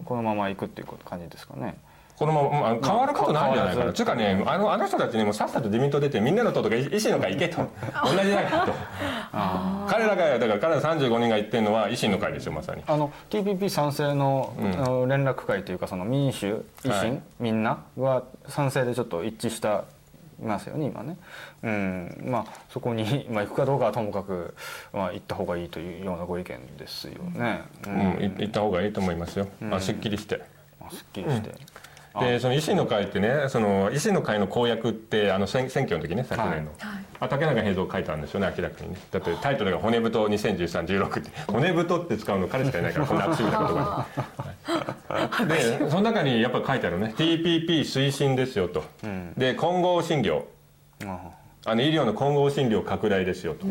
[0.06, 1.76] このままいくっていう感じですかね
[2.18, 3.92] このまま、まあ、変わることないんじゃないかな。
[3.92, 7.58] つうかね、あの、あの人たちね、もうさっさと自民党出て、みんなの党とか維新の会行けと。
[8.04, 8.72] 同じだよと。
[9.88, 12.82] 彼らが、だから彼ら35人が言ってるのは維新の会ですよ、まさに。
[12.86, 19.84] あの TPP 賛成の、あの連絡会というかその民主維新、はいみんなは賛成でちょっと一致した
[20.40, 21.16] いますよね今ね、
[21.62, 24.54] うん、まあそこに、 まあ、行くかどうかはともかく、
[24.92, 29.48] まあ、行った方がいいというようなご意見ですよね、ううんん、い行った方がいいと思いますよ。
[29.60, 30.42] まあ、すっきりして。
[30.80, 31.50] まあすっきりして、
[32.20, 37.04] でその維新の会ってねその維新の会の公約ってあの選選挙の時ね昨年の、はい。
[37.18, 38.98] あ竹中平蔵書いたんですよね明らかにね。
[39.10, 41.30] だってタイトルが「骨太2013-16」って。
[41.46, 43.68] 骨太って使うの彼しかいないから こんな悪趣味な言
[45.18, 45.48] 葉に。
[45.48, 47.14] でその中にやっぱ書いてあるね。
[47.16, 48.84] TPP 推進ですよと、
[49.36, 50.44] で混合診療。
[51.04, 51.30] あ
[51.64, 51.74] あ。
[51.74, 53.66] の医療の混合診療拡大ですよと、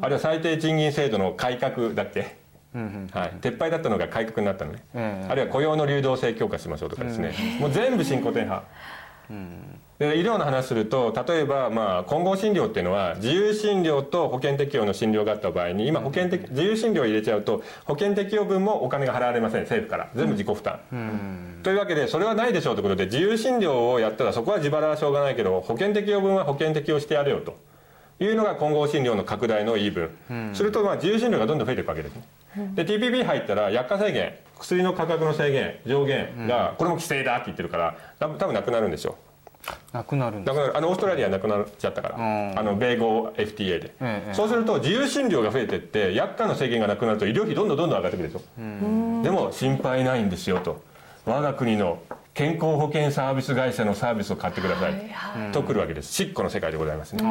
[0.00, 2.36] あるいは最低賃金制度の改革だっけ、
[2.74, 8.64] はい、撤廃だったのが改革になったのね、ええあるいは雇用の流動性強化しましょうとかですね、もう全部新古典派。
[9.98, 20.10] で医療の話すると例えば、まあ、混合診療っていうのは自由診療と保険適用の診療があった場合に今保険的自由診療を入れちゃうと保険適用分もお金が払われません政府から。
[20.14, 20.80] 全部自己負担、
[21.62, 27.56] というわけでそれはないでしょうということで自由診療をやったらそこは自腹はしょうがないけど保険適用分は保険適用してやれよと。
[28.20, 30.10] いうのが混合診療の拡大の言い分、
[30.52, 32.22] するとまあ自由診療がどんどん増えていくわけですね
[32.74, 39.16] で TPP 入ったら薬価制限薬の価格の制限上限がこれも規制だって言ってるから多分なくなるんですよ。
[39.92, 40.56] なくなるんです。
[40.56, 40.76] なくなる。
[40.76, 42.58] あのオーストラリアなくなっちゃったから、うん。
[42.58, 50.82] あの米豪 FTA で、ええそうすると自由診療が増えてって薬価の制限がなくなると医療費どんどんどんどん上がってくるでしょ、でも心配ないんですよと。
[51.24, 52.00] 我が国の
[52.34, 54.94] 健康保険サービス会社のサービスを買ってください、
[55.52, 56.14] とくるわけです。
[56.14, 57.22] 執行の世界でございますね、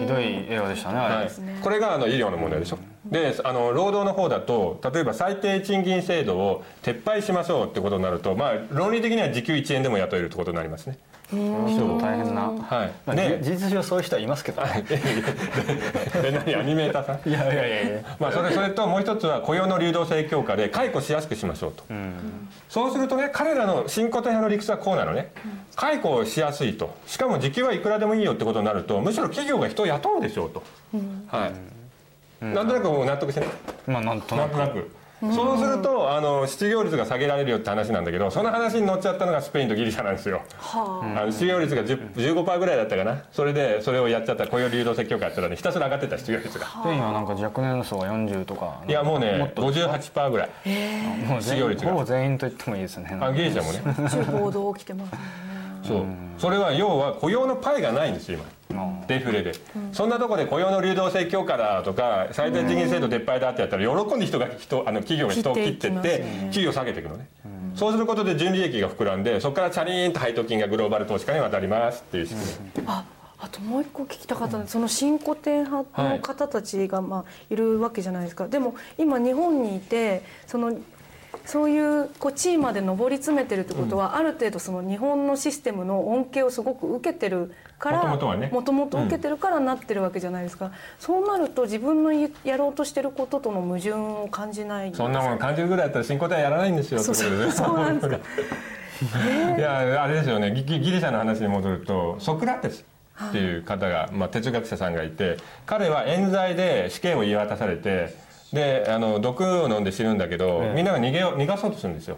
[0.00, 1.30] ひどい映画でしたねはい、
[1.62, 10.98] これがあの医療の問題でしょ、であの労働の方だと例えば最低賃金制度を撤廃しましょうってことになると、まあ、論理的には時給1円でも雇えるってことになりますね
[11.30, 12.92] ちょっと大変な、はい。
[13.04, 14.62] まあでじ事実上そういう人はいますけど。
[14.62, 17.28] ねえ何アニメーターさん？
[17.28, 18.16] いやいやいやいや。
[18.18, 21.84] まあそれそれともう一つは雇用の流動性強化で解雇しやすくしましょうと、
[22.70, 25.32] そうするとね彼らの新古典派の理屈はこうなのね。
[25.76, 26.96] 解雇しやすいと。
[27.06, 30.62] しかも時給はいくらでもいいよってことになるとむしろ企業が人を雇うでしょうと、
[31.28, 31.52] は
[32.42, 33.50] い、なんとなくもう納得してない？
[33.86, 34.56] まあなんとなんく。
[34.56, 34.90] なとなく
[35.20, 40.42] そうするとあの失業率が下げられるよって話なんだけどその話に乗っちゃったのがスペインとギリシャなんですよ、
[40.74, 41.24] あ。
[41.26, 43.24] の失業率が10 15%ぐらいだったかな。
[43.32, 46.66] それでそれをやっちゃった雇用流動性強化やったらねひたすら上がってた失業率が。
[46.66, 48.82] スペインはなんか若年層が40とか。
[48.88, 49.62] いやもうもねっと。
[49.62, 50.48] 58%ぐらい。
[51.26, 51.92] もう失業率が。
[51.92, 53.18] ほぼ全員と言ってもいいですね。
[53.20, 53.80] あギリシャもね。
[54.08, 55.18] 中暴動起きてますね。
[55.82, 56.04] そう。
[56.38, 58.57] それは要は雇用のパイがないんですよ今
[59.06, 59.54] デフレで、
[59.92, 67.28] そんなとこで雇用の流動性強化だとか最低賃金制度撤廃だってやったら喜んで人が人あの企業が人を切ってって給与下げていくのね、
[67.74, 72.46] そうすることで純利益が膨らんでそこからチャリーンと配当金がグローバル投資家に渡りますっていう仕組
[72.76, 73.04] み、あ
[73.40, 80.76] あともう一個聞きたかったのはその新古典派の方たちがまあいるわけじゃないですか、でも今日本にいてその
[81.48, 88.04] そういうこう地位まで上り詰めてるってことは、ある程度その日本のシステムの恩恵をすごく受けてるから
[88.52, 98.16] もともと受けてるからなってるわけじゃないですか、そうなると自分のややろうとしてることとの矛盾を感じないそんなもの感じるぐらいだったら新古典はやらないんですよそうなんですか。
[99.56, 100.52] いやあれですよね。
[100.52, 102.84] ギギギリシャの話に戻るとソクラテス
[103.28, 112.16] っていう方が、まあ、哲学者さんがいて彼は冤罪で死刑を言い渡されてであの毒を飲んで死ぬんだけど、みんなが逃げ逃がそうとするんですよ、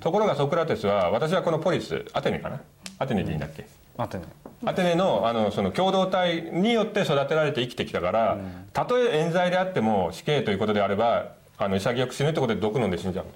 [0.00, 2.60] ところがソクラテスは私はこのポリスアテネかな？
[2.98, 4.32] アテネでいいんだっけ、待ってね
[4.64, 8.38] アテネのあのその共同体によって育てられて生きてきたから、
[8.72, 13.26] たとえ冤罪であっても死刑ということであればあの潔く死ぬってことで毒飲んで死んじゃう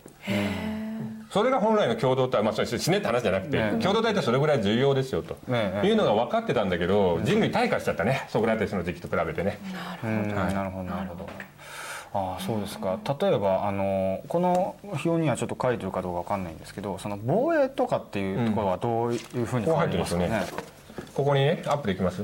[1.31, 8.27] それが本来の共同体、まあ、それ死ねって話じゃなくて、ね共同体ってそれぐらい重要ですよと、ねねいうのが分かってたんだけど人類退化しちゃったね。
[8.29, 9.59] ソクラテスの時期と比べてね、
[10.05, 11.29] うんなるほどなるほど
[12.15, 12.99] ああそうですか。
[13.21, 20.27] 例えばあのこの表にはちょっと書いてるかどうかわかんないんですけどその防衛とかっていうところはどういうふうにこう考入ってるんですよね。
[20.27, 20.69] えますかね？
[21.15, 22.23] ここにねアップできます。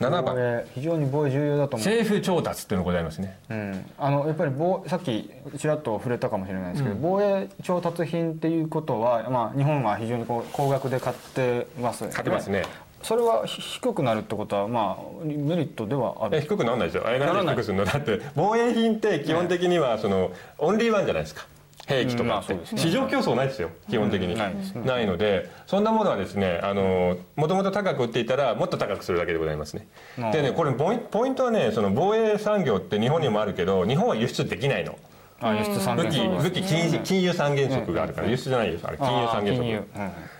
[0.00, 1.86] 7防番衛非常に防衛重要だと思う。
[1.86, 3.38] 政府調達っていうのがございますね。
[3.50, 12.64] うん、あのやっぱり防さっきちらっと触れたかもしれないですけど、防衛調達品っていうことは、まあ、日本は非常にこう高額で買ってます買ってますね
[13.02, 16.38] それはひ低くなるってことは、まあ、メリットではある。
[16.38, 17.06] え低くならないですよ。
[17.06, 17.84] あれなんならないで低くするの。
[17.84, 21.46] だって防衛品って基本的にはそのオンリーワンじゃないですか。
[21.86, 22.56] 兵器とかって。
[22.76, 24.36] 市場競争ないですよ基本的に。
[24.36, 29.88] ないのでそんなものはですねあのもともと高く売っていたらもっと高くするだけでございますね。
[30.18, 34.96] うんでねこれポインポイントはねその防衛産業って日本にもあるけど日本は輸出できないの
[35.42, 38.86] あ輸出産武器業武器金金融三原則があるから輸出じゃないです。
[38.86, 39.88] あれ金融三原則。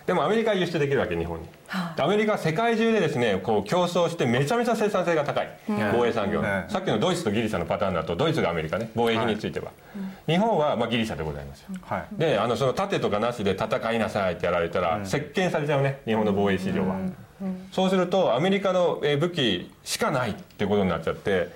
[0.05, 1.47] でもアメリカは輸出できるわけ日本に。
[1.95, 9.51] でアメリカは世界中でですねこう競争してめちゃめちゃ生産性が高い防衛産業ねさっきのドイツとギリシャのパターンだとドイツがアメリカね防衛費につい。
[9.51, 9.71] ては
[10.27, 11.67] 日本はまあギリシャでございますよ。
[11.81, 12.05] はい。
[12.11, 16.97] であのその盾とかなしで戦いなさいってやられたら席巻されちゃうね日本の防衛市場は。
[17.71, 21.49] そうするとアメリカのえー武器しかないってことになっちゃって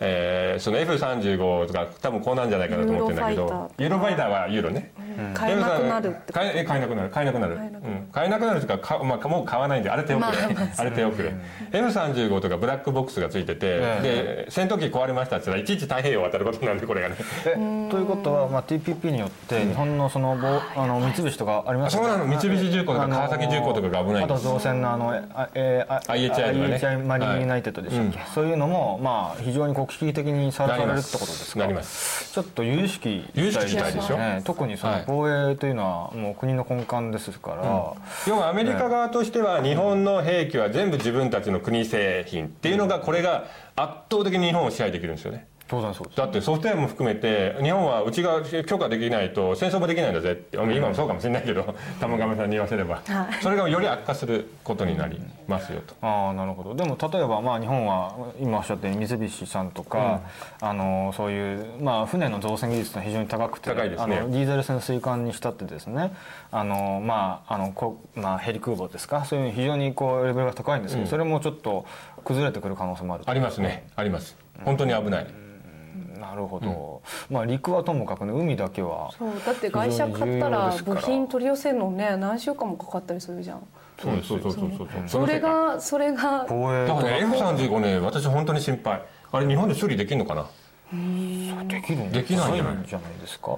[0.00, 4.92] えーその F35 とか多分こうなんじゃないかなと思ってるんだけどユーロファイターはユーロね。
[5.34, 7.10] 買えなくなるって買ええ買えなくなる。
[7.10, 7.56] 買えなくなる。
[7.56, 7.94] 買えなくなる。
[7.94, 8.08] うん。
[8.12, 10.84] 買えなくなるというかか、まあ、もう買わないんであれ手遅れ、まあまああ。
[10.84, 11.32] れ手遅れ。
[11.72, 17.16] F35 とかブラックボックスがついてて、えで戦闘機壊れましたって言ったらいちいち太平洋渡ることになるんでこれがね。
[17.46, 17.54] え
[17.90, 21.96] ということは、まあ、TPP によって日本のその防あの三菱とかあります？
[21.96, 22.24] そうなの。
[22.26, 26.76] 三菱重工とか川崎重工とかが危ないんあとです造船のあのあえーあ IHI とかね。
[26.76, 31.60] IHI マリンユナイテッドでしたっけ、そういうのも、まあ、非常にこ危機的にさらされるってことですか？
[31.60, 32.32] なります。
[32.32, 35.00] ちょっと有識有識したいでしょね特にそはい。
[35.00, 37.64] の防衛というのはもう国の根幹ですから、
[38.26, 43.46] 要はアメリカ側としては日本の兵器は全部自分たちの国製品っていうのがこれが
[43.76, 46.16] 圧倒的に日本を支配できるんですよね当然そうです。
[46.16, 50.56] だってソフトウェアも含めて日本はうちが許可できないと戦争もできないんだぜって。
[50.56, 53.00] 今もそうかもしれないけど 玉亀さんに言わせれば。
[53.42, 55.94] それがより悪化することになりますよと。
[56.00, 56.74] ああなるほど。
[56.74, 60.20] でも例えばまあ日本は今おっしゃったように三菱さんとか、
[60.60, 64.16] あのそういう、まあ、船の造船技術が非常に高くて高いですね。
[64.18, 66.12] あのディーゼル潜水艦にしたってですね
[66.50, 69.24] あの、まああのこまあ、ヘリ空母ですか？
[69.24, 71.84] そういう非常にこうレベルが高いんですけど、それもちょっと
[72.24, 73.86] 崩れてくる可能性もあるありますね。
[73.96, 74.36] あります。
[74.64, 75.26] 本当に危ない。
[76.18, 79.30] なるほど、まあ陸はともかくね海だけはそう。
[79.44, 83.62] だって会社買ったら部品取り寄せるのね何週間もかかったりするじゃん。
[84.00, 89.02] そうですそうそうそうそうそれがそれが防衛だからね F35 ね私本当に心配。
[89.30, 90.46] あれ日本で修理できるのかな？
[91.64, 92.86] できるんできないんじゃない？
[92.86, 93.56] じゃないですか。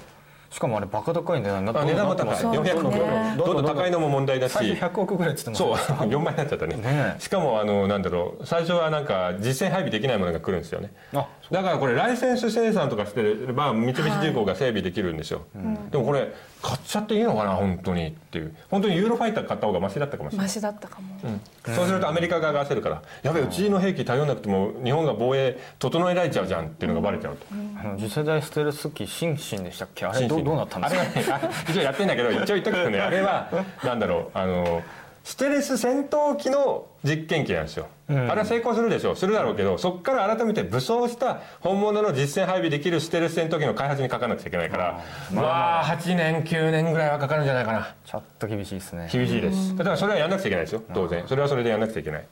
[0.51, 1.85] しかもあれバカ高い値段にな。
[1.85, 2.37] 値段も高い。
[2.37, 2.93] そう400億。
[2.93, 3.35] ね。
[3.39, 4.53] どんどん高いのも問題だし。
[4.53, 5.77] 最初100億ぐらいっつってまそう。
[5.79, 6.75] した4倍になっちゃったね。
[6.75, 8.45] ねしかもあのなんだろう。
[8.45, 10.93] 最初はなんか実戦配備できないものが来るんですよね。
[11.15, 15.47] あだからこれライセンス生産とかしてれば三菱重工が整備できるんですよ、
[15.91, 16.33] でもこれ
[16.63, 17.55] 買っちゃっていいのかな？
[17.55, 18.55] 本当にっていう。
[18.71, 20.47] 本当にユーロファイター買った方がマシだったかもしれない。
[20.47, 21.17] マシだったかも、
[21.65, 27.47] そうするとアメリカ側が焦るからやべえうちの兵器頼んなくても日本が防衛整えられちゃうじゃんっていうのがバレちゃうと、
[27.81, 30.07] あの次世代ステルス機シンシンでしたっけ？
[30.07, 33.51] あれどどうなったんですかあれはねあ一応やってんだけど一応言っとくとねあれは
[33.83, 34.83] なんだろうあの
[35.25, 39.13] ステルス戦闘機の実験機なんですよ、あれは成功するでしょ。
[39.13, 45.01] うするだろうけどそこから改めて武装した本物の実戦配備できるステルス戦闘機の開発にかかなくちゃいけないから。
[45.33, 47.95] まあ8年9年ぐらいはかかるんじゃないかな。
[48.05, 49.09] ちょっと厳しいですね。
[49.13, 49.77] 厳しいです。
[49.77, 50.83] だからそれはやんなくちゃいけないですよ。
[50.93, 51.25] 当然。
[51.29, 52.25] それはそれでやんなくちゃいけない。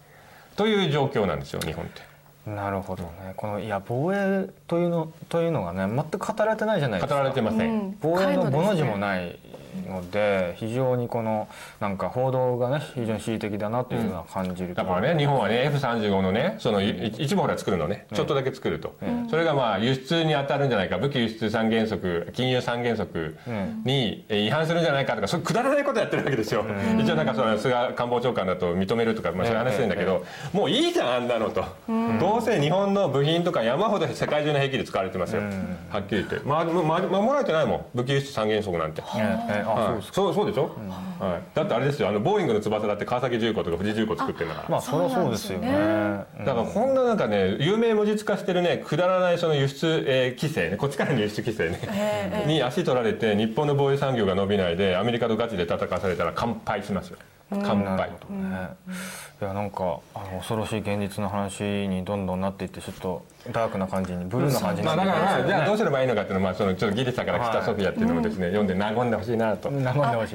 [0.56, 2.02] という状況なんですよ日本って。
[2.50, 3.34] なるほどね。
[3.36, 7.14] このいや防衛というのというのがね全く語られてないじゃないですか。
[7.14, 7.98] 語られてません、うん。
[8.00, 8.58] 防衛の深いですね。
[8.58, 9.38] 5の字もない
[9.86, 11.48] ので非常にこの
[11.80, 18.06] なんか報道がね非常に恣意的だなというのは感じるところだからね日本はね F35 のねそのい一部ほら作るのね。
[18.12, 18.96] ちょっとだけ作ると、
[19.30, 23.36] それがまあ輸出に当たるんじゃないか武器輸出三原則金融三原則
[23.84, 26.64] にえ違反するんじゃないかとかそういうくだらないことやってるわけですよ、
[26.98, 31.64] 一応なんかその菅官房長官だと認めるとか、まあ、そういう話してんだけど、もういいじゃんあんなのと、
[32.20, 35.42] どうせ日本の部品とか山ほど世界中の兵器で使われてますよ、
[35.90, 37.84] はっきり言って、まあ、ま守られてないもん。
[37.94, 39.02] 武器輸出三原則なんて。
[39.16, 40.02] ええはい。
[40.02, 40.70] そうそうでしょ、
[41.18, 42.08] はい、だってあれですよ。
[42.08, 44.68] あのボーイングの翼だって川崎重工とか富士重工作ってるんだから。
[44.68, 45.68] まあそれはそうですよね。
[45.70, 50.76] だからこんななんかね有名無実化してるねくだらないその輸出、えー規制ね。
[50.76, 57.18] こっちからの輸出規制ね、に足取られて日本の防衛産業が伸びないでアメリカとガチで戦わされたら乾杯しますよ
[57.50, 58.16] 乾杯、ね。
[59.40, 68.66] いやなんかあの恐ろしい現実の話にどんどんなっていってちょっとダークな感じにブルーな感じにまあ、なってだから、じゃあどううすればいいのかっていうのは、まあ、そのちょっとギリシャから来たソフィアっていうのもですね、読ん。
[68.66, 69.68] で和んでほしいなと。
[69.68, 70.32] 和んでほし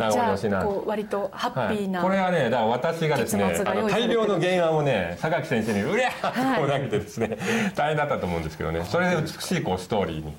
[0.48, 0.50] い。
[0.50, 0.62] な。
[0.62, 6.26] あこう割とハッピーな、これはねだから私がですねあの大量の原案をね榊先生に「うりゃ!」って
[6.58, 7.38] こう投げてですね、
[7.76, 8.84] 大変だったと思うんですけどね。
[8.86, 10.34] それで美しいこうストーリーに。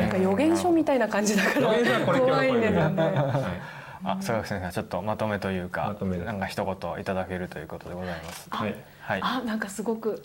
[0.00, 8.48] なんか予言書みたいな感じだから予言書はこれ怖いんだよねあ坂口先生ちょっとまとめというかまなんか一言いただけるということでございます。
[8.50, 8.74] はい。
[9.00, 9.20] はい。
[9.22, 10.22] あなんかすごく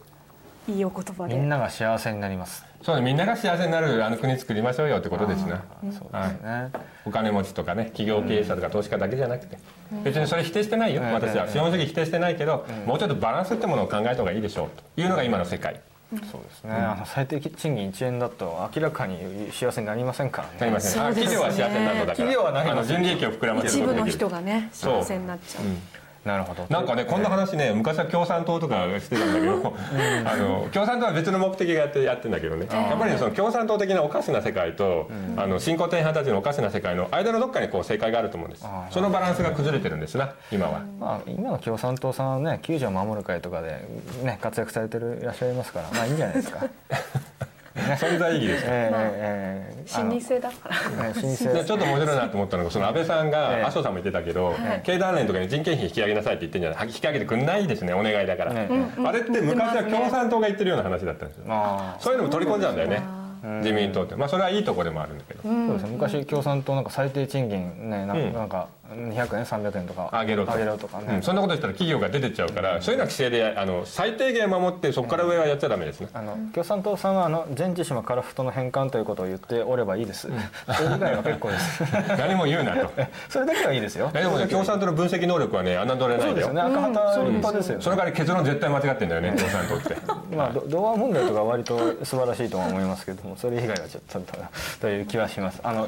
[0.68, 1.36] いいお言葉で。
[1.36, 2.66] みんなが幸せになります。
[2.82, 3.02] そうね。
[3.02, 5.54] みんなが幸せになるあの国作りましょうよってことですね。
[5.92, 6.72] そうですね。
[7.06, 9.58] お金持ちとかね企業経営者とか投資家だけじゃなくて、
[10.04, 11.14] 別にそれ否定してないよ、うん。
[11.14, 14.70] 私は資本主義否定してないけど、もうちょっとバランスってものを考えた方がいいでしょう。
[14.96, 15.82] というのが今の世界
[16.32, 16.74] そうですね。
[16.74, 20.58] あの最低賃金1円だと明らかに幸せになりませんからね。
[20.60, 21.10] なりません、ね。
[21.10, 22.08] 企業は幸せになるのだから。
[22.08, 25.64] 企業はなりませんあの純利益を膨らませる一部の人がね幸せになっちゃう
[26.26, 26.66] なるほど。
[26.70, 29.76] なんかねこんな話ね昔は共産党とかしてたんだけど、
[30.26, 38.66] あの共産党は別の目的がやってやってんだけどね、やっぱりその共産党的なおかしな世界と、あの新古典派たちのおかしな世界の間のどっかにこう正解があると思うんです。
[38.92, 40.82] そのバランスが崩れてるんですな今は。
[41.00, 43.86] まあ、今の共産党さんはね救助を守る会とかで、
[44.24, 46.66] ね、活躍されてるいらっしゃいますからまあいいんじゃないですか。
[47.98, 51.14] 存在意義ですええまあええ老舗だから。
[51.14, 53.32] ちょっと面白いなと思ったのがその安倍さんええ。
[53.32, 58.68] が麻生さんも言ってたけど、経団連とかに人件費引き上げなさいって言ってんじゃない引き上げてくんないですねお願いだから、ね
[59.06, 63.02] あれって昔は共産党が言ってるような話だったんですよ、まあそういうのも取り込んじゃうんだよね
[63.62, 64.16] 自民党って。
[64.16, 68.14] まあそれはいいとこでもあるんだけど、そうですね昔共産党なんか最低賃金ねな
[68.46, 70.10] んか200円300円とか。
[70.14, 70.52] 上げろと。
[70.54, 80.28] 上げろとかね、うんそんなことしたら企業が出てっちゃうから、そういうのは規制であの最低限守ってそこから上はやっちゃダメですね、あの共産党さんはあの全知島カラフトの返還ということを言っておればいいです、
[80.76, 81.84] それ以外は結構です。
[82.18, 82.92] 何も言うなと。
[83.30, 84.12] それだけはいいですよ。
[84.14, 86.18] えでもね共産党の分析能力はね侮れないんだよ。
[86.18, 86.62] そうですよね。
[86.62, 87.84] 赤旗立派ですよね。
[87.84, 89.96] それから結論絶対間違ってんだよね共産党って。
[90.36, 94.34] まあど童話問題とか割と素晴らしいとは思いますけどもそれ以外はちょっと
[94.82, 95.60] という気はします。
[95.64, 95.88] あの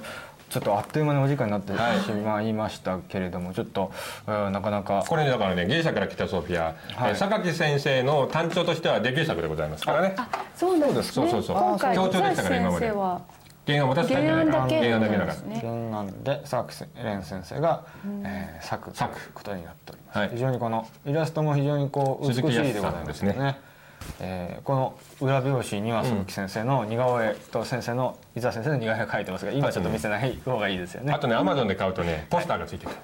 [0.56, 3.92] ちょっとあっという間にお時間になってしまいましたけれども、ちょっと
[4.26, 5.04] うんなかなか。
[5.06, 6.76] これねだからねギリシャから来たソフィア、はい。
[7.10, 10.16] えー榊先生の単調としてはデビュー作でございますからね。
[10.56, 11.12] そうなんですね。
[11.12, 11.58] そうそうそう。
[11.58, 13.22] 今回強調でしたから今まで先生は
[13.68, 17.84] 原案を渡すだけじゃないから原案だけ原案だけだから原なんで佐々木蓮先生が、
[18.24, 19.14] えー作作。
[19.14, 20.30] ということになっております、はい。
[20.30, 23.60] 非常にこのイラストも非常にこう美しいでござい康さんですすまねね
[24.20, 31.12] えーこの裏表紙には鈴木先生の似顔絵と先生の伊沢先生の似顔絵が描いてますが今ちょっと見せない方がいいですよね。
[31.14, 32.96] あとねアマゾンで買うとねポスターがついてくる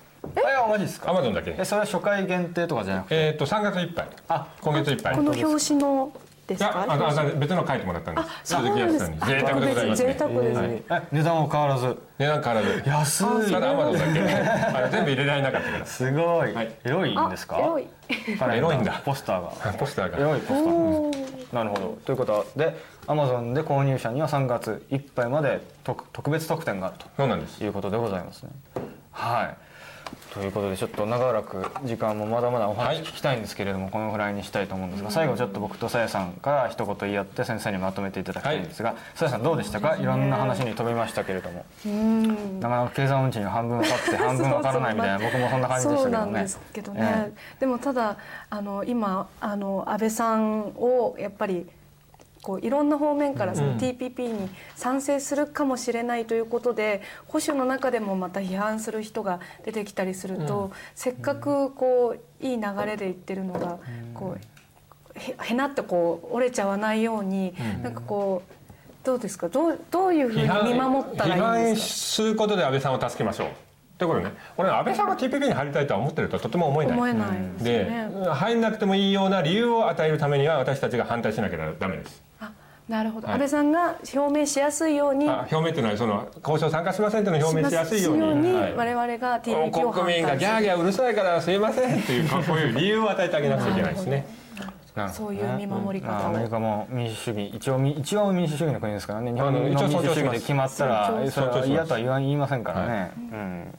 [0.64, 1.10] あマジですか？
[1.12, 1.56] アマゾンだけ。
[1.58, 3.16] えそれは初回限定とかじゃなくて？
[3.16, 4.08] えっと3月いっぱい。
[4.30, 5.16] あ今月いっぱい。
[5.16, 6.12] この表紙の
[6.58, 8.56] でいやすか別の書いてもらったんです。
[8.56, 9.20] 鈴木康さんに。
[9.20, 10.14] 贅沢でございますね。
[10.14, 10.84] 贅沢ですね。
[10.90, 11.98] え値段は変わらず。
[12.20, 12.84] 値段変わらず。
[12.90, 13.52] 安い。
[13.52, 14.20] ただアマゾンだけ。
[14.78, 15.86] あの全部入れられなかったから。
[15.86, 16.72] すごい、はい。
[16.84, 17.58] エロいんですか？
[17.58, 17.88] あエロい。
[18.58, 19.02] エロいんだ。
[19.06, 19.50] ポスターが。
[19.78, 20.18] ポスターが。
[20.18, 21.56] エロいポスター。
[21.56, 21.98] なるほど。
[22.06, 22.76] ということで
[23.08, 27.60] アマゾンで購入者には3月いっぱいまで特特別特典があるそうなんです。
[27.60, 28.50] ということでございますね。
[29.12, 29.71] はい
[30.34, 39.98] ということでちょっと長らく時間もまだまだおはい話聞きたいんですけれども、このぐらいにしたいと思うんですが最後ちょっと僕とさやさんから一言言い合って先生にまとめていただきたいんですがさや、さんどうでしたか？
[39.98, 41.66] いろんな話に飛びましたけれども。
[42.62, 46.60] なかなか計算運賃が半分分かって半分分からないみたいな僕もそんな感じでしたけどねそうなんです。
[46.74, 48.18] けどね、えでもただ
[48.50, 51.68] あの今あの安倍さんをやっぱり
[52.42, 63.78] こういろんな方面からその TPP に賛成するかもしれないということで保守の中でもまた批判する人が出てきたりすると、せっかくこういい流れでいってるのが
[64.14, 67.54] こうへへなってこう折れちゃわないように、
[67.84, 69.50] なんかこうどうですか？
[69.50, 73.48] どうどういうふうに見守ったらいいん批判ですすることで安倍さんを助けましょう
[74.00, 74.32] ということね。
[74.58, 76.98] 俺安倍さんが TPP に入りたいとは思ってるとはとても思えない。
[76.98, 77.30] か思えない
[77.64, 78.10] でね。
[78.34, 82.24] 入んなくてもいいような理由を与えるためには私たちが反対しなきゃダメです。
[82.24, 82.31] あ
[82.90, 83.36] なるほど、はい。
[83.36, 85.30] 安倍さんが表明しやすいように。
[85.30, 88.54] あ表明っていうのはその交渉参加しませんっていうのを表明しやすいように。
[88.54, 88.74] はい。
[88.74, 94.42] 我々が TPP を反対国民がギャーギャーうるさいからすいませんっていうこういう理由を与えてあげなくちゃいけないですね。
[95.14, 99.32] そういう見守り方アメリカも民主主義一応み一応民主主義の国ですからね。
[99.32, 103.74] 日本のあの一応民主主義で決まったらそれは嫌とは言わ言いませんからね、はうん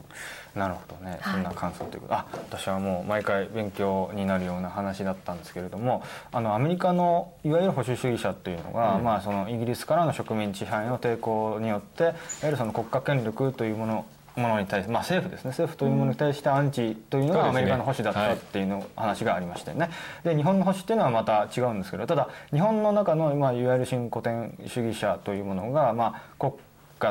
[0.55, 1.35] なるほどね、はい。
[1.35, 2.15] そんな感想ということ。
[2.15, 12.15] あ私はもう毎回勉強になるような話だったんですけれどもあのアメリカのいわゆる保守主義者というのが、まあ、そのイギリスからの植民地支配の抵抗によっていわ
[12.45, 14.07] ゆるその国家権力というもの
[14.37, 15.51] ものに対して、まあ、政府ですね。
[15.51, 19.91] 政府というものに対してアンチというのがアメリカの保守だったっていうの話がありましたよね。
[20.25, 26.59] で日本の保守っていうのはまた違うんですけどただ日本の中の、まあ、いわゆる新古典主義者というものが、まあ、国家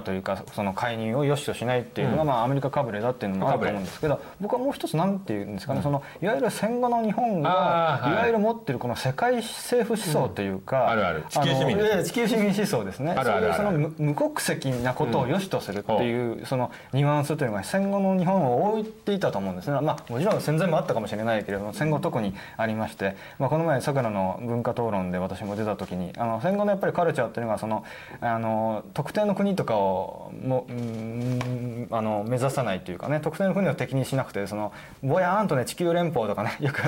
[0.01, 2.27] というかその介入を良しとしないっていうのが、うん。
[2.29, 8.09] まあ、アメリカかぶれだっていうのもあると思うんですけど僕はもう一つなんていうんですかね、そのいわゆる戦後の日本が、い。
[8.09, 11.25] い、わゆる持ってるこの世界政府思想というか、あるある。
[11.29, 13.11] 地球市民あのええ地球市民思想ですね。
[13.11, 13.63] あるあるある。
[13.63, 27.83] そういうその無無国籍なことを良しとするっていう、そのニュアンスというのが戦後の日本を置いていたと思うんですね、まあ、もちろん戦前もあったかもしれないけれども戦後特にありまして、まあ、この前さくらの文化討論で私も出た時にあの戦後のやっぱりカルチャーっていうのがその
[28.19, 34.71] あの特定の国とかをもうーんあの目指さないというかね特定の国を敵にしなくてその
[35.03, 36.81] ぼやーんとね地球連邦とかね よく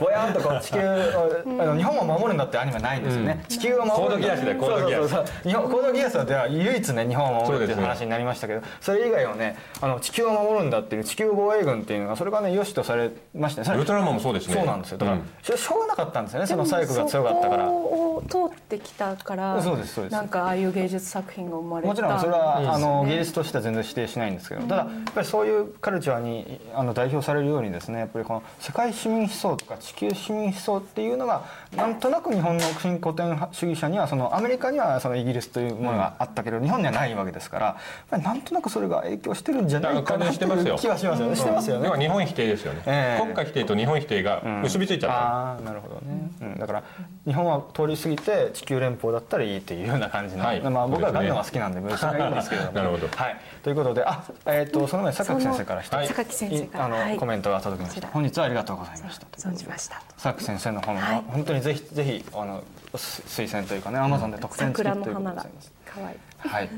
[0.00, 5.42] ぼやーんとこう地球をあの日本を守るんだってアニメないんですよね、地球を守るコードギアスだよコードギアス。
[5.42, 14.54] 日本コードギアスでは唯一ね日本を守るっていう話になりましたけどそれ以外はねあの地球を守るんだっていう地球防衛軍っていうのがそれがね良しとされましてウルトラマンもそうですね。
[14.54, 14.98] そうなんですよ。
[14.98, 15.24] だから、うん。
[15.58, 17.64] しょうがなかったんですよねその細工が強かったから。
[17.64, 20.12] そこを通ってきたからそうですそうです。
[20.12, 21.88] なんかああいう芸術作品が生まれた。
[21.88, 31.44] もちろんそれは、あのね芸術としては全然否定しないんですけど、ただやっぱりそういうカルチャーにあの代表されるようにですねやっぱりこの世界市民思想とか地球市民思想っていうのが
[31.76, 37.76] なんとなく日本の新古典主義者にはそのアメリカにはそのイギリスというものがあったけど、日本にはないわけですか
[38.10, 41.36] らなんとなくそれが影響してるんじゃないかなっていう気はしますよね。
[41.36, 41.90] してますよね。
[41.98, 43.22] 日本否定ですよね、ええ。
[43.22, 46.82] 国家否定と日本否定が結びついちゃった、ああなるほどね、うん、だから
[47.26, 50.60] 日本は通り過ぎて地球連邦だったらいいっていうような感じの、はい。
[50.60, 52.72] まあ、僕はガンダムは好きなんでそれがいいんですけれども。
[52.72, 53.08] なるほほど。
[53.16, 56.06] はい、ということであ、えー、とその前榊先生から一つ、はい。
[56.08, 56.84] 榊先生から。
[56.84, 57.16] あの、はい。
[57.16, 58.08] コメントが届きました。
[58.08, 59.26] 本日はありがとうございました。
[59.36, 60.02] 存じました。
[60.18, 61.22] 榊先生の本は、はい。
[61.28, 62.62] 本当にぜひぜひあの
[62.96, 65.14] す推薦というかねアマゾンで特典付きということで。
[65.14, 66.16] ございます可愛い。
[66.38, 66.70] はい。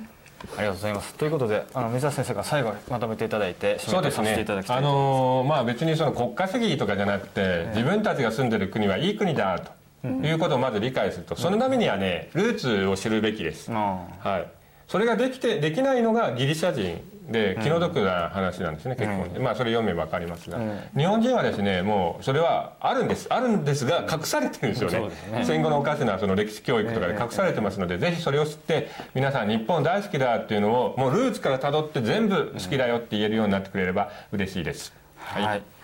[0.58, 1.14] ありがとうございます。
[1.14, 4.40] ということであの水田先生が最後まとめていただいてそうですね。
[4.40, 4.88] いただきたいあと。
[4.88, 9.58] 思いますのーまあ別にその国家主義とかじゃなくて、自分たちが住んでる国はいい国だ
[10.02, 14.46] ということをまず理解すると、そのためにはねルーツを知るべきです、あはい、
[14.88, 17.00] それができてできないのがギリシャ人
[17.30, 20.58] で気の毒な話なんですね、結構、まあそれ読めば分かりますが、
[20.96, 23.26] 日本人はですねもうそれはあるんです。
[23.30, 25.44] あるんですが隠されてるんですよね,、ね。
[25.44, 35.75] 戦後のおかしなその歴史教育とかで隠されてますので、ぜひそれを知って皆さん日本大好きだっていうのをもうルーツから辿って全部好きだよって言えるようになってくれれば嬉しいです、はい、とい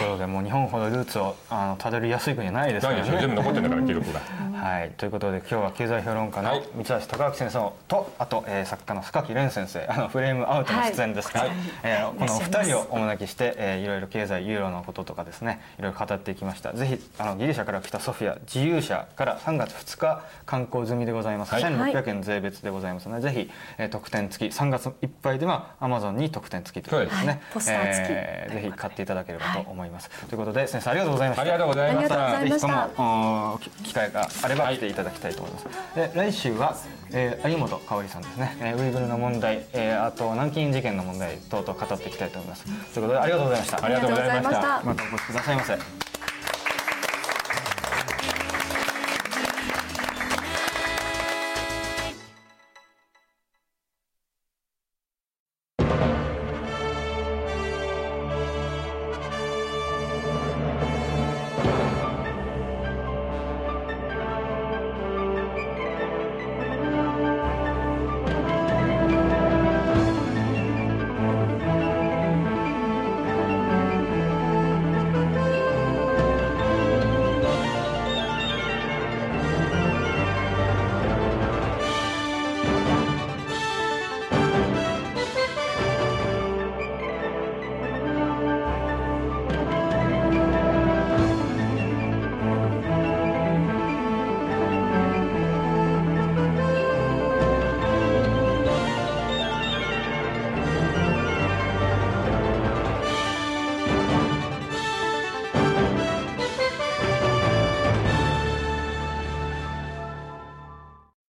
[0.00, 3.02] うことでもう日本ほどルーツをあのたどりやすい国はないですからね。
[3.02, 3.28] ないですよ。
[3.28, 4.20] 全部残ってんだから記録が。
[4.60, 6.62] はい、ということで今日は経済評論家のはい。
[6.74, 11.50] 三橋貴明先生とあと、えー作家の榊蓮先生あのフレームアウトの出演ですが、はい。
[11.82, 16.72] えーこのお二人をお招きして、えーいろいろ経済ユーロのこととかですねいろいろ語っていきました。
[16.72, 21.62] ぜひあのギリシャから来たソフィア自由車から3月2日観光済みでございます、はい。
[21.62, 27.64] 1600円税別でございますのでぜひ、えー特典付き3月いっぱいではアマゾンに特典付きということですね、はい。
[27.68, 35.66] えーぜひ買っていただければと思います、ということで先生ありがとうございましたありがとうございましたぜひともお機会があれば来ていただきたいと思います。
[35.94, 36.76] で来週は、
[37.12, 42.64] えー、有本香織さんですね、えーウイグルの問題、えーあと南京事件の問題等々語っていきたいと思います。
[42.64, 43.84] ということでありがとうございました。
[43.84, 46.19] ありがとうございましたありがとうございましたまたお越しくださいませ。